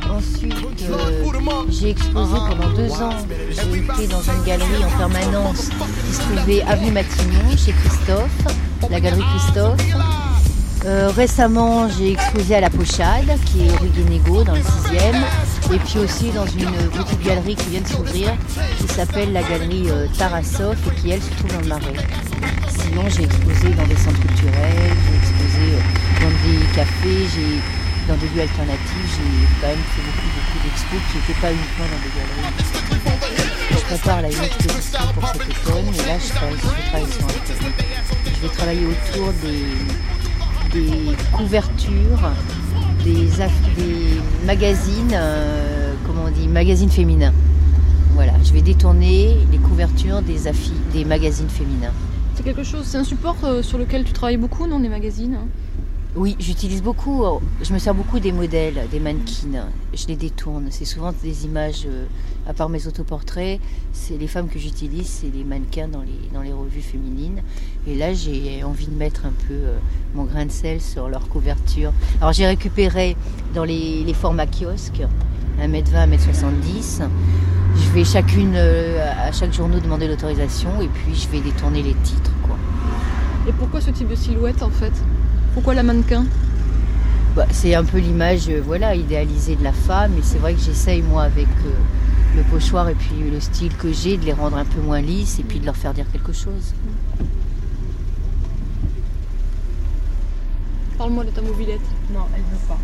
Ensuite, 0.10 0.90
euh, 0.90 1.26
j'ai 1.70 1.90
exposé 1.90 2.36
pendant 2.48 2.70
deux 2.70 2.90
ans. 3.02 3.18
J'ai 3.50 3.80
été 3.80 4.08
dans 4.08 4.22
une 4.22 4.44
galerie 4.46 4.86
en 4.86 4.98
permanence 4.98 5.68
qui 5.68 6.14
se 6.14 6.22
trouvait 6.22 6.62
avenue 6.62 6.92
Matignon, 6.92 7.58
chez 7.58 7.74
Christophe, 7.74 8.56
la 8.90 9.02
galerie 9.02 9.26
Christophe. 9.36 9.82
Euh, 10.86 11.10
récemment, 11.14 11.90
j'ai 11.90 12.14
exposé 12.14 12.56
à 12.56 12.62
la 12.62 12.70
Pochade, 12.70 13.38
qui 13.48 13.68
est 13.68 13.76
rue 13.76 13.90
Guénégo, 13.90 14.46
dans 14.46 14.56
le 14.56 14.62
6e. 14.62 15.74
Et 15.74 15.80
puis 15.80 16.00
aussi 16.00 16.30
dans 16.32 16.46
une 16.46 16.72
petite 16.92 17.22
galerie 17.22 17.56
qui 17.56 17.72
vient 17.72 17.82
de 17.82 17.88
s'ouvrir, 17.88 18.30
qui 18.78 18.88
s'appelle 18.88 19.34
la 19.34 19.44
galerie 19.44 19.90
euh, 19.90 20.08
Tarasov 20.18 20.78
et 20.88 21.02
qui 21.02 21.10
elle 21.12 21.22
se 21.22 21.30
trouve 21.32 21.52
dans 21.52 21.60
le 21.60 21.68
Marais. 21.68 22.08
Sinon 22.70 23.04
j'ai 23.10 23.24
exposé 23.26 23.70
dans 23.76 23.86
des 23.86 23.98
centres 23.98 24.20
culturels, 24.20 24.98
dans 26.22 26.30
des 26.30 26.66
cafés, 26.76 27.26
j'ai 27.34 27.60
dans 28.08 28.16
des 28.16 28.28
lieux 28.30 28.42
alternatifs, 28.42 29.10
j'ai 29.16 29.48
quand 29.62 29.68
même 29.68 29.86
fait 29.94 30.02
beaucoup 30.02 30.30
beaucoup 30.36 30.60
d'expos 30.64 31.00
qui 31.12 31.18
n'étaient 31.18 31.40
pas 31.40 31.52
uniquement 31.52 31.86
dans 31.86 32.02
des 32.02 32.12
galeries. 32.18 33.50
Je 33.72 33.96
prépare 33.96 34.22
la 34.24 34.30
une 34.30 34.44
exposition 34.44 35.00
pour 35.14 35.28
cet 35.28 35.42
automne 35.42 35.94
et 35.94 36.08
là 36.08 36.18
je 36.20 36.30
travaille, 36.30 36.56
je 36.58 37.18
sur. 37.18 37.70
Je 38.26 38.48
vais 38.48 38.54
travailler 38.54 38.86
autour 38.86 39.34
des, 39.44 41.16
couvertures 41.34 42.32
des, 43.04 43.28
des 43.78 44.22
magazines, 44.46 45.12
euh, 45.14 45.94
comment 46.06 46.24
on 46.28 46.32
dit, 46.32 46.48
magazines 46.48 46.90
féminins. 46.90 47.34
Voilà, 48.14 48.34
je 48.44 48.52
vais 48.54 48.62
détourner 48.62 49.38
les 49.52 49.58
couvertures 49.60 50.22
des, 50.22 50.40
des 50.94 51.06
magazines 51.06 51.50
féminins. 51.50 51.94
C'est 52.36 52.44
quelque 52.44 52.64
chose, 52.64 52.86
c'est 52.86 52.98
un 52.98 53.04
support 53.04 53.36
euh, 53.44 53.62
sur 53.62 53.78
lequel 53.78 54.04
tu 54.04 54.14
travailles 54.14 54.38
beaucoup, 54.38 54.66
non, 54.68 54.80
les 54.80 54.90
magazines 54.90 55.36
hein? 55.36 55.48
Oui, 56.16 56.36
j'utilise 56.40 56.82
beaucoup, 56.82 57.24
euh, 57.24 57.38
je 57.62 57.72
me 57.72 57.78
sers 57.78 57.94
beaucoup 57.94 58.20
des 58.20 58.32
modèles, 58.32 58.88
des 58.90 59.00
mannequins. 59.00 59.68
Je 59.94 60.08
les 60.08 60.16
détourne. 60.16 60.70
C'est 60.72 60.84
souvent 60.84 61.14
des 61.22 61.46
images, 61.46 61.84
euh, 61.86 62.06
à 62.48 62.54
part 62.54 62.68
mes 62.68 62.88
autoportraits, 62.88 63.60
c'est 63.94 64.18
les 64.18 64.26
femmes 64.26 64.48
que 64.48 64.58
j'utilise, 64.58 65.06
c'est 65.06 65.32
les 65.32 65.44
mannequins 65.44 65.88
dans 65.88 66.02
les, 66.02 66.52
revues 66.52 66.82
féminines. 66.82 67.44
Et 67.86 67.94
là, 67.94 68.16
j'ai 68.16 68.64
envie 68.64 68.88
de 68.88 68.96
mettre 68.96 69.28
un 69.28 69.34
peu 69.48 69.54
euh, 69.54 69.78
mon 70.16 70.24
grain 70.24 70.48
de 70.48 70.52
sel 70.52 70.82
sur 70.82 71.10
leur 71.10 71.30
couverture. 71.30 71.94
Alors, 72.22 72.34
j'ai 72.34 72.48
récupéré 72.48 73.16
dans 73.54 73.64
les, 73.64 74.12
formats 74.16 74.48
kiosques, 74.48 75.04
1m20, 75.62 76.10
1m70. 76.10 77.04
Je 77.76 77.90
vais 77.92 78.04
chacune, 78.04 78.56
à 78.56 79.32
chaque 79.32 79.54
journaux 79.54 79.80
demander 79.80 80.08
l'autorisation 80.08 80.82
et 80.82 80.88
puis 80.88 81.14
je 81.14 81.30
vais 81.30 81.40
détourner 81.40 81.84
les 81.84 81.94
titres. 81.94 82.32
Et 83.48 83.52
pourquoi 83.54 83.80
ce 83.80 83.92
type 83.92 84.08
de 84.08 84.16
silhouette 84.16 84.62
en 84.64 84.70
fait? 84.70 84.94
Pourquoi 85.54 85.74
la 85.74 85.84
mannequin? 85.84 86.26
Bah, 87.36 87.46
c'est 87.52 87.76
un 87.76 87.84
peu 87.84 88.00
l'image 88.00 88.50
euh, 88.50 88.62
voilà, 88.64 88.96
idéalisée 88.96 89.56
de 89.56 89.64
la 89.64 89.72
femme, 89.72 90.14
et 90.18 90.22
c'est 90.24 90.40
vrai 90.40 90.54
que 90.54 90.60
j'essaye, 90.60 91.02
moi, 91.02 91.24
avec 91.24 91.48
euh, 91.66 92.36
le 92.36 92.44
pochoir 92.44 92.90
et 92.90 92.96
puis 92.96 93.30
le 93.32 93.40
style 93.40 93.76
que 93.76 93.92
j'ai, 93.92 94.18
de 94.18 94.26
les 94.26 94.34
rendre 94.34 94.58
un 94.58 94.66
peu 94.66 94.82
moins 94.82 95.02
lisses 95.02 95.40
et 95.40 95.44
puis 95.44 95.60
de 95.60 95.66
leur 95.66 95.76
faire 95.76 95.94
dire 95.94 96.06
quelque 96.12 96.34
chose. 96.34 96.74
Parle-moi 100.98 101.24
de 101.24 101.30
ta 101.30 101.42
mobilette. 101.42 101.80
Non, 102.14 102.26
elle 102.36 102.42
veut 102.42 102.68
pas. 102.68 102.78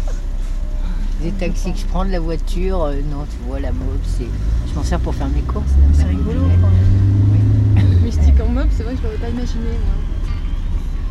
Des 1.22 1.32
taxis 1.32 1.72
que 1.72 1.78
je 1.78 1.86
prends, 1.86 2.04
de 2.04 2.10
la 2.12 2.20
voiture, 2.20 2.84
euh, 2.84 2.94
non, 3.10 3.26
tu 3.28 3.36
vois, 3.46 3.60
la 3.60 3.72
mode, 3.72 4.00
c'est... 4.06 4.28
je 4.70 4.74
m'en 4.74 4.84
sers 4.84 5.00
pour 5.00 5.14
faire 5.14 5.28
mes 5.28 5.42
courses. 5.42 5.72
C'est 5.92 6.04
rigolo 6.04 6.40
quand 6.60 6.68
même. 6.68 8.00
Mystique 8.04 8.40
en 8.40 8.48
meuble, 8.48 8.70
c'est 8.74 8.84
vrai 8.84 8.94
que 8.94 9.00
je 9.00 9.04
l'aurais 9.04 9.18
pas 9.18 9.28
imaginé. 9.28 9.64
moi. 9.64 10.07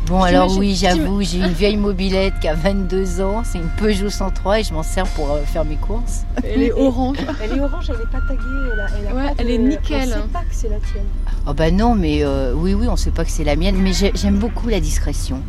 Bon, 0.08 0.22
alors 0.22 0.56
oui, 0.56 0.74
j'avoue, 0.74 1.20
j'ai 1.22 1.38
une 1.38 1.48
vieille 1.52 1.76
mobilette 1.76 2.34
qui 2.40 2.48
a 2.48 2.54
22 2.54 3.20
ans, 3.20 3.42
c'est 3.44 3.58
une 3.58 3.68
Peugeot 3.78 4.08
103 4.08 4.60
et 4.60 4.62
je 4.62 4.72
m'en 4.72 4.82
sers 4.82 5.04
pour 5.08 5.30
euh, 5.32 5.42
faire 5.44 5.64
mes 5.66 5.76
courses. 5.76 6.24
Elle 6.42 6.62
est 6.62 6.72
orange. 6.76 7.18
Elle 7.42 7.58
est 7.58 7.60
orange, 7.60 7.90
elle 7.90 7.96
est 7.96 8.10
pas 8.10 8.20
taguée. 8.26 8.40
Elle, 8.72 8.80
a, 8.80 8.86
elle, 8.98 9.06
a 9.08 9.14
Ouais, 9.14 9.28
pas 9.28 9.34
de- 9.34 9.40
elle 9.40 9.50
est 9.50 9.58
nickel. 9.58 10.08
On 10.08 10.22
sait 10.22 10.28
pas 10.32 10.38
que 10.40 10.44
c'est 10.52 10.68
la 10.70 10.76
tienne. 10.78 11.04
Oh 11.46 11.52
bah 11.52 11.70
non, 11.70 11.94
mais 11.94 12.20
euh, 12.24 12.54
oui, 12.56 12.72
oui, 12.72 12.86
on 12.88 12.96
sait 12.96 13.10
pas 13.10 13.24
que 13.24 13.30
c'est 13.30 13.44
la 13.44 13.54
mienne, 13.56 13.76
mais 13.76 13.92
j'ai- 13.92 14.12
j'aime 14.14 14.38
beaucoup 14.38 14.68
la 14.68 14.80
discrétion. 14.80 15.42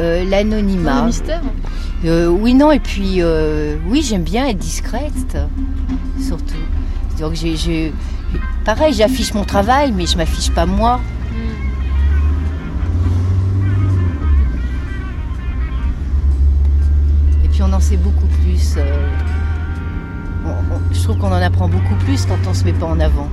Euh, 0.00 0.24
Le 0.24 0.30
L'anonymat. 0.30 1.04
mystère. 1.04 1.42
Euh, 2.06 2.26
oui, 2.28 2.54
non, 2.54 2.70
et 2.72 2.80
puis 2.80 3.16
euh, 3.20 3.76
oui, 3.88 4.02
j'aime 4.02 4.22
bien 4.24 4.46
être 4.46 4.58
discrète, 4.58 5.36
surtout. 6.22 6.54
Donc 7.20 7.34
j'ai, 7.34 7.54
j'ai- 7.56 7.92
pareil, 8.64 8.94
j'affiche 8.94 9.34
mon 9.34 9.44
travail, 9.44 9.92
mais 9.92 10.06
je 10.06 10.16
m'affiche 10.16 10.50
pas 10.52 10.64
moi. 10.66 11.00
Puis 17.56 17.62
on 17.62 17.72
en 17.72 17.80
sait 17.80 17.96
beaucoup 17.96 18.26
plus. 18.42 18.74
euh, 18.76 19.08
je 20.92 21.02
trouve 21.02 21.16
qu'on 21.16 21.28
en 21.28 21.40
apprend 21.40 21.70
beaucoup 21.70 21.94
plus 22.04 22.26
quand 22.26 22.36
on 22.46 22.52
se 22.52 22.64
met 22.64 22.74
pas 22.74 22.84
en 22.84 23.00
avant. 23.00 23.30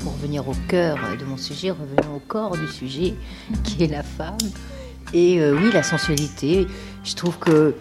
Pour 0.00 0.12
revenir 0.12 0.46
au 0.46 0.52
cœur 0.68 0.98
de 1.18 1.24
mon 1.24 1.38
sujet, 1.38 1.70
revenons 1.70 2.16
au 2.16 2.18
corps 2.28 2.58
du 2.58 2.68
sujet, 2.68 3.14
qui 3.64 3.84
est 3.84 3.90
la 3.90 4.02
femme. 4.02 4.36
Et 5.14 5.40
euh, 5.40 5.56
oui, 5.56 5.70
la 5.72 5.82
sensualité. 5.82 6.66
Je 7.06 7.14
trouve 7.14 7.38
que, 7.38 7.74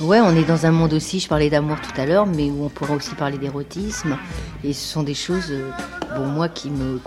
ouais, 0.00 0.20
on 0.20 0.30
est 0.36 0.44
dans 0.44 0.64
un 0.64 0.70
monde 0.70 0.92
aussi, 0.92 1.18
je 1.18 1.26
parlais 1.28 1.50
d'amour 1.50 1.78
tout 1.80 2.00
à 2.00 2.06
l'heure, 2.06 2.26
mais 2.26 2.48
où 2.50 2.64
on 2.64 2.68
pourrait 2.68 2.94
aussi 2.94 3.14
parler 3.16 3.36
d'érotisme. 3.36 4.16
Et 4.62 4.72
ce 4.72 4.86
sont 4.86 5.02
des 5.02 5.14
choses, 5.14 5.50
euh, 5.50 5.70
bon, 6.16 6.26
moi, 6.26 6.48
qui 6.48 6.70
me, 6.70 7.00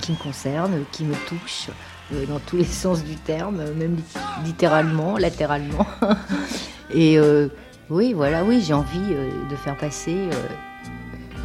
qui 0.00 0.12
me 0.12 0.16
concernent, 0.22 0.84
qui 0.92 1.04
me 1.04 1.14
touchent. 1.28 1.70
euh, 2.12 2.26
dans 2.26 2.38
tous 2.40 2.56
les 2.56 2.64
sens 2.84 3.02
du 3.04 3.16
terme, 3.16 3.58
euh, 3.60 3.74
même 3.74 3.96
lit- 3.96 4.44
littéralement, 4.44 5.16
latéralement. 5.18 5.86
Et 6.94 7.18
oui, 7.88 8.12
voilà, 8.14 8.42
oui, 8.44 8.62
j'ai 8.66 8.74
envie 8.74 8.98
de 8.98 9.54
faire 9.56 9.76
passer, 9.76 10.16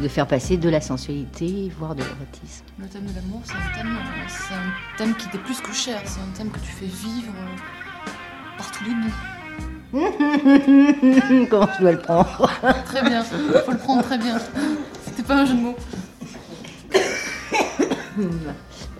de 0.00 0.08
faire 0.08 0.26
passer 0.26 0.56
de 0.56 0.68
la 0.68 0.80
sensualité, 0.80 1.70
voire 1.78 1.94
de 1.94 2.02
l'érotisme. 2.02 2.64
Le 2.80 2.86
thème 2.88 3.04
de 3.06 3.14
l'amour, 3.14 3.42
c'est 3.44 3.52
un 3.52 3.76
thème, 3.82 3.96
c'est 4.28 4.54
un 4.54 4.96
thème 4.98 5.14
qui 5.14 5.28
t'est 5.28 5.38
plus 5.38 5.60
que 5.60 5.72
cher. 5.72 6.00
C'est 6.04 6.18
un 6.20 6.32
thème 6.36 6.50
que 6.50 6.58
tu 6.58 6.72
fais 6.72 6.86
vivre 6.86 7.32
par 8.58 8.70
tous 8.72 8.82
les 8.84 8.90
bouts. 8.90 9.35
Comment 11.50 11.68
je 11.76 11.80
dois 11.80 11.92
le 11.92 11.98
prendre 12.00 12.50
Très 12.86 13.02
bien. 13.02 13.22
Faut 13.22 13.72
le 13.72 13.78
prendre 13.78 14.02
très 14.02 14.18
bien. 14.18 14.38
C'était 15.04 15.22
pas 15.22 15.36
un 15.36 15.44
jeu 15.46 15.54
de 15.54 15.60
mots. 15.60 15.76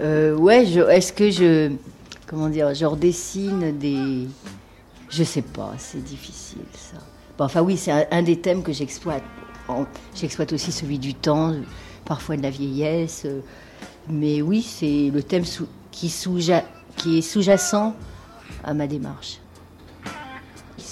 Euh, 0.02 0.36
ouais, 0.36 0.64
est-ce 0.66 1.10
que 1.10 1.30
je, 1.30 1.72
comment 2.26 2.50
dire, 2.50 2.74
je 2.74 2.84
redessine 2.84 3.78
des, 3.78 4.28
je 5.08 5.24
sais 5.24 5.40
pas, 5.40 5.72
c'est 5.78 6.04
difficile 6.04 6.60
ça. 6.74 6.98
Bon, 7.38 7.46
enfin 7.46 7.62
oui, 7.62 7.78
c'est 7.78 7.92
un, 7.92 8.04
un 8.10 8.22
des 8.22 8.38
thèmes 8.38 8.62
que 8.62 8.74
j'exploite. 8.74 9.22
J'exploite 10.14 10.52
aussi 10.52 10.70
celui 10.70 10.98
du 10.98 11.14
temps, 11.14 11.54
parfois 12.04 12.36
de 12.36 12.42
la 12.42 12.50
vieillesse, 12.50 13.22
euh, 13.24 13.40
mais 14.10 14.42
oui, 14.42 14.60
c'est 14.60 15.10
le 15.12 15.22
thème 15.22 15.46
sous- 15.46 15.66
qui, 15.90 16.10
sous-ja- 16.10 16.64
qui 16.98 17.16
est 17.18 17.22
sous-jacent 17.22 17.94
à 18.64 18.74
ma 18.74 18.86
démarche. 18.86 19.38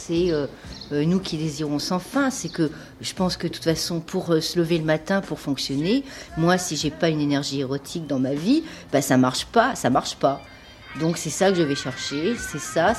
C'est 0.07 0.31
euh, 0.31 0.47
euh, 0.93 1.05
nous 1.07 1.19
qui 1.19 1.39
désirons 1.39 1.79
sans 1.79 1.99
fin. 1.99 2.29
C'est 2.29 2.51
que 2.51 2.71
je 3.01 3.15
pense 3.15 3.39
que 3.39 3.47
de 3.47 3.53
toute 3.53 3.65
façon, 3.65 4.01
pour 4.01 4.33
euh, 4.33 4.41
se 4.41 4.59
lever 4.59 4.77
le 4.77 4.85
matin, 4.85 5.23
pour 5.23 5.41
fonctionner, 5.41 6.05
moi, 6.37 6.59
si 6.59 6.77
j'ai 6.77 6.91
pas 6.91 7.09
une 7.09 7.21
énergie 7.21 7.61
érotique 7.61 8.07
dans 8.07 8.19
ma 8.19 8.35
vie, 8.35 8.65
bah 8.93 9.01
ça 9.01 9.17
marche 9.17 9.47
pas, 9.47 9.75
ça 9.75 9.89
marche 9.89 10.17
pas. 10.17 10.43
Donc 11.01 11.17
c'est 11.17 11.31
ça 11.31 11.51
que 11.51 11.57
je 11.57 11.63
vais 11.63 11.75
chercher. 11.75 12.37
C'est 12.37 12.59
ça, 12.61 12.93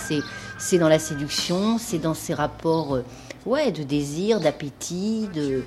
c'est 0.58 0.78
dans 0.80 0.90
la 0.90 0.98
séduction, 1.00 1.78
c'est 1.78 2.00
dans 2.00 2.16
ces 2.16 2.34
rapports, 2.34 3.00
ouais, 3.46 3.72
de 3.72 3.84
désir, 3.84 4.40
d'appétit, 4.40 5.30
de 5.34 5.64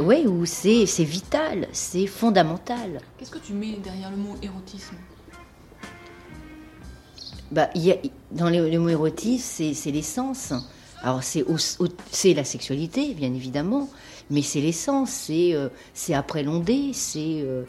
ouais, 0.00 0.26
où 0.26 0.46
c'est 0.46 0.84
vital, 1.04 1.68
c'est 1.72 2.06
fondamental. 2.06 3.00
Qu'est-ce 3.16 3.30
que 3.30 3.38
tu 3.38 3.52
mets 3.52 3.78
derrière 3.82 4.10
le 4.10 4.16
mot 4.16 4.36
érotisme? 4.42 4.96
Bah, 7.50 7.70
dans 8.32 8.48
les- 8.48 8.70
le 8.70 8.78
mot 8.78 9.08
c'est, 9.38 9.72
l'essence. 9.90 10.52
Alors, 11.02 11.22
c'est, 11.22 12.34
la 12.34 12.44
sexualité, 12.44 13.14
bien 13.14 13.32
évidemment, 13.32 13.88
mais 14.30 14.42
c'est 14.42 14.60
l'essence. 14.60 15.10
C'est, 15.10 15.54
euh, 15.54 15.68
c'est 15.94 16.14
après 16.14 16.42
l'ondée, 16.42 16.90
c'est. 16.92 17.40
euh, 17.42 17.62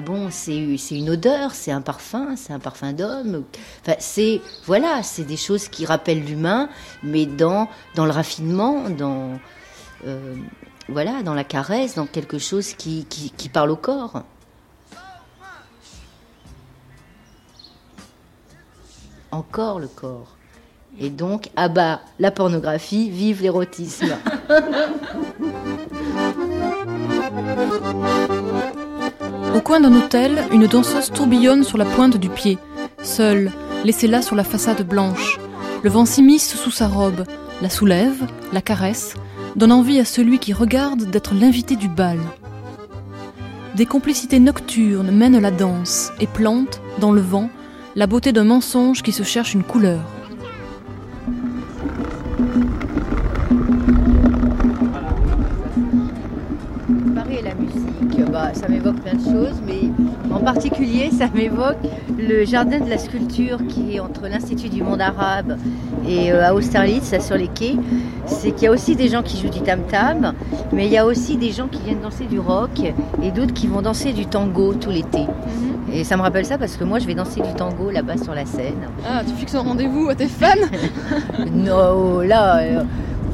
bon, 0.00 0.28
c'est, 0.30 0.76
une 0.90 1.10
odeur, 1.10 1.52
c'est 1.54 1.72
un 1.72 1.80
parfum, 1.80 2.36
c'est 2.36 2.52
un 2.52 2.58
parfum 2.58 2.92
d'homme. 2.92 3.44
Enfin, 3.82 3.96
c'est 3.98 4.42
voilà, 4.66 5.02
c'est 5.02 5.24
des 5.24 5.38
choses 5.38 5.68
qui 5.68 5.86
rappellent 5.86 6.22
l'humain, 6.24 6.68
mais 7.02 7.26
dans 7.26 7.68
dans 7.94 8.04
le 8.04 8.12
raffinement, 8.12 8.90
dans 8.90 9.40
euh, 10.06 10.34
voilà, 10.88 11.22
dans 11.22 11.34
la 11.34 11.44
caresse, 11.44 11.94
dans 11.96 12.06
quelque 12.06 12.38
chose 12.38 12.74
qui, 12.74 13.06
qui 13.36 13.48
parle 13.48 13.70
au 13.70 13.76
corps. 13.76 14.22
Encore 19.30 19.80
le 19.80 19.88
corps. 19.88 20.36
Et 21.00 21.10
donc, 21.10 21.50
ah 21.56 21.68
bah, 21.68 22.00
la 22.18 22.30
pornographie, 22.30 23.10
vive 23.10 23.42
l'érotisme. 23.42 24.16
Au 29.54 29.60
coin 29.60 29.80
d'un 29.80 29.94
hôtel, 29.94 30.44
une 30.52 30.66
danseuse 30.66 31.10
tourbillonne 31.10 31.64
sur 31.64 31.78
la 31.78 31.84
pointe 31.84 32.16
du 32.16 32.28
pied, 32.28 32.58
seule, 33.02 33.50
laissée 33.84 34.06
là 34.06 34.22
sur 34.22 34.36
la 34.36 34.44
façade 34.44 34.86
blanche. 34.86 35.38
Le 35.82 35.90
vent 35.90 36.06
s'immisce 36.06 36.56
sous 36.56 36.70
sa 36.70 36.88
robe, 36.88 37.24
la 37.62 37.70
soulève, 37.70 38.26
la 38.52 38.60
caresse, 38.60 39.14
donne 39.56 39.72
envie 39.72 40.00
à 40.00 40.04
celui 40.04 40.38
qui 40.38 40.52
regarde 40.52 41.04
d'être 41.04 41.34
l'invité 41.34 41.76
du 41.76 41.88
bal. 41.88 42.18
Des 43.74 43.86
complicités 43.86 44.40
nocturnes 44.40 45.10
mènent 45.10 45.40
la 45.40 45.50
danse 45.50 46.12
et 46.20 46.26
plantent, 46.26 46.80
dans 46.98 47.12
le 47.12 47.20
vent, 47.20 47.50
la 47.98 48.06
beauté 48.06 48.30
d'un 48.30 48.44
mensonge 48.44 49.02
qui 49.02 49.10
se 49.10 49.24
cherche 49.24 49.54
une 49.54 49.64
couleur. 49.64 49.98
Bah, 58.38 58.50
ça 58.54 58.68
m'évoque 58.68 59.00
plein 59.00 59.14
de 59.14 59.24
choses, 59.24 59.60
mais 59.66 59.90
en 60.32 60.38
particulier, 60.38 61.10
ça 61.18 61.28
m'évoque 61.34 61.78
le 62.16 62.44
jardin 62.44 62.78
de 62.78 62.88
la 62.88 62.96
sculpture 62.96 63.58
qui 63.66 63.96
est 63.96 64.00
entre 64.00 64.28
l'Institut 64.28 64.68
du 64.68 64.80
monde 64.80 65.00
arabe 65.00 65.58
et 66.06 66.30
euh, 66.30 66.46
à 66.46 66.54
Austerlitz, 66.54 67.10
là, 67.10 67.18
sur 67.18 67.36
les 67.36 67.48
quais. 67.48 67.74
C'est 68.26 68.52
qu'il 68.52 68.64
y 68.64 68.66
a 68.68 68.70
aussi 68.70 68.94
des 68.94 69.08
gens 69.08 69.24
qui 69.24 69.40
jouent 69.40 69.52
du 69.52 69.60
tam-tam, 69.60 70.34
mais 70.72 70.86
il 70.86 70.92
y 70.92 70.98
a 70.98 71.04
aussi 71.04 71.36
des 71.36 71.50
gens 71.50 71.66
qui 71.66 71.82
viennent 71.82 72.00
danser 72.00 72.26
du 72.26 72.38
rock 72.38 72.80
et 73.22 73.32
d'autres 73.32 73.54
qui 73.54 73.66
vont 73.66 73.82
danser 73.82 74.12
du 74.12 74.26
tango 74.26 74.72
tout 74.74 74.90
l'été. 74.90 75.26
Et 75.92 76.04
ça 76.04 76.16
me 76.16 76.22
rappelle 76.22 76.44
ça 76.44 76.58
parce 76.58 76.76
que 76.76 76.84
moi, 76.84 77.00
je 77.00 77.06
vais 77.06 77.14
danser 77.14 77.40
du 77.40 77.52
tango 77.54 77.90
là-bas 77.90 78.18
sur 78.18 78.34
la 78.34 78.44
scène. 78.44 78.86
Ah, 79.04 79.22
tu 79.26 79.34
fixes 79.34 79.56
un 79.56 79.62
rendez-vous 79.62 80.10
à 80.10 80.14
tes 80.14 80.28
fans? 80.28 80.54
Non, 81.52 82.20
là, 82.20 82.58
euh, 82.58 82.84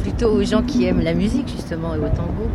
plutôt 0.03 0.29
aux 0.29 0.45
gens 0.45 0.63
qui 0.63 0.87
aiment 0.87 1.03
la 1.03 1.13
musique 1.13 1.49
justement 1.49 1.95
et 1.95 1.99
au 1.99 2.09
tango. 2.09 2.49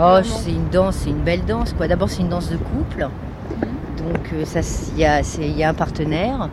Oh, 0.00 0.18
c'est 0.22 0.52
une 0.52 0.68
danse, 0.68 0.96
c'est 1.02 1.10
une 1.10 1.22
belle 1.22 1.44
danse 1.44 1.72
quoi. 1.72 1.88
D'abord, 1.88 2.08
c'est 2.08 2.22
une 2.22 2.28
danse 2.28 2.50
de 2.50 2.56
couple. 2.56 3.08
Donc, 3.98 4.32
euh, 4.32 4.44
il 4.96 4.98
y, 4.98 5.58
y 5.58 5.64
a 5.64 5.68
un 5.68 5.74
partenaire. 5.74 6.48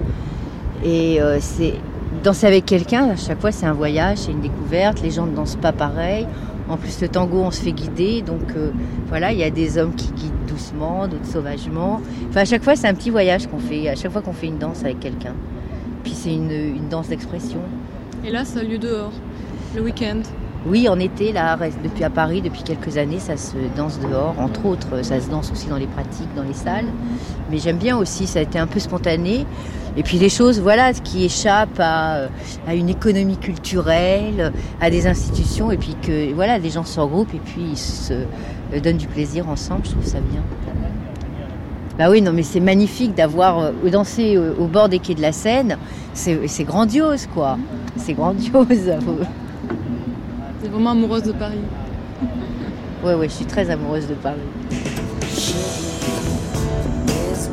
Et 0.83 1.21
euh, 1.21 1.37
c'est 1.39 1.75
danser 2.23 2.47
avec 2.47 2.65
quelqu'un, 2.65 3.09
à 3.09 3.15
chaque 3.15 3.39
fois, 3.39 3.51
c'est 3.51 3.65
un 3.65 3.73
voyage, 3.73 4.19
c'est 4.19 4.31
une 4.31 4.41
découverte. 4.41 5.01
Les 5.01 5.11
gens 5.11 5.25
ne 5.27 5.35
dansent 5.35 5.57
pas 5.57 5.71
pareil. 5.71 6.27
En 6.67 6.77
plus, 6.77 6.99
le 7.01 7.07
tango, 7.07 7.37
on 7.37 7.51
se 7.51 7.61
fait 7.61 7.71
guider. 7.71 8.23
Donc, 8.23 8.41
euh, 8.55 8.71
voilà, 9.07 9.31
il 9.31 9.37
y 9.37 9.43
a 9.43 9.51
des 9.51 9.77
hommes 9.77 9.93
qui 9.93 10.11
guident 10.11 10.45
doucement, 10.47 11.07
d'autres 11.07 11.27
sauvagement. 11.27 12.01
Enfin, 12.29 12.41
à 12.41 12.45
chaque 12.45 12.63
fois, 12.63 12.75
c'est 12.75 12.87
un 12.87 12.95
petit 12.95 13.11
voyage 13.11 13.45
qu'on 13.47 13.59
fait. 13.59 13.89
À 13.89 13.95
chaque 13.95 14.11
fois 14.11 14.21
qu'on 14.21 14.33
fait 14.33 14.47
une 14.47 14.57
danse 14.57 14.83
avec 14.83 14.99
quelqu'un. 14.99 15.35
Puis, 16.03 16.13
c'est 16.13 16.33
une, 16.33 16.51
une 16.51 16.89
danse 16.89 17.09
d'expression. 17.09 17.59
Et 18.23 18.31
là, 18.31 18.43
ça 18.43 18.61
a 18.61 18.63
lieu 18.63 18.79
dehors, 18.79 19.11
le 19.75 19.83
week-end. 19.83 20.21
Oui, 20.67 20.89
en 20.89 20.99
été, 20.99 21.31
là, 21.31 21.57
depuis 21.83 22.03
à 22.03 22.09
Paris, 22.09 22.41
depuis 22.41 22.63
quelques 22.63 22.97
années, 22.97 23.19
ça 23.19 23.37
se 23.37 23.55
danse 23.75 23.99
dehors. 23.99 24.35
Entre 24.39 24.65
autres, 24.65 25.03
ça 25.03 25.21
se 25.21 25.29
danse 25.29 25.51
aussi 25.51 25.67
dans 25.67 25.77
les 25.77 25.85
pratiques, 25.87 26.33
dans 26.35 26.43
les 26.43 26.53
salles. 26.53 26.87
Mais 27.51 27.59
j'aime 27.59 27.77
bien 27.77 27.97
aussi, 27.97 28.25
ça 28.25 28.39
a 28.39 28.41
été 28.41 28.57
un 28.57 28.67
peu 28.67 28.79
spontané. 28.79 29.45
Et 29.97 30.03
puis 30.03 30.17
des 30.17 30.29
choses, 30.29 30.59
voilà, 30.59 30.91
qui 30.93 31.23
échappent 31.23 31.79
à, 31.79 32.15
euh, 32.15 32.27
à 32.67 32.75
une 32.75 32.89
économie 32.89 33.37
culturelle, 33.37 34.51
à 34.81 34.89
des 34.89 35.07
institutions, 35.07 35.71
et 35.71 35.77
puis 35.77 35.95
que, 36.01 36.33
voilà, 36.33 36.57
les 36.57 36.69
gens 36.69 36.83
se 36.83 36.99
regroupent 36.99 37.33
et 37.33 37.41
puis 37.43 37.61
ils 37.71 37.77
se 37.77 38.13
euh, 38.13 38.79
donnent 38.81 38.97
du 38.97 39.07
plaisir 39.07 39.47
ensemble. 39.47 39.81
Je 39.85 39.91
trouve 39.91 40.05
ça 40.05 40.19
bien. 40.19 40.41
Bah 41.97 42.09
oui, 42.09 42.21
non, 42.21 42.33
mais 42.33 42.43
c'est 42.43 42.59
magnifique 42.59 43.15
d'avoir 43.15 43.59
euh, 43.59 43.71
dansé 43.89 44.35
euh, 44.35 44.53
au 44.59 44.67
bord 44.67 44.89
des 44.89 44.99
quais 44.99 45.15
de 45.15 45.21
la 45.21 45.31
Seine. 45.31 45.77
C'est 46.13 46.63
grandiose, 46.65 47.27
quoi. 47.33 47.57
C'est 47.95 48.13
grandiose. 48.13 48.91
Vraiment 50.75 50.91
amoureuse 50.91 51.23
de 51.23 51.31
Paris. 51.31 51.61
Ouais, 53.01 53.13
ouais, 53.13 53.29
je 53.29 53.33
suis 53.33 53.45
très 53.45 53.69
amoureuse 53.69 54.07
de 54.07 54.13
Paris. 54.15 54.41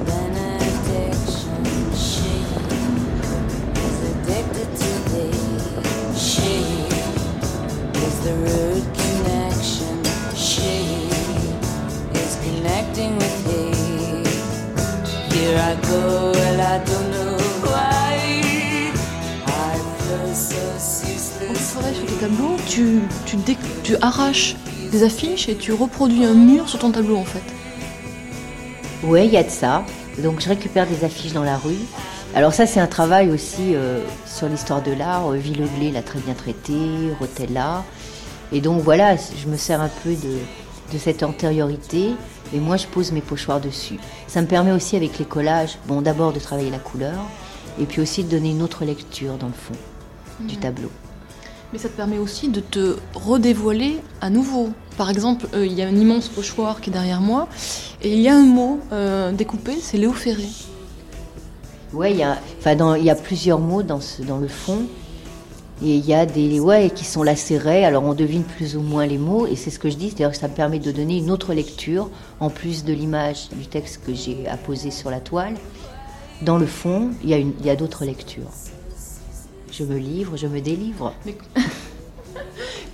Benediction, 0.04 1.64
she 1.94 2.32
is 3.76 4.10
addicted 4.10 4.76
to 4.76 4.92
tableaux, 22.22 22.56
tu, 22.68 23.00
tu, 23.26 23.34
dé- 23.36 23.56
tu 23.82 23.96
arraches 24.00 24.54
des 24.92 25.02
affiches 25.02 25.48
et 25.48 25.56
tu 25.56 25.72
reproduis 25.72 26.24
un 26.24 26.34
mur 26.34 26.68
sur 26.68 26.78
ton 26.78 26.92
tableau 26.92 27.16
en 27.16 27.24
fait. 27.24 27.42
Ouais, 29.04 29.26
il 29.26 29.32
y 29.32 29.36
a 29.36 29.42
de 29.42 29.50
ça. 29.50 29.84
Donc 30.22 30.40
je 30.40 30.48
récupère 30.48 30.86
des 30.86 31.04
affiches 31.04 31.32
dans 31.32 31.42
la 31.42 31.56
rue. 31.56 31.80
Alors 32.36 32.54
ça, 32.54 32.64
c'est 32.66 32.78
un 32.78 32.86
travail 32.86 33.28
aussi 33.30 33.74
euh, 33.74 33.98
sur 34.24 34.48
l'histoire 34.48 34.82
de 34.82 34.92
l'art. 34.92 35.32
Euh, 35.32 35.36
Villeglé 35.36 35.90
l'a 35.90 36.02
très 36.02 36.20
bien 36.20 36.34
traité, 36.34 36.74
Rotella. 37.18 37.82
Et 38.52 38.60
donc 38.60 38.82
voilà, 38.82 39.16
je 39.16 39.48
me 39.48 39.56
sers 39.56 39.80
un 39.80 39.90
peu 40.04 40.10
de, 40.10 40.38
de 40.92 40.98
cette 40.98 41.24
antériorité. 41.24 42.10
Et 42.54 42.60
moi, 42.60 42.76
je 42.76 42.86
pose 42.86 43.10
mes 43.10 43.20
pochoirs 43.22 43.60
dessus. 43.60 43.98
Ça 44.28 44.40
me 44.42 44.46
permet 44.46 44.70
aussi 44.70 44.94
avec 44.94 45.18
les 45.18 45.24
collages, 45.24 45.76
bon, 45.88 46.02
d'abord 46.02 46.32
de 46.32 46.38
travailler 46.38 46.70
la 46.70 46.78
couleur, 46.78 47.18
et 47.80 47.84
puis 47.84 48.00
aussi 48.00 48.22
de 48.22 48.28
donner 48.30 48.50
une 48.50 48.62
autre 48.62 48.84
lecture 48.84 49.34
dans 49.38 49.48
le 49.48 49.54
fond 49.54 49.74
du 50.46 50.56
tableau. 50.58 50.90
Mais 51.72 51.78
ça 51.78 51.88
te 51.88 51.96
permet 51.96 52.18
aussi 52.18 52.48
de 52.48 52.60
te 52.60 52.96
redévoiler 53.14 53.98
à 54.20 54.28
nouveau. 54.28 54.70
Par 54.98 55.08
exemple, 55.08 55.46
euh, 55.54 55.64
il 55.64 55.72
y 55.72 55.82
a 55.82 55.86
un 55.86 55.96
immense 55.96 56.28
pochoir 56.28 56.80
qui 56.80 56.90
est 56.90 56.92
derrière 56.92 57.22
moi, 57.22 57.48
et 58.02 58.12
il 58.12 58.20
y 58.20 58.28
a 58.28 58.36
un 58.36 58.44
mot 58.44 58.78
euh, 58.92 59.32
découpé, 59.32 59.72
c'est 59.80 59.96
Léo 59.96 60.12
Ferré. 60.12 60.48
Ouais, 61.94 62.12
il 62.12 62.18
y 62.18 62.22
a, 62.22 62.38
y 62.98 63.10
a 63.10 63.14
plusieurs 63.14 63.58
mots 63.58 63.82
dans, 63.82 64.00
ce, 64.00 64.22
dans 64.22 64.38
le 64.38 64.48
fond. 64.48 64.82
Et 65.84 65.96
il 65.96 66.06
y 66.06 66.14
a 66.14 66.26
des 66.26 66.60
ouais 66.60 66.90
qui 66.90 67.04
sont 67.04 67.22
lacérés, 67.22 67.84
alors 67.84 68.04
on 68.04 68.14
devine 68.14 68.44
plus 68.44 68.76
ou 68.76 68.82
moins 68.82 69.06
les 69.06 69.18
mots, 69.18 69.46
et 69.46 69.56
c'est 69.56 69.70
ce 69.70 69.78
que 69.78 69.90
je 69.90 69.96
dis, 69.96 70.08
c'est-à-dire 70.10 70.30
que 70.30 70.36
ça 70.36 70.46
me 70.48 70.54
permet 70.54 70.78
de 70.78 70.92
donner 70.92 71.16
une 71.16 71.30
autre 71.30 71.54
lecture, 71.54 72.08
en 72.38 72.50
plus 72.50 72.84
de 72.84 72.92
l'image 72.92 73.48
du 73.50 73.66
texte 73.66 74.00
que 74.06 74.14
j'ai 74.14 74.46
apposé 74.46 74.90
sur 74.90 75.10
la 75.10 75.20
toile. 75.20 75.54
Dans 76.42 76.58
le 76.58 76.66
fond, 76.66 77.10
il 77.24 77.30
y 77.30 77.34
a, 77.34 77.38
il 77.38 77.64
y 77.64 77.70
a 77.70 77.76
d'autres 77.76 78.04
lectures. 78.04 78.50
Je 79.72 79.84
me 79.84 79.96
livre, 79.96 80.36
je 80.36 80.46
me 80.46 80.60
délivre. 80.60 81.12
Mais- 81.26 81.36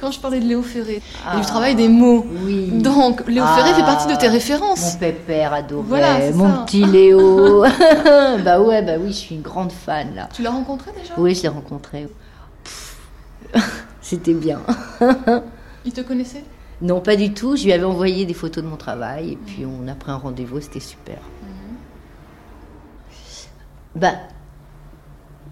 Quand 0.01 0.13
je 0.13 0.21
parlais 0.21 0.39
de 0.39 0.45
Léo 0.47 0.63
Ferré, 0.63 1.03
Ah. 1.27 1.35
et 1.37 1.41
du 1.41 1.47
travail 1.47 1.75
des 1.75 1.89
mots. 1.89 2.25
Oui. 2.45 2.69
Donc, 2.71 3.27
Léo 3.27 3.43
Ah. 3.47 3.57
Ferré 3.57 3.75
fait 3.75 3.83
partie 3.85 4.07
de 4.07 4.17
tes 4.19 4.29
références. 4.29 4.95
Mon 4.95 4.99
pépère 5.01 5.53
adoré, 5.53 5.83
Voilà, 5.89 6.31
mon 6.33 6.49
ça. 6.49 6.65
petit 6.65 6.85
Léo. 6.85 7.63
bah 8.45 8.61
ouais, 8.61 8.81
bah 8.83 8.93
oui, 9.01 9.09
je 9.09 9.13
suis 9.17 9.35
une 9.35 9.43
grande 9.43 9.73
fan 9.73 10.15
là. 10.15 10.29
Tu 10.33 10.43
l'as 10.43 10.51
rencontré 10.53 10.93
déjà? 10.93 11.15
Oui, 11.19 11.35
je 11.35 11.43
l'ai 11.43 11.49
rencontré. 11.49 12.07
C'était 14.01 14.35
bien. 14.35 14.61
Il 15.85 15.93
te 15.93 16.01
connaissait? 16.03 16.45
Non, 16.81 17.01
pas 17.01 17.17
du 17.17 17.35
tout. 17.35 17.57
Je 17.57 17.65
lui 17.65 17.73
avais 17.73 17.85
envoyé 17.85 18.25
des 18.25 18.35
photos 18.35 18.63
de 18.63 18.69
mon 18.69 18.77
travail 18.77 19.33
et 19.33 19.37
puis 19.37 19.67
on 19.67 19.89
a 19.89 19.95
pris 19.95 20.13
un 20.13 20.17
rendez-vous, 20.17 20.61
c'était 20.61 20.79
super. 20.81 21.19
Bah, 23.97 24.13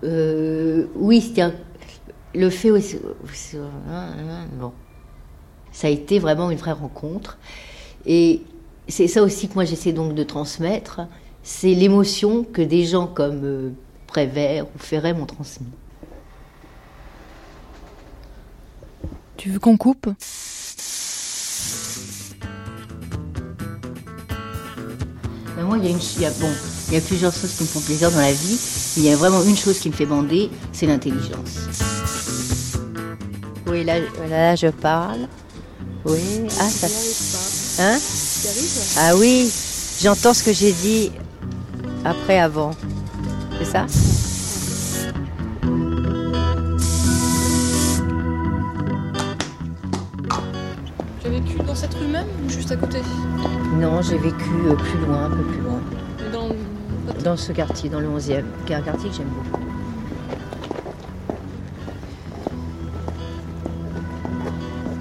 euh, 0.05 0.87
oui, 0.97 1.21
c'était 1.21 1.43
un- 1.43 1.55
le 2.35 2.51
fait 2.51 2.71
aussi. 2.71 2.99
aussi- 3.25 3.57
Bon, 4.59 4.73
ça 5.73 5.87
a 5.89 5.91
été 5.91 6.19
vraiment 6.19 6.51
une 6.51 6.59
vraie 6.59 6.73
rencontre 6.73 7.39
et 8.07 8.43
c'est 8.89 9.09
ça 9.09 9.23
aussi 9.23 9.49
que 9.49 9.55
moi 9.55 9.65
j'essaie 9.65 9.93
donc 9.93 10.15
de 10.15 10.23
transmettre. 10.23 11.01
C'est 11.43 11.75
l'émotion 11.75 12.45
que 12.45 12.63
des 12.63 12.85
gens 12.85 13.07
comme 13.07 13.45
euh, 13.45 13.71
Prévert 14.07 14.67
ou 14.67 14.79
Ferret 14.79 15.15
m'ont 15.15 15.27
transmis. 15.27 15.67
Tu 19.37 19.51
veux 19.51 19.59
qu'on 19.59 19.77
coupe? 19.77 20.09
Ben 25.57 25.65
moi, 25.65 25.79
il 25.79 25.85
y 25.85 25.89
a 25.89 25.91
une, 25.91 25.99
y 26.21 26.25
a, 26.27 26.31
bon, 26.33 26.51
il 26.89 26.95
y 26.95 26.97
a 26.97 27.01
plusieurs 27.01 27.33
choses 27.33 27.55
qui 27.55 27.63
me 27.63 27.69
font 27.69 27.81
plaisir 27.81 28.11
dans 28.11 28.19
la 28.19 28.33
vie. 28.33 28.59
Il 28.97 29.05
y 29.05 29.13
a 29.13 29.17
vraiment 29.17 29.43
une 29.43 29.57
chose 29.57 29.79
qui 29.79 29.91
me 29.91 29.95
fait 29.95 30.07
bander, 30.07 30.51
c'est 30.73 30.87
l'intelligence. 30.87 31.69
Oui, 33.67 33.85
là, 33.85 33.99
là, 34.31 34.57
je 34.57 34.69
parle. 34.69 35.29
Oui, 36.07 36.47
ah, 36.59 36.69
ça. 36.69 37.83
Hein 37.83 37.99
Ah 38.99 39.17
oui, 39.17 39.53
j'entends 40.01 40.33
ce 40.33 40.43
que 40.43 40.53
j'ai 40.53 40.73
dit 40.73 41.11
après, 42.05 42.39
avant. 42.39 42.71
C'est 43.59 43.65
ça 43.65 43.87
Tu 51.21 51.27
as 51.27 51.31
vécu 51.31 51.59
dans 51.67 51.75
cette 51.75 51.95
rue 51.95 52.07
même 52.07 52.27
ou 52.45 52.49
juste 52.49 52.71
à 52.71 52.77
côté? 52.77 52.99
Non, 53.75 54.01
j'ai 54.01 54.17
vécu 54.17 54.51
euh, 54.69 54.75
plus 54.75 54.99
loin, 55.01 55.25
un 55.27 55.31
peu 55.31 55.43
plus 55.43 55.61
loin. 55.61 55.81
Dans... 57.27 57.37
Ce 57.37 57.51
quartier, 57.51 57.91
dans 57.91 57.99
le 57.99 58.07
11e, 58.07 58.45
qui 58.67 58.73
est 58.73 58.77
un 58.77 58.83
quartier 58.83 59.11
que 59.11 59.17
j'aime 59.17 59.27
beaucoup. 59.27 59.61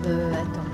Euh, 0.07 0.31
attends. 0.33 0.65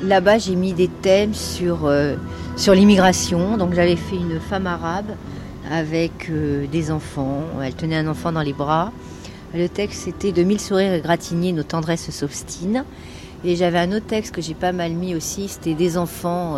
Là-bas, 0.00 0.38
j'ai 0.38 0.54
mis 0.54 0.72
des 0.72 0.88
thèmes 0.88 1.34
sur, 1.34 1.84
euh, 1.84 2.16
sur 2.56 2.72
l'immigration. 2.72 3.58
Donc, 3.58 3.74
j'avais 3.74 3.96
fait 3.96 4.16
une 4.16 4.40
femme 4.40 4.66
arabe 4.66 5.10
avec 5.70 6.30
euh, 6.30 6.66
des 6.66 6.90
enfants. 6.90 7.42
Elle 7.62 7.74
tenait 7.74 7.98
un 7.98 8.08
enfant 8.08 8.32
dans 8.32 8.40
les 8.40 8.54
bras. 8.54 8.90
Le 9.54 9.68
texte, 9.68 10.04
c'était 10.04 10.32
De 10.32 10.44
mille 10.44 10.60
sourires 10.60 10.94
égratignés, 10.94 11.52
nos 11.52 11.62
tendresses 11.62 12.08
s'obstinent. 12.10 12.86
Et 13.44 13.54
j'avais 13.54 13.80
un 13.80 13.92
autre 13.92 14.06
texte 14.06 14.34
que 14.34 14.40
j'ai 14.40 14.54
pas 14.54 14.72
mal 14.72 14.92
mis 14.92 15.14
aussi, 15.14 15.48
c'était 15.48 15.74
des 15.74 15.98
enfants, 15.98 16.56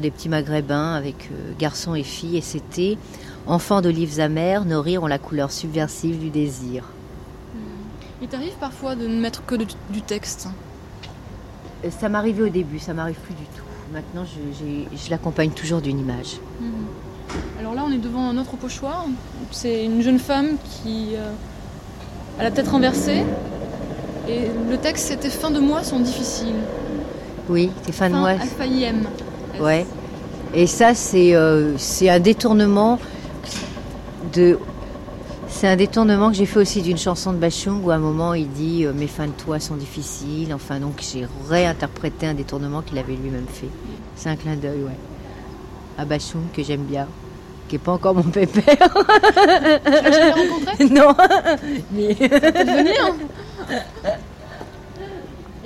des 0.00 0.10
petits 0.10 0.28
maghrébins 0.28 0.94
avec 0.94 1.30
euh, 1.32 1.52
garçons 1.58 1.94
et 1.94 2.04
filles, 2.04 2.36
et 2.36 2.40
c'était 2.40 2.96
Enfants 3.46 3.82
d'olives 3.82 4.20
amères, 4.20 4.64
nos 4.64 4.80
rires 4.80 5.02
ont 5.02 5.06
la 5.06 5.18
couleur 5.18 5.50
subversive 5.50 6.18
du 6.18 6.30
désir. 6.30 6.84
Il 8.22 8.28
t'arrive 8.28 8.54
parfois 8.58 8.94
de 8.94 9.06
ne 9.06 9.20
mettre 9.20 9.44
que 9.44 9.54
du 9.54 10.00
texte. 10.00 10.48
Euh, 11.84 11.90
Ça 11.90 12.08
m'arrivait 12.08 12.44
au 12.44 12.48
début, 12.48 12.78
ça 12.78 12.94
m'arrive 12.94 13.16
plus 13.16 13.34
du 13.34 13.42
tout. 13.42 13.64
Maintenant, 13.92 14.24
je, 14.24 15.10
l'accompagne 15.10 15.50
toujours 15.50 15.82
d'une 15.82 15.98
image. 15.98 16.38
Alors 17.60 17.74
là, 17.74 17.84
on 17.86 17.92
est 17.92 17.98
devant 17.98 18.30
un 18.30 18.38
autre 18.38 18.56
pochoir. 18.56 19.04
C'est 19.50 19.84
une 19.84 20.00
jeune 20.00 20.18
femme 20.18 20.56
qui 20.64 21.10
euh, 21.14 21.32
a 22.40 22.44
la 22.44 22.50
tête 22.50 22.68
renversée. 22.68 23.24
Et 24.26 24.48
le 24.70 24.78
texte, 24.78 25.08
c'était 25.08 25.28
Fin 25.28 25.50
de 25.50 25.60
mois 25.60 25.82
sont 25.82 26.00
difficiles. 26.00 26.56
Oui, 27.50 27.70
c'est 27.84 27.92
fin 27.92 28.08
de 28.08 28.14
mois. 28.14 28.38
F-A-I-M. 28.38 29.06
Ouais. 29.60 29.86
Et 30.54 30.66
ça, 30.66 30.94
c'est 30.94 31.34
euh, 31.34 31.76
c'est 31.78 32.08
un 32.08 32.20
détournement 32.20 32.98
de. 34.32 34.58
C'est 35.48 35.68
un 35.68 35.76
détournement 35.76 36.30
que 36.30 36.36
j'ai 36.36 36.46
fait 36.46 36.58
aussi 36.58 36.82
d'une 36.82 36.98
chanson 36.98 37.32
de 37.32 37.38
Bachung 37.38 37.84
où 37.84 37.90
à 37.90 37.94
un 37.94 37.98
moment 37.98 38.34
il 38.34 38.48
dit 38.50 38.84
euh, 38.84 38.92
Mes 38.92 39.06
fins 39.06 39.26
de 39.26 39.32
toi 39.32 39.60
sont 39.60 39.76
difficiles. 39.76 40.52
Enfin, 40.54 40.80
donc 40.80 41.00
j'ai 41.00 41.26
réinterprété 41.48 42.26
un 42.26 42.34
détournement 42.34 42.82
qu'il 42.82 42.98
avait 42.98 43.14
lui-même 43.14 43.46
fait. 43.48 43.68
C'est 44.16 44.28
un 44.28 44.36
clin 44.36 44.56
d'œil, 44.56 44.82
ouais. 44.82 44.98
À 45.98 46.04
Bachung 46.04 46.42
que 46.52 46.62
j'aime 46.62 46.84
bien, 46.84 47.06
qui 47.68 47.76
n'est 47.76 47.78
pas 47.80 47.92
encore 47.92 48.14
mon 48.14 48.22
pépère. 48.22 48.64
Tu 48.64 50.18
l'as 50.18 50.34
rencontré? 50.34 50.88
Non. 50.90 51.14
Mais-. 51.92 52.16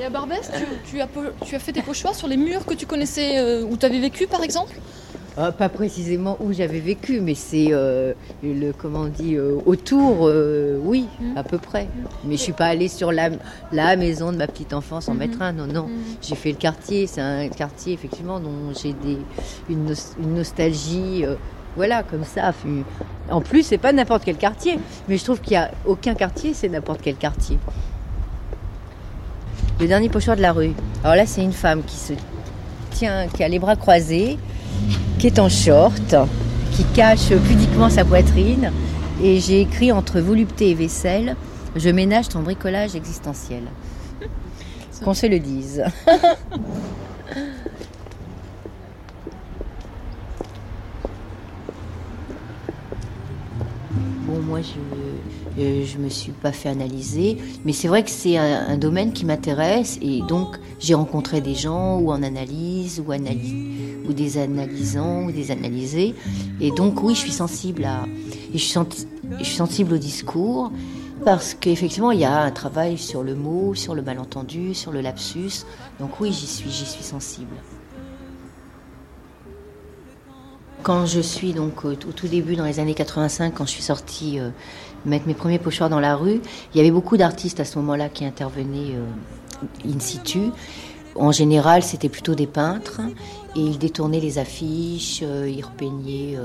Et 0.01 0.05
à 0.05 0.11
Barbès, 0.11 0.51
tu, 0.57 0.65
tu 0.91 1.01
as, 1.01 1.07
po- 1.07 1.21
tu 1.45 1.55
as 1.57 1.59
fait 1.59 1.73
tes 1.73 1.83
pochoirs 1.83 2.15
sur 2.15 2.29
les 2.29 2.37
murs 2.37 2.65
que 2.65 2.75
tu 2.75 2.87
connaissais, 2.87 3.39
euh, 3.39 3.65
où 3.65 3.77
tu 3.77 3.85
avais 3.87 3.99
vécu 3.99 4.27
par 4.27 4.43
exemple? 4.43 4.75
Ah, 5.37 5.53
pas 5.53 5.69
précisément 5.69 6.37
où 6.41 6.53
j'avais 6.53 6.81
vécu, 6.81 7.21
mais 7.21 7.35
c'est 7.35 7.69
euh, 7.71 8.13
le 8.43 8.73
comment 8.73 9.03
on 9.03 9.07
dit 9.09 9.37
euh, 9.37 9.57
autour, 9.67 10.27
euh, 10.29 10.79
oui, 10.83 11.07
à 11.37 11.45
peu 11.45 11.59
près. 11.59 11.89
Mais 12.25 12.37
je 12.37 12.43
suis 12.43 12.53
pas 12.53 12.67
allée 12.67 12.89
sur 12.89 13.13
la, 13.13 13.31
la 13.73 13.97
maison 13.97 14.33
de 14.33 14.37
ma 14.37 14.47
petite 14.49 14.73
enfance 14.73 15.09
en 15.09 15.13
Mhm. 15.13 15.19
mettre 15.19 15.43
un, 15.43 15.53
non, 15.53 15.67
non. 15.67 15.87
J'ai 16.23 16.35
fait 16.35 16.51
le 16.51 16.57
quartier, 16.59 17.07
c'est 17.07 17.21
un 17.21 17.49
quartier 17.49 17.93
effectivement 17.93 18.41
dont 18.41 18.73
j'ai 18.81 18.93
des 18.95 19.19
une, 19.71 19.95
une 20.21 20.35
nostalgie, 20.35 21.25
euh, 21.25 21.35
voilà, 21.77 22.03
comme 22.03 22.25
ça. 22.25 22.53
En 23.31 23.41
plus, 23.41 23.63
c'est 23.63 23.79
pas 23.79 23.93
n'importe 23.93 24.25
quel 24.25 24.37
quartier, 24.39 24.79
mais 25.09 25.19
je 25.19 25.25
trouve 25.25 25.41
qu'il 25.41 25.53
y 25.53 25.57
a 25.57 25.71
aucun 25.87 26.15
quartier, 26.15 26.53
c'est 26.55 26.69
n'importe 26.69 27.01
quel 27.03 27.15
quartier. 27.17 27.59
Le 29.81 29.87
dernier 29.87 30.09
pochoir 30.09 30.37
de 30.37 30.43
la 30.43 30.53
rue. 30.53 30.73
Alors 31.05 31.15
là, 31.15 31.25
c'est 31.25 31.43
une 31.43 31.53
femme 31.53 31.85
qui 31.85 31.97
se 31.97 32.13
tient, 32.91 33.29
qui 33.29 33.45
a 33.45 33.49
les 33.49 33.61
bras 33.61 33.77
croisés, 33.77 34.37
qui 35.19 35.29
est 35.29 35.39
en 35.39 35.49
short, 35.49 36.17
qui 36.73 36.83
cache 36.95 37.29
pudiquement 37.47 37.89
sa 37.89 38.05
poitrine. 38.05 38.73
Et 39.23 39.39
j'ai 39.39 39.61
écrit 39.61 39.93
entre 39.93 40.21
volupté 40.21 40.71
et 40.71 40.75
vaisselle, 40.75 41.37
je 41.77 41.91
ménage 41.91 42.29
ton 42.29 42.41
bricolage 42.41 42.97
existentiel. 42.97 43.63
Qu'on 45.05 45.15
se 45.15 45.27
le 45.27 45.39
dise. 45.39 45.85
Moi, 54.41 54.61
je 54.63 54.99
euh, 55.59 55.85
je 55.85 55.99
me 55.99 56.09
suis 56.09 56.31
pas 56.31 56.53
fait 56.53 56.69
analyser, 56.69 57.39
mais 57.65 57.73
c'est 57.73 57.89
vrai 57.89 58.05
que 58.05 58.11
c'est 58.11 58.37
un, 58.37 58.77
domaine 58.77 59.13
qui 59.13 59.25
m'intéresse 59.25 59.99
et 60.01 60.21
donc 60.23 60.57
j'ai 60.79 60.95
rencontré 60.95 61.41
des 61.41 61.55
gens 61.55 61.99
ou 61.99 62.13
en 62.13 62.23
analyse 62.23 63.01
ou, 63.01 63.13
ou 63.13 64.13
des 64.13 64.39
analysants 64.39 65.25
ou 65.25 65.33
des 65.33 65.51
analysés 65.51 66.15
et 66.61 66.71
donc 66.71 67.03
oui, 67.03 67.15
je 67.15 67.21
suis 67.21 67.33
sensible 67.33 67.85
à 67.85 68.05
je 68.53 68.59
suis, 68.59 68.79
sensible 69.45 69.95
au 69.95 69.99
discours 69.99 70.71
parce 71.25 71.55
qu'effectivement 71.55 72.13
il 72.13 72.21
y 72.21 72.25
a 72.25 72.41
un 72.41 72.53
travail 72.53 72.97
sur 72.97 73.25
le 73.25 73.35
mot, 73.35 73.75
sur 73.75 73.97
le 73.97 74.03
malentendu, 74.03 74.75
sur 74.75 74.93
le 74.93 75.01
lapsus. 75.01 75.65
Donc 75.99 76.21
oui, 76.21 76.33
j'y 76.33 76.47
suis 76.47 77.03
sensible. 77.03 77.57
Quand 80.89 81.05
je 81.05 81.21
suis 81.21 81.53
donc 81.53 81.85
au, 81.85 81.95
tout 81.97 82.29
début 82.29 82.57
dans 82.57 82.65
les 82.65 82.81
années 82.81 82.95
85, 82.95 83.53
quand 83.53 83.67
je 83.67 83.73
suis 83.73 83.83
sortie 83.83 84.41
euh, 84.41 84.49
mettre 85.05 85.27
mes 85.27 85.35
premiers 85.35 85.59
pochoirs 85.59 85.91
dans 85.91 86.01
la 86.01 86.17
rue, 86.17 86.41
il 86.73 86.79
y 86.79 86.81
avait 86.81 86.91
beaucoup 86.91 87.19
d'artistes 87.19 87.61
à 87.61 87.67
ce 87.67 87.77
moment-là 87.77 88.09
qui 88.09 88.25
intervenaient 88.25 88.95
euh, 88.95 89.87
in 89.87 90.01
situ. 90.01 90.45
En 91.15 91.31
général, 91.31 91.83
c'était 91.83 92.09
plutôt 92.09 92.35
des 92.35 92.47
peintres 92.47 93.03
et 93.55 93.61
ils 93.61 93.77
détournaient 93.77 94.19
les 94.19 94.39
affiches, 94.39 95.21
euh, 95.23 95.47
ils 95.55 95.63
repeignaient 95.63 96.39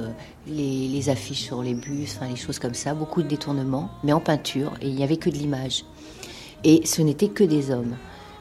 les, 0.46 0.90
les 0.90 1.10
affiches 1.10 1.44
sur 1.44 1.64
les 1.64 1.74
bus, 1.74 2.18
enfin 2.18 2.30
les 2.30 2.36
choses 2.36 2.60
comme 2.60 2.74
ça, 2.74 2.94
beaucoup 2.94 3.24
de 3.24 3.30
détournements, 3.30 3.92
mais 4.04 4.12
en 4.12 4.20
peinture 4.20 4.74
et 4.82 4.90
il 4.90 4.96
n'y 4.96 5.06
avait 5.06 5.16
que 5.16 5.30
de 5.30 5.36
l'image. 5.36 5.86
Et 6.66 6.86
ce 6.86 7.02
n'était 7.02 7.30
que 7.30 7.46
des 7.46 7.72
hommes. 7.72 7.96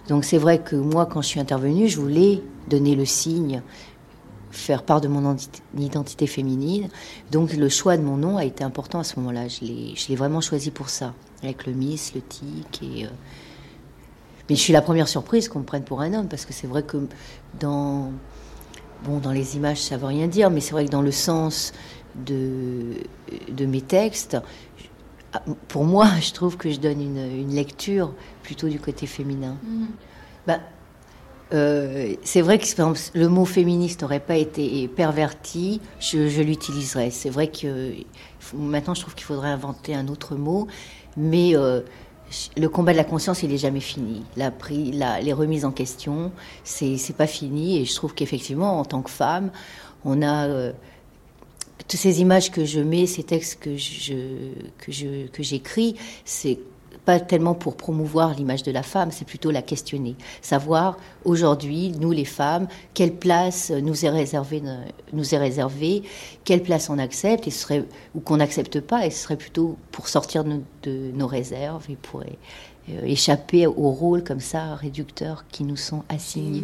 Donc 0.08 0.24
c'est 0.24 0.38
vrai 0.38 0.58
que 0.58 0.74
moi, 0.74 1.06
quand 1.06 1.22
je 1.22 1.28
suis 1.28 1.38
intervenue, 1.38 1.86
je 1.86 2.00
voulais 2.00 2.42
donner 2.68 2.96
le 2.96 3.04
signe 3.04 3.62
faire 4.52 4.82
part 4.82 5.00
de 5.00 5.08
mon 5.08 5.34
identi- 5.34 5.62
identité 5.76 6.26
féminine. 6.26 6.88
Donc 7.30 7.52
le 7.54 7.68
choix 7.68 7.96
de 7.96 8.02
mon 8.02 8.16
nom 8.16 8.36
a 8.36 8.44
été 8.44 8.62
important 8.62 9.00
à 9.00 9.04
ce 9.04 9.18
moment-là. 9.18 9.48
Je 9.48 9.64
l'ai, 9.64 10.16
vraiment 10.16 10.40
choisi 10.40 10.70
pour 10.70 10.88
ça, 10.90 11.14
avec 11.42 11.66
le 11.66 11.72
Miss, 11.72 12.14
le 12.14 12.20
tic. 12.20 12.80
Et, 12.82 13.06
euh, 13.06 13.08
Mais 14.48 14.54
je 14.54 14.60
suis 14.60 14.72
la 14.72 14.82
première 14.82 15.08
surprise 15.08 15.48
qu'on 15.48 15.60
me 15.60 15.64
prenne 15.64 15.84
pour 15.84 16.00
un 16.02 16.12
homme, 16.14 16.28
parce 16.28 16.44
que 16.44 16.52
c'est 16.52 16.66
vrai 16.66 16.82
que 16.82 16.98
dans, 17.58 18.12
bon, 19.04 19.18
dans 19.18 19.32
les 19.32 19.56
images, 19.56 19.80
ça 19.80 19.96
veut 19.96 20.06
rien 20.06 20.28
dire, 20.28 20.50
mais 20.50 20.60
c'est 20.60 20.72
vrai 20.72 20.84
que 20.84 20.90
dans 20.90 21.02
le 21.02 21.12
sens 21.12 21.72
de, 22.14 22.94
de 23.50 23.66
mes 23.66 23.80
textes, 23.80 24.36
ah, 25.32 25.42
pour 25.68 25.84
moi, 25.84 26.08
je 26.20 26.32
trouve 26.32 26.56
que 26.58 26.70
je 26.70 26.78
donne 26.78 27.00
une, 27.00 27.18
une 27.40 27.54
lecture 27.54 28.12
plutôt 28.42 28.68
du 28.68 28.78
côté 28.78 29.06
féminin. 29.06 29.56
Bah, 30.46 30.60
euh, 31.52 32.14
c'est 32.24 32.40
vrai 32.40 32.58
que 32.58 32.64
exemple, 32.64 32.98
le 33.14 33.28
mot 33.28 33.44
féministe 33.44 34.02
n'aurait 34.02 34.20
pas 34.20 34.36
été 34.36 34.88
perverti, 34.88 35.80
je, 36.00 36.40
l'utiliserais. 36.42 37.10
C'est 37.10 37.30
vrai 37.30 37.48
que 37.48 37.92
maintenant 38.54 38.94
je 38.94 39.02
trouve 39.02 39.14
qu'il 39.14 39.24
faudrait 39.26 39.50
inventer 39.50 39.94
un 39.94 40.08
autre 40.08 40.34
mot, 40.36 40.66
mais 41.16 41.54
euh, 41.54 41.80
le 42.56 42.68
combat 42.68 42.92
de 42.92 42.96
la 42.96 43.04
conscience 43.04 43.42
il 43.42 43.52
est 43.52 43.58
jamais 43.58 43.80
fini. 43.80 44.22
La, 44.36 44.50
la- 44.92 45.20
les 45.20 45.32
remises 45.32 45.64
en 45.64 45.72
question, 45.72 46.32
c'est 46.64 47.16
pas 47.16 47.26
fini, 47.26 47.78
et 47.78 47.84
je 47.84 47.94
trouve 47.94 48.14
qu'effectivement 48.14 48.78
en 48.80 48.84
tant 48.84 49.02
que 49.02 49.10
femme, 49.10 49.50
on 50.04 50.22
a 50.22 50.46
euh, 50.48 50.72
toutes 51.86 52.00
ces 52.00 52.20
images 52.20 52.50
que 52.50 52.64
je 52.64 52.80
mets, 52.80 53.06
ces 53.06 53.24
textes 53.24 53.58
que 53.60 53.76
je 53.76 54.14
que 54.78 54.90
je 54.90 55.26
que 55.26 55.42
j'écris, 55.42 55.96
c'est 56.24 56.58
pas 57.04 57.18
tellement 57.20 57.54
pour 57.54 57.76
promouvoir 57.76 58.34
l'image 58.34 58.62
de 58.62 58.70
la 58.70 58.82
femme, 58.82 59.10
c'est 59.10 59.24
plutôt 59.24 59.50
la 59.50 59.62
questionner, 59.62 60.14
savoir 60.40 60.96
aujourd'hui 61.24 61.92
nous 61.98 62.12
les 62.12 62.24
femmes 62.24 62.68
quelle 62.94 63.14
place 63.14 63.70
nous 63.70 64.04
est 64.04 64.10
réservée 64.10 64.62
nous 65.12 65.34
est 65.34 65.38
réservée, 65.38 66.02
quelle 66.44 66.62
place 66.62 66.90
on 66.90 66.98
accepte 66.98 67.46
et 67.48 67.50
serait 67.50 67.84
ou 68.14 68.20
qu'on 68.20 68.36
n'accepte 68.36 68.80
pas 68.80 69.06
et 69.06 69.10
ce 69.10 69.22
serait 69.24 69.36
plutôt 69.36 69.76
pour 69.90 70.08
sortir 70.08 70.44
de, 70.44 70.60
nos- 71.14 71.26
réserves 71.26 71.86
et 71.88 71.96
pour 71.96 72.20
euh, 72.20 73.04
échapper 73.04 73.66
aux 73.66 73.90
rôles 73.90 74.22
comme 74.24 74.40
ça 74.40 74.74
réducteurs 74.74 75.44
qui 75.50 75.64
nous 75.64 75.76
sont 75.76 76.02
assignés. 76.08 76.62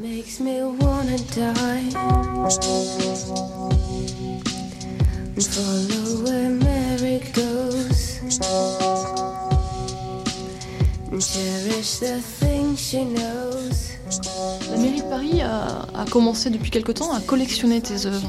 La 14.70 14.76
mairie 14.76 15.00
de 15.00 15.10
Paris 15.10 15.42
a, 15.42 15.86
a 15.94 16.04
commencé 16.08 16.48
depuis 16.48 16.70
quelque 16.70 16.92
temps 16.92 17.12
à 17.12 17.20
collectionner 17.20 17.80
tes 17.80 18.06
œuvres. 18.06 18.28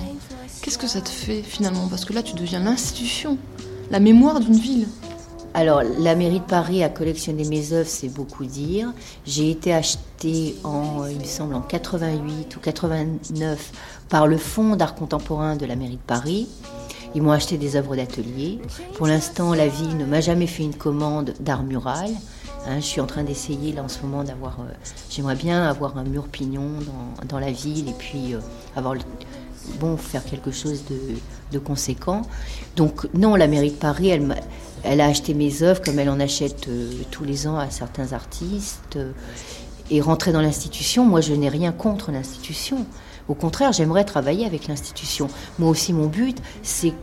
Qu'est-ce 0.62 0.80
que 0.80 0.88
ça 0.88 1.00
te 1.00 1.10
fait 1.10 1.44
finalement? 1.44 1.88
Parce 1.88 2.04
que 2.04 2.14
là, 2.14 2.24
tu 2.24 2.34
deviens 2.34 2.60
l'institution, 2.60 3.38
la 3.92 4.00
mémoire 4.00 4.40
d'une 4.40 4.58
ville. 4.58 4.88
Alors, 5.54 5.84
la 5.84 6.16
mairie 6.16 6.40
de 6.40 6.46
Paris 6.46 6.84
a 6.84 6.90
collectionné 6.90 7.44
mes 7.44 7.74
œuvres, 7.74 7.88
c'est 7.88 8.10
beaucoup 8.10 8.46
dire. 8.46 8.92
J'ai 9.26 9.52
été 9.52 9.72
achetée 9.72 10.56
en, 10.64 11.06
il 11.06 11.20
me 11.20 11.26
semble, 11.26 11.54
en 11.54 11.62
88 11.62 12.56
ou 12.56 12.60
89 12.60 13.72
par 14.10 14.26
le 14.26 14.38
Fonds 14.38 14.76
d'art 14.76 14.96
contemporain 14.96 15.56
de 15.56 15.66
la 15.68 15.76
mairie 15.76 15.98
de 15.98 16.08
Paris. 16.08 16.48
Ils 17.14 17.22
m'ont 17.22 17.32
acheté 17.32 17.58
des 17.58 17.76
œuvres 17.76 17.96
d'atelier. 17.96 18.60
Pour 18.96 19.06
l'instant, 19.06 19.54
la 19.54 19.68
ville 19.68 19.96
ne 19.98 20.06
m'a 20.06 20.22
jamais 20.22 20.48
fait 20.48 20.64
une 20.64 20.76
commande 20.76 21.34
d'art 21.40 21.64
mural. 21.64 22.10
Hein, 22.68 22.76
je 22.78 22.86
suis 22.86 23.02
en 23.02 23.06
train 23.08 23.24
d'essayer 23.24 23.72
là 23.74 23.84
en 23.84 23.88
ce 23.88 24.02
moment 24.02 24.24
d'avoir. 24.24 24.60
euh, 24.60 24.72
J'aimerais 25.10 25.36
bien 25.36 25.64
avoir 25.64 25.98
un 25.98 26.04
mur 26.04 26.28
pignon 26.28 26.70
dans, 27.20 27.26
dans 27.28 27.40
la 27.40 27.52
ville 27.52 27.90
et 27.90 27.94
puis 27.98 28.34
euh, 28.36 28.40
avoir 28.76 28.94
le- 28.96 29.02
bon, 29.80 29.98
faire 29.98 30.24
quelque 30.26 30.52
chose 30.52 30.84
de, 30.90 31.00
de 31.52 31.60
conséquent. 31.60 32.22
Donc 32.76 33.08
non, 33.14 33.36
la 33.36 33.48
mairie 33.48 33.72
de 33.72 33.76
Paris, 33.78 34.10
elle, 34.10 34.36
elle 34.84 35.02
a 35.02 35.06
acheté 35.06 35.34
mes 35.34 35.64
œuvres 35.64 35.82
comme 35.82 36.00
elle 36.00 36.10
en 36.10 36.20
achète 36.20 36.68
euh, 36.68 36.92
tous 37.12 37.24
les 37.24 37.48
ans 37.48 37.58
à 37.58 37.70
certains 37.70 38.14
artistes. 38.14 39.00
et 39.92 40.02
rentrer 40.02 40.32
dans 40.32 40.42
l'institution, 40.42 41.04
moi 41.06 41.20
je 41.22 41.34
n'ai 41.34 41.50
rien 41.50 41.72
contre 41.72 42.12
l'institution. 42.12 42.86
Au 43.28 43.34
contraire, 43.36 43.72
j'aimerais 43.74 44.06
travailler 44.06 44.46
avec 44.46 44.68
l'institution. 44.68 45.28
Moi 45.60 45.70
aussi, 45.70 45.94
mon 45.94 46.08
but, 46.08 46.38
c'est, 46.64 46.94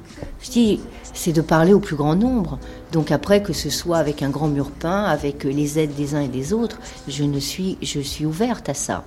je 0.42 0.50
dis, 0.50 0.80
c'est 1.16 1.32
de 1.32 1.40
parler 1.40 1.72
au 1.72 1.80
plus 1.80 1.96
grand 1.96 2.14
nombre. 2.14 2.58
Donc 2.92 3.10
après, 3.10 3.42
que 3.42 3.52
ce 3.52 3.70
soit 3.70 3.98
avec 3.98 4.22
un 4.22 4.30
grand 4.30 4.48
mur 4.48 4.70
peint, 4.70 5.04
avec 5.04 5.44
les 5.44 5.78
aides 5.78 5.94
des 5.94 6.14
uns 6.14 6.20
et 6.20 6.28
des 6.28 6.52
autres, 6.52 6.78
je 7.08 7.24
ne 7.24 7.40
suis, 7.40 7.78
je 7.82 8.00
suis 8.00 8.26
ouverte 8.26 8.68
à 8.68 8.74
ça. 8.74 9.04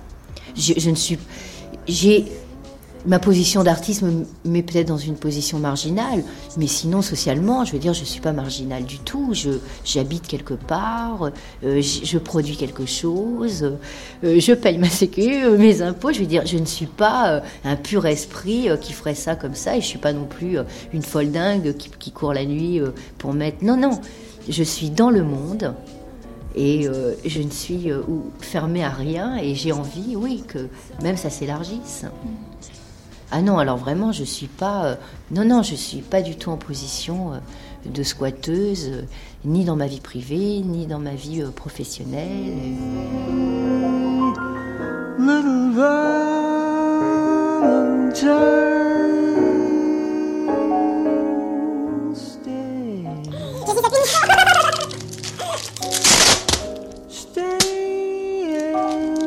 Je, 0.56 0.74
je 0.76 0.90
ne 0.90 0.96
suis, 0.96 1.18
j'ai 1.86 2.26
ma 3.06 3.18
position 3.18 3.62
d'artiste 3.62 4.02
me 4.02 4.26
met 4.44 4.62
peut-être 4.62 4.88
dans 4.88 4.98
une 4.98 5.16
position 5.16 5.58
marginale, 5.58 6.22
mais 6.56 6.66
sinon 6.66 7.02
socialement, 7.02 7.64
je 7.64 7.72
veux 7.72 7.78
dire, 7.78 7.94
je 7.94 8.04
suis 8.04 8.20
pas 8.20 8.32
marginale 8.32 8.84
du 8.84 8.98
tout. 8.98 9.32
J'habite 9.84 10.26
quelque 10.26 10.54
part, 10.54 11.30
euh, 11.64 11.80
je 11.80 12.18
produis 12.18 12.56
quelque 12.56 12.86
chose, 12.86 13.72
euh, 14.24 14.40
je 14.40 14.52
paye 14.52 14.78
ma 14.78 14.88
sécu, 14.88 15.44
euh, 15.44 15.56
mes 15.56 15.82
impôts. 15.82 16.12
Je 16.12 16.20
veux 16.20 16.26
dire, 16.26 16.44
je 16.46 16.58
ne 16.58 16.66
suis 16.66 16.86
pas 16.86 17.42
un 17.64 17.76
pur 17.76 18.06
esprit 18.06 18.68
qui 18.80 18.92
ferait 18.92 19.14
ça 19.14 19.34
comme 19.34 19.54
ça, 19.54 19.76
et 19.76 19.80
je 19.80 19.86
suis 19.86 19.98
pas 19.98 20.12
non 20.12 20.24
plus 20.24 20.58
une 20.92 21.02
folle 21.02 21.30
dingue 21.30 21.74
qui, 21.76 21.90
qui 21.98 22.10
court 22.10 22.34
la 22.34 22.44
nuit 22.44 22.80
pour 23.18 23.32
mettre. 23.32 23.64
Non, 23.64 23.76
non, 23.76 24.00
je 24.48 24.62
suis 24.62 24.90
dans 24.90 25.10
le 25.10 25.22
monde. 25.22 25.74
Et 26.56 26.88
je 27.24 27.42
ne 27.42 27.50
suis 27.50 27.90
fermée 28.40 28.82
à 28.82 28.90
rien 28.90 29.36
et 29.36 29.54
j'ai 29.54 29.70
envie, 29.70 30.16
oui, 30.16 30.42
que 30.48 30.66
même 31.00 31.16
ça 31.16 31.30
s'élargisse. 31.30 32.06
Ah 33.32 33.42
non, 33.42 33.58
alors 33.58 33.76
vraiment, 33.76 34.10
je 34.10 34.24
suis 34.24 34.48
pas. 34.48 34.84
euh, 34.86 34.94
non, 35.30 35.44
non, 35.44 35.62
je 35.62 35.76
suis 35.76 36.00
pas 36.00 36.20
du 36.20 36.36
tout 36.36 36.50
en 36.50 36.56
position 36.56 37.32
euh, 37.34 37.38
de 37.88 38.02
squatteuse, 38.02 38.88
euh, 38.92 39.02
ni 39.44 39.64
dans 39.64 39.76
ma 39.76 39.86
vie 39.86 40.00
privée, 40.00 40.62
ni 40.64 40.86
dans 40.86 40.98
ma 40.98 41.14
vie 41.14 41.42
professionnelle. 41.54 42.26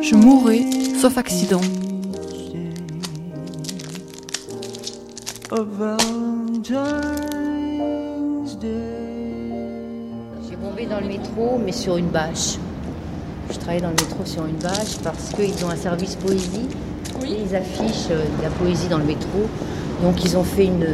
Je 0.01 0.15
mourrai, 0.15 0.65
sauf 0.99 1.17
accident. 1.17 1.61
A 5.55 5.61
Valentine's 5.61 6.73
Day. 8.57 8.69
J'ai 10.49 10.55
bombé 10.55 10.87
dans 10.87 10.99
le 10.99 11.05
métro, 11.05 11.61
mais 11.63 11.71
sur 11.71 11.97
une 11.97 12.07
bâche. 12.07 12.57
Je 13.51 13.59
travaille 13.59 13.81
dans 13.81 13.89
le 13.89 13.93
métro 13.93 14.25
sur 14.25 14.47
une 14.47 14.55
bâche 14.55 14.97
parce 15.03 15.29
qu'ils 15.29 15.63
ont 15.63 15.69
un 15.69 15.75
service 15.75 16.15
poésie. 16.15 16.67
Et 17.23 17.43
ils 17.47 17.55
affichent 17.55 18.09
euh, 18.09 18.23
de 18.39 18.41
la 18.41 18.49
poésie 18.49 18.87
dans 18.87 18.97
le 18.97 19.03
métro. 19.03 19.47
Donc 20.01 20.25
ils 20.25 20.35
ont 20.35 20.43
fait 20.43 20.65
une, 20.65 20.87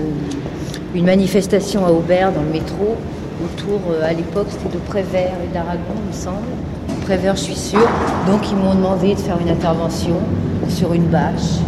une 0.93 1.05
manifestation 1.05 1.85
à 1.85 1.91
Aubert 1.91 2.33
dans 2.33 2.41
le 2.43 2.49
métro 2.49 2.97
autour, 3.41 3.79
euh, 3.91 4.03
à 4.03 4.11
l'époque, 4.11 4.47
c'était 4.49 4.75
de 4.75 4.79
Prévert 4.79 5.37
et 5.41 5.53
d'Aragon, 5.53 5.95
il 6.03 6.07
me 6.07 6.13
semble. 6.13 6.47
Prévert, 7.03 7.37
je 7.37 7.43
suis 7.43 7.55
sûre. 7.55 7.89
Donc 8.27 8.49
ils 8.51 8.57
m'ont 8.57 8.75
demandé 8.75 9.15
de 9.15 9.19
faire 9.19 9.39
une 9.39 9.49
intervention 9.49 10.17
sur 10.67 10.91
une 10.93 11.05
bâche 11.05 11.61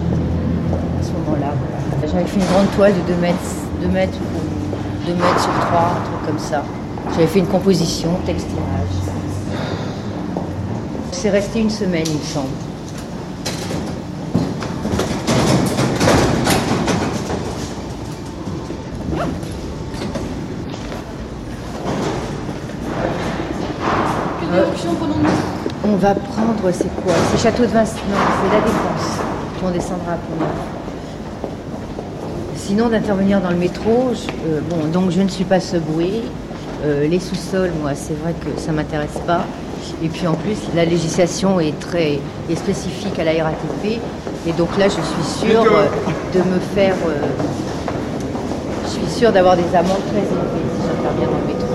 à 0.99 1.03
ce 1.03 1.11
moment-là. 1.11 1.53
voilà. 1.53 2.00
J'avais 2.11 2.25
fait 2.25 2.39
une 2.41 2.45
grande 2.45 2.69
toile 2.75 2.93
de 2.93 3.13
2 3.13 3.21
mètres, 3.21 3.37
2 3.81 3.87
mètres, 3.87 4.17
ou 4.17 5.07
2 5.07 5.13
mètres 5.13 5.39
sur 5.39 5.49
3, 5.49 5.79
un 5.79 6.03
truc 6.03 6.27
comme 6.27 6.39
ça. 6.39 6.61
J'avais 7.11 7.27
fait 7.27 7.39
une 7.39 7.47
composition, 7.47 8.09
texte-image. 8.25 9.15
C'est 11.13 11.29
resté 11.29 11.61
une 11.61 11.69
semaine, 11.69 12.03
il 12.05 12.17
me 12.17 12.23
semble. 12.23 12.47
On 25.83 25.95
va 25.95 26.15
prendre, 26.15 26.71
c'est 26.73 26.93
quoi? 27.03 27.13
C'est 27.31 27.41
Château 27.41 27.63
de 27.63 27.67
Vincennes. 27.67 28.01
Non, 28.09 28.17
c'est 28.43 28.53
la 28.53 28.61
Défense. 28.61 29.19
On 29.63 29.71
descendra 29.71 30.13
à 30.13 30.17
Pont-Neuf. 30.17 30.80
Sinon, 32.71 32.87
d'intervenir 32.87 33.41
dans 33.41 33.49
le 33.49 33.57
métro, 33.57 34.11
je- 34.13 34.29
euh, 34.49 34.61
bon, 34.69 34.87
donc 34.93 35.11
je 35.11 35.21
ne 35.21 35.27
suis 35.27 35.43
pas 35.43 35.59
subway. 35.59 36.21
Euh, 36.85 37.05
les 37.05 37.19
sous-sols, 37.19 37.71
moi, 37.81 37.91
c'est 37.95 38.13
vrai 38.23 38.31
que 38.31 38.61
ça 38.61 38.71
m'intéresse 38.71 39.19
pas. 39.27 39.41
Et 40.01 40.07
puis 40.07 40.25
en 40.25 40.35
plus, 40.35 40.55
la 40.73 40.85
législation 40.85 41.59
est 41.59 41.77
très 41.81 42.19
est 42.49 42.55
spécifique 42.55 43.19
à 43.19 43.25
la 43.25 43.31
RATP. 43.43 43.99
Et 44.47 44.53
donc 44.53 44.69
là, 44.77 44.85
je 44.85 44.91
suis 44.91 45.49
sûre 45.49 45.63
euh, 45.65 45.83
de 46.33 46.39
me 46.39 46.59
faire. 46.73 46.95
euh, 47.09 47.27
je 48.85 48.89
suis 48.91 49.19
sûre 49.19 49.33
d'avoir 49.33 49.57
des 49.57 49.63
amendes 49.75 50.05
très 50.07 50.19
élevées 50.19 50.67
si 50.73 50.81
j'interviens 50.87 51.27
dans 51.27 51.41
le 51.45 51.53
métro. 51.53 51.67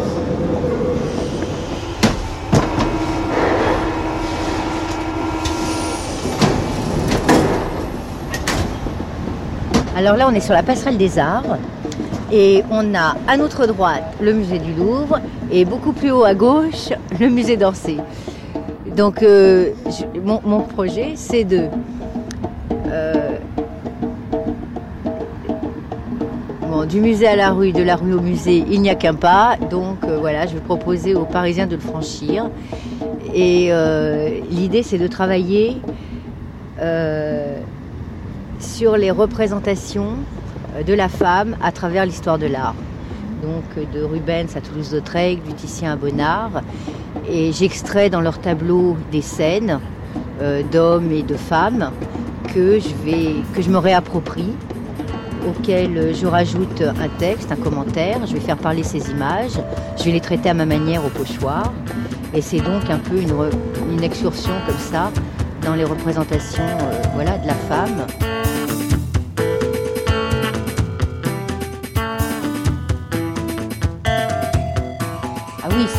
Alors 9.97 10.17
là, 10.19 10.29
on 10.29 10.35
est 10.35 10.41
sur 10.41 10.53
la 10.53 10.63
passerelle 10.63 10.99
des 10.99 11.19
Arts 11.19 11.57
et 12.31 12.63
on 12.71 12.95
a 12.95 13.17
à 13.27 13.39
notre 13.39 13.67
droite 13.67 14.05
le 14.21 14.35
musée 14.35 14.59
du 14.59 14.75
Louvre 14.75 15.21
et 15.51 15.65
beaucoup 15.65 15.95
plus 15.95 16.11
haut 16.11 16.25
à 16.25 16.35
gauche 16.35 16.91
le 17.19 17.31
musée 17.31 17.57
d'Orsay. 17.57 17.97
Donc 18.95 19.23
euh, 19.23 19.71
mon, 20.23 20.61
projet, 20.61 21.13
c'est 21.15 21.45
de 21.45 21.69
euh, 22.89 23.39
bon, 26.61 26.85
du 26.85 27.01
musée 27.01 27.29
à 27.29 27.37
la 27.37 27.53
rue, 27.53 27.73
de 27.73 27.83
la 27.83 27.97
rue 27.97 28.13
au 28.13 28.21
musée, 28.21 28.67
il 28.71 28.83
n'y 28.83 28.91
a 28.91 28.97
qu'un 28.97 29.15
pas. 29.15 29.57
Donc 29.71 30.05
euh, 30.05 30.19
voilà, 30.19 30.47
je 30.47 30.53
vais 30.53 30.61
proposer 30.61 31.15
aux 31.15 31.25
Parisiens 31.25 31.67
de 31.67 31.77
le 31.77 31.81
franchir. 31.81 32.51
Et 33.35 33.71
l'idée, 34.51 34.83
c'est 34.83 34.99
de 34.99 35.07
travailler. 35.07 35.79
Sur 38.67 38.97
les 38.97 39.11
représentations 39.11 40.17
euh, 40.75 40.83
de 40.83 40.93
la 40.93 41.09
femme 41.09 41.57
à 41.63 41.73
travers 41.73 42.05
l'histoire 42.05 42.39
de 42.39 42.47
l'art. 42.47 42.75
Donc 43.43 43.65
euh, 43.79 43.85
de 43.95 44.03
Rubens 44.03 44.55
à 44.57 44.61
Toulouse-Lautrec, 44.61 45.43
du 45.45 45.55
Titien 45.55 45.93
à 45.93 45.97
Bonnard. 45.97 46.63
Et 47.29 47.53
j'extrais 47.53 48.11
dans 48.11 48.21
leurs 48.21 48.41
tableaux 48.41 48.97
des 49.13 49.23
scènes 49.23 49.81
euh, 50.43 50.63
d'hommes 50.71 51.11
et 51.13 51.23
de 51.23 51.37
femmes 51.37 51.91
que 52.53 52.79
je, 52.79 52.95
vais, 53.05 53.35
que 53.55 53.69
me 53.69 53.79
réapproprie, 53.79 54.53
auxquelles 55.49 56.15
je 56.15 56.27
rajoute 56.27 56.83
un 56.83 57.09
texte, 57.19 57.53
un 57.53 57.57
commentaire. 57.57 58.27
Je 58.27 58.35
vais 58.35 58.41
faire 58.41 58.59
parler 58.59 58.83
ces 58.83 59.11
images. 59.11 59.59
Je 59.99 60.05
vais 60.05 60.13
les 60.13 60.21
traiter 60.21 60.51
à 60.51 60.55
ma 60.55 60.67
manière 60.67 61.05
au 61.05 61.09
pochoir. 61.09 61.73
Et 62.35 62.43
c'est 62.43 62.61
donc 62.61 62.91
un 62.91 62.99
peu 62.99 63.17
une, 63.19 64.03
excursion 64.03 64.53
comme 64.67 64.79
ça 64.79 65.11
dans 65.65 65.75
les 65.75 65.85
représentations 65.85 66.63
voilà, 67.15 67.39
de 67.39 67.47
la 67.47 67.55
femme. 67.55 68.07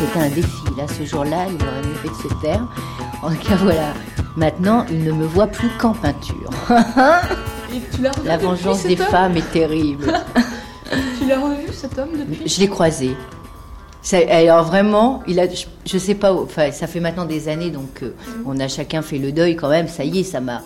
C'était 0.00 0.20
un 0.24 0.28
défi. 0.30 0.62
Là, 0.76 0.84
ce 0.88 1.04
jour-là, 1.04 1.46
il 1.48 1.54
aurait 1.62 1.82
mieux 1.82 1.94
fait 1.94 2.08
de 2.08 2.28
se 2.28 2.34
taire. 2.40 2.62
En 3.22 3.30
tout 3.30 3.36
cas, 3.48 3.56
voilà. 3.56 3.92
Maintenant, 4.36 4.84
il 4.90 5.02
ne 5.04 5.12
me 5.12 5.26
voit 5.26 5.48
plus 5.48 5.68
qu'en 5.78 5.92
peinture. 5.92 6.50
Et 7.74 7.80
tu 7.94 8.02
l'as 8.02 8.10
revu 8.12 8.26
La 8.26 8.36
vengeance 8.38 8.84
des 8.84 8.96
femmes 8.96 9.36
est 9.36 9.52
terrible. 9.52 10.12
Tu 11.20 11.26
l'as 11.28 11.38
revu 11.38 11.70
cet 11.70 11.98
homme 11.98 12.12
depuis 12.18 12.48
Je 12.48 12.60
l'ai 12.60 12.68
croisé. 12.68 13.14
Ça- 14.00 14.16
alors 14.30 14.64
vraiment, 14.64 15.22
il 15.26 15.38
a, 15.38 15.44
je, 15.84 15.98
sais 15.98 16.14
pas, 16.14 16.32
enfin, 16.32 16.70
ça 16.72 16.86
fait 16.86 17.00
maintenant 17.00 17.26
des 17.26 17.48
années, 17.48 17.70
donc 17.70 18.02
euh, 18.02 18.14
on 18.46 18.58
a 18.58 18.68
chacun 18.68 19.02
fait 19.02 19.18
le 19.18 19.30
deuil 19.32 19.54
quand 19.54 19.68
même. 19.68 19.86
Ça 19.86 20.04
y 20.04 20.20
est, 20.20 20.22
ça 20.24 20.40
m'a. 20.40 20.62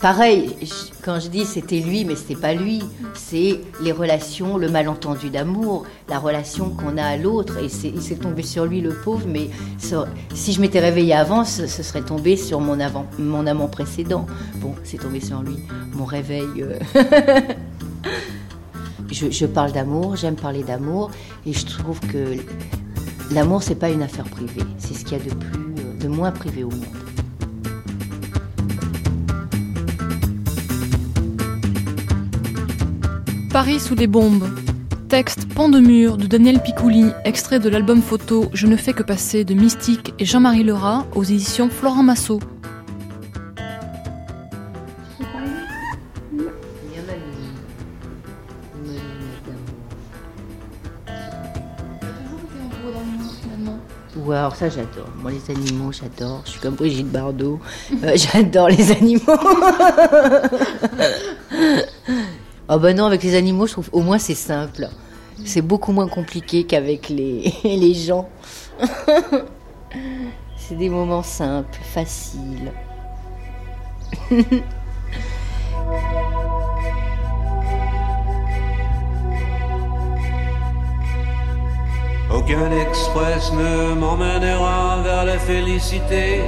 Pareil, 0.00 0.56
quand 1.04 1.20
je 1.20 1.28
dis 1.28 1.44
c'était 1.44 1.80
lui, 1.80 2.04
mais 2.04 2.16
c'était 2.16 2.40
pas 2.40 2.54
lui. 2.54 2.82
C'est 3.14 3.60
les 3.80 3.92
relations, 3.92 4.56
le 4.56 4.68
malentendu 4.68 5.30
d'amour, 5.30 5.84
la 6.08 6.18
relation 6.18 6.70
qu'on 6.70 6.96
a 6.96 7.04
à 7.04 7.16
l'autre. 7.16 7.58
Et 7.58 7.66
il 7.84 8.02
s'est 8.02 8.16
tombé 8.16 8.42
sur 8.42 8.66
lui, 8.66 8.80
le 8.80 8.94
pauvre. 8.94 9.26
Mais 9.28 9.50
si 10.34 10.52
je 10.52 10.60
m'étais 10.60 10.80
réveillée 10.80 11.14
avant, 11.14 11.44
ce, 11.44 11.66
ce 11.66 11.82
serait 11.82 12.02
tombé 12.02 12.36
sur 12.36 12.60
mon, 12.60 12.80
avant, 12.80 13.06
mon 13.18 13.46
amant 13.46 13.68
précédent. 13.68 14.26
Bon, 14.56 14.74
c'est 14.84 14.98
tombé 14.98 15.20
sur 15.20 15.42
lui. 15.42 15.56
Mon 15.94 16.04
réveil. 16.04 16.46
euh, 16.58 16.78
je, 19.12 19.30
je 19.30 19.46
parle 19.46 19.72
d'amour, 19.72 20.16
j'aime 20.16 20.36
parler 20.36 20.62
d'amour, 20.62 21.10
et 21.46 21.52
je 21.52 21.66
trouve 21.66 22.00
que 22.00 22.34
l'amour, 23.32 23.62
c'est 23.62 23.74
pas 23.76 23.90
une 23.90 24.02
affaire 24.02 24.24
privée. 24.24 24.64
C'est 24.78 24.94
ce 24.94 25.04
qu'il 25.04 25.18
y 25.18 25.20
a 25.20 25.24
de 25.24 25.30
plus, 25.34 25.60
euh, 25.78 26.02
de 26.02 26.08
moins 26.08 26.30
privé 26.32 26.64
au 26.64 26.70
monde. 26.70 26.84
Paris 33.50 33.80
sous 33.80 33.94
les 33.94 34.06
bombes. 34.06 34.46
Texte 35.08 35.48
Pan 35.54 35.70
de 35.70 35.80
mur 35.80 36.18
de 36.18 36.26
Daniel 36.26 36.60
Picouli, 36.60 37.06
extrait 37.24 37.58
de 37.58 37.70
l'album 37.70 38.02
photo 38.02 38.50
Je 38.52 38.66
ne 38.66 38.76
fais 38.76 38.92
que 38.92 39.02
passer 39.02 39.44
de 39.44 39.54
Mystique 39.54 40.12
et 40.18 40.26
Jean-Marie 40.26 40.64
Lerat 40.64 41.06
aux 41.14 41.24
éditions 41.24 41.70
Florent 41.70 42.02
Massot. 42.02 42.40
Ouais, 54.16 54.36
alors 54.36 54.56
ça 54.56 54.68
j'adore. 54.68 55.08
Moi 55.22 55.30
les 55.30 55.50
animaux, 55.50 55.90
j'adore. 55.90 56.42
Je 56.44 56.50
suis 56.50 56.60
comme 56.60 56.74
Brigitte 56.74 57.10
Bardot. 57.10 57.58
Euh, 58.04 58.12
j'adore 58.14 58.68
les 58.68 58.92
animaux. 58.92 59.22
oh 62.68 62.78
ben 62.78 62.96
non, 62.96 63.06
avec 63.06 63.22
les 63.22 63.34
animaux, 63.34 63.66
je 63.66 63.72
trouve 63.72 63.90
au 63.92 64.00
moins 64.00 64.18
c'est 64.18 64.34
simple. 64.34 64.88
C'est 65.44 65.62
beaucoup 65.62 65.92
moins 65.92 66.08
compliqué 66.08 66.64
qu'avec 66.64 67.08
les, 67.08 67.52
les 67.64 67.94
gens. 67.94 68.28
c'est 70.56 70.76
des 70.76 70.88
moments 70.88 71.22
simples, 71.22 71.78
faciles. 71.82 72.72
Aucun 82.30 82.70
express 82.70 83.52
ne 83.52 83.94
m'emmènera 83.94 85.02
vers 85.02 85.24
la 85.24 85.38
félicité. 85.38 86.42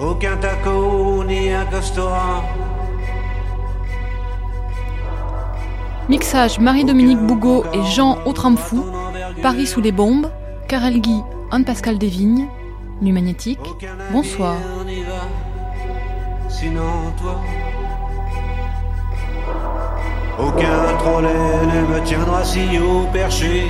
Aucun 0.00 0.36
taco 0.38 1.22
ni 1.24 1.50
un 1.52 1.64
restaurant. 1.64 2.42
Mixage 6.08 6.58
Marie-Dominique 6.58 7.20
Bougot 7.20 7.64
et 7.72 7.82
Jean 7.84 8.18
Autramfou. 8.26 8.84
Paris 9.40 9.66
sous 9.66 9.80
les 9.80 9.92
bombes. 9.92 10.26
Karel 10.68 11.00
Guy, 11.00 11.22
Anne-Pascal 11.50 11.98
Desvignes. 11.98 12.48
Nuit 13.00 13.12
magnétique. 13.12 13.60
Bonsoir. 14.12 14.56
Sinon 16.48 17.12
toi. 17.20 17.40
Aucun 20.38 20.96
trolley 20.98 21.28
ne 21.28 21.94
me 21.94 22.00
tiendra 22.04 22.44
si 22.44 22.78
haut 22.78 23.06
perché. 23.12 23.66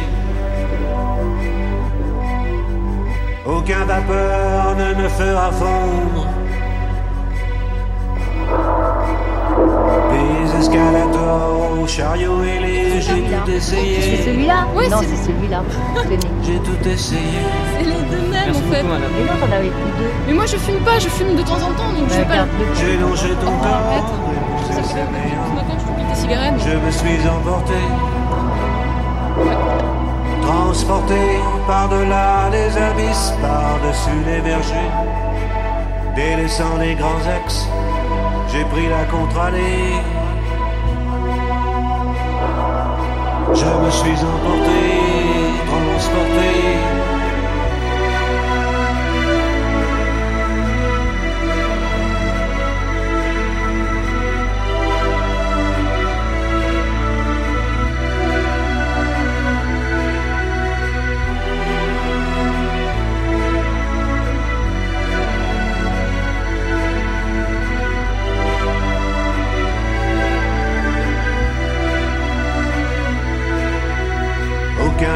Aucun 3.44 3.84
vapeur 3.84 4.76
ne 4.76 5.02
me 5.02 5.08
fera 5.08 5.50
fondre. 5.50 6.26
Des 10.10 10.56
aux 11.82 11.86
chariots 11.86 12.42
ailés, 12.44 13.00
j'ai 13.00 13.22
tout 13.22 13.50
essayé. 13.50 14.00
C'est 14.00 14.22
celui-là 14.30 14.66
Non, 14.90 14.98
c'est- 15.00 15.16
celui-là. 15.26 15.62
J'ai 16.44 16.58
tout 16.58 16.88
essayé. 16.88 17.20
C'est 17.78 17.84
les 17.84 18.02
deux 18.10 18.28
mêmes 18.30 18.50
en 18.50 18.72
fait. 18.72 18.82
Mais 18.82 19.24
non, 19.24 19.34
j'en 19.40 19.56
avais 19.56 19.68
plus 19.68 19.92
deux. 19.98 20.10
Mais 20.26 20.32
moi 20.34 20.44
je 20.46 20.56
fume 20.56 20.80
pas, 20.84 20.98
je 20.98 21.08
fume 21.08 21.34
de 21.36 21.42
temps 21.42 21.54
en 21.68 21.72
temps 21.78 21.92
donc 21.96 22.08
je 22.08 22.14
vais 22.14 22.24
pas. 22.24 22.46
J'ai 22.74 22.96
longé 22.98 23.28
ton 23.42 23.52
Oh, 23.58 23.62
corps. 23.64 24.04
ce 24.68 24.72
matin 24.72 25.74
je 25.78 25.84
fume 25.84 26.08
des 26.08 26.14
cigarettes. 26.14 26.54
Je 26.58 26.76
me 26.86 26.90
suis 26.90 27.28
emporté, 27.28 27.80
transporté 30.42 31.20
par-delà 31.66 32.48
les 32.52 32.76
abysses, 32.76 33.34
par-dessus 33.42 34.20
les 34.26 34.40
vergers, 34.40 34.92
délaissant 36.14 36.76
les 36.80 36.94
grands 36.94 37.24
axes, 37.36 37.66
j'ai 38.52 38.64
pris 38.64 38.88
la 38.88 39.04
contre-allée. 39.04 39.94
Je 43.54 43.66
me 43.66 43.90
suis 43.90 44.24
emporté, 44.24 44.80
transporté. 45.66 46.61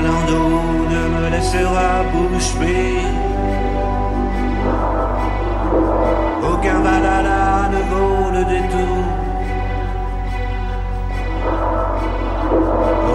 Landau 0.01 0.87
ne 0.93 1.03
me 1.15 1.31
laissera 1.31 2.03
bouche 2.13 2.55
bée. 2.61 3.01
Aucun 6.51 6.81
valhalla 6.81 7.71
ne 7.73 7.81
vaut 7.91 8.31
le 8.37 8.45
détour. 8.45 8.99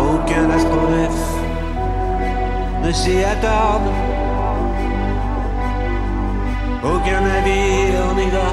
Aucun 0.03 0.49
astronef 0.57 1.17
ne 2.83 2.91
s'y 2.91 3.23
attarde. 3.23 3.89
Aucun 6.83 7.21
navire 7.21 8.07
n'y 8.17 8.29
va. 8.35 8.49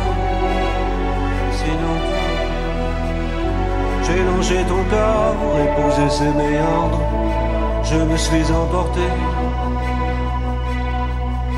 Sinon 1.52 1.96
j'ai 4.04 4.22
longé 4.24 4.64
ton 4.68 4.82
corps 4.90 5.56
et 5.60 5.68
posé 5.80 6.08
ses 6.08 6.32
méandres 6.40 7.07
je 7.90 7.96
me 7.96 8.16
suis 8.16 8.52
emporté, 8.52 9.06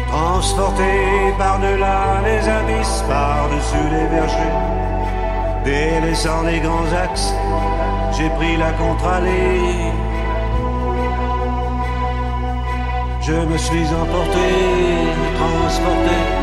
transporté 0.09 0.91
par-delà 1.39 2.21
les 2.25 2.49
abysses, 2.49 3.05
par-dessus 3.09 3.89
les 3.95 4.07
vergers, 4.17 4.57
délaissant 5.65 6.43
les 6.43 6.61
grands 6.61 6.93
axes, 7.05 7.35
j'ai 8.17 8.31
pris 8.31 8.57
la 8.57 8.73
contre-allée. 8.73 9.93
Je 13.23 13.33
me 13.33 13.59
suis 13.59 13.87
emporté, 14.03 14.47
transporté. 15.39 16.40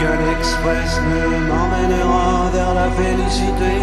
Aucun 0.00 0.30
express 0.38 0.98
ne 0.98 1.46
m'emmènera 1.46 2.50
vers 2.54 2.72
la 2.72 2.90
félicité. 2.92 3.74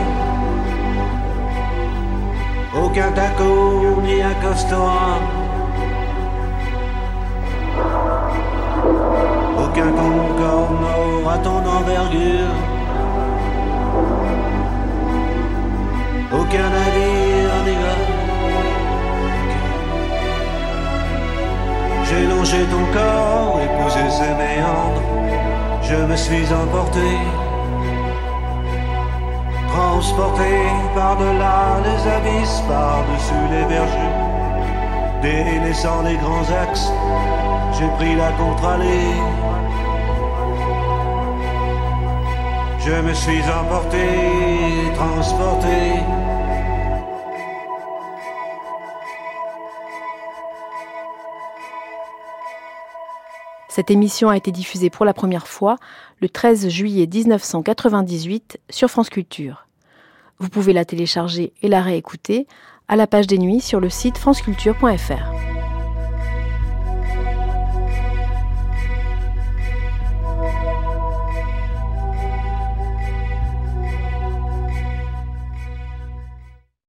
Aucun 2.75 3.11
taco 3.11 4.01
un 4.23 4.49
restaurant. 4.49 5.21
Aucun 9.63 9.91
Concorde 9.91 10.71
n'aura 10.81 11.37
ton 11.37 11.61
envergure. 11.77 12.55
Aucun 16.33 16.69
navire 16.77 17.57
n'y 17.67 17.75
va. 17.83 17.95
J'ai 22.05 22.25
longé 22.25 22.57
ton 22.71 22.85
corps 22.91 23.59
et 23.61 23.83
posé 23.83 24.09
ses 24.09 24.33
méandres. 24.33 25.06
Je 25.89 25.95
me 25.95 26.17
suis 26.17 26.47
emporté, 26.53 27.09
transporté 29.69 30.51
par-delà 30.93 31.79
les 31.85 32.01
abysses, 32.11 32.61
par-dessus 32.67 33.45
les 33.51 33.65
vergers, 33.73 34.17
délaissant 35.21 36.01
les 36.01 36.17
grands 36.17 36.49
axes, 36.61 36.91
j'ai 37.79 37.87
pris 37.97 38.15
la 38.15 38.31
contre-allée. 38.33 39.15
Je 42.79 43.01
me 43.01 43.13
suis 43.13 43.43
emporté, 43.61 44.07
transporté. 44.93 46.03
Cette 53.77 53.91
émission 53.91 54.29
a 54.29 54.37
été 54.37 54.51
diffusée 54.51 54.89
pour 54.89 55.05
la 55.05 55.13
première 55.13 55.47
fois 55.47 55.75
le 56.19 56.29
13 56.29 56.67
juillet 56.67 57.05
1998 57.05 58.59
sur 58.71 58.89
France 58.89 59.11
Culture. 59.11 59.67
Vous 60.39 60.49
pouvez 60.49 60.73
la 60.73 60.83
télécharger 60.83 61.53
et 61.61 61.67
la 61.67 61.83
réécouter 61.83 62.47
à 62.87 62.95
la 62.95 63.05
page 63.05 63.27
des 63.27 63.37
nuits 63.37 63.61
sur 63.61 63.79
le 63.79 63.91
site 63.91 64.17
franceculture.fr. 64.17 65.56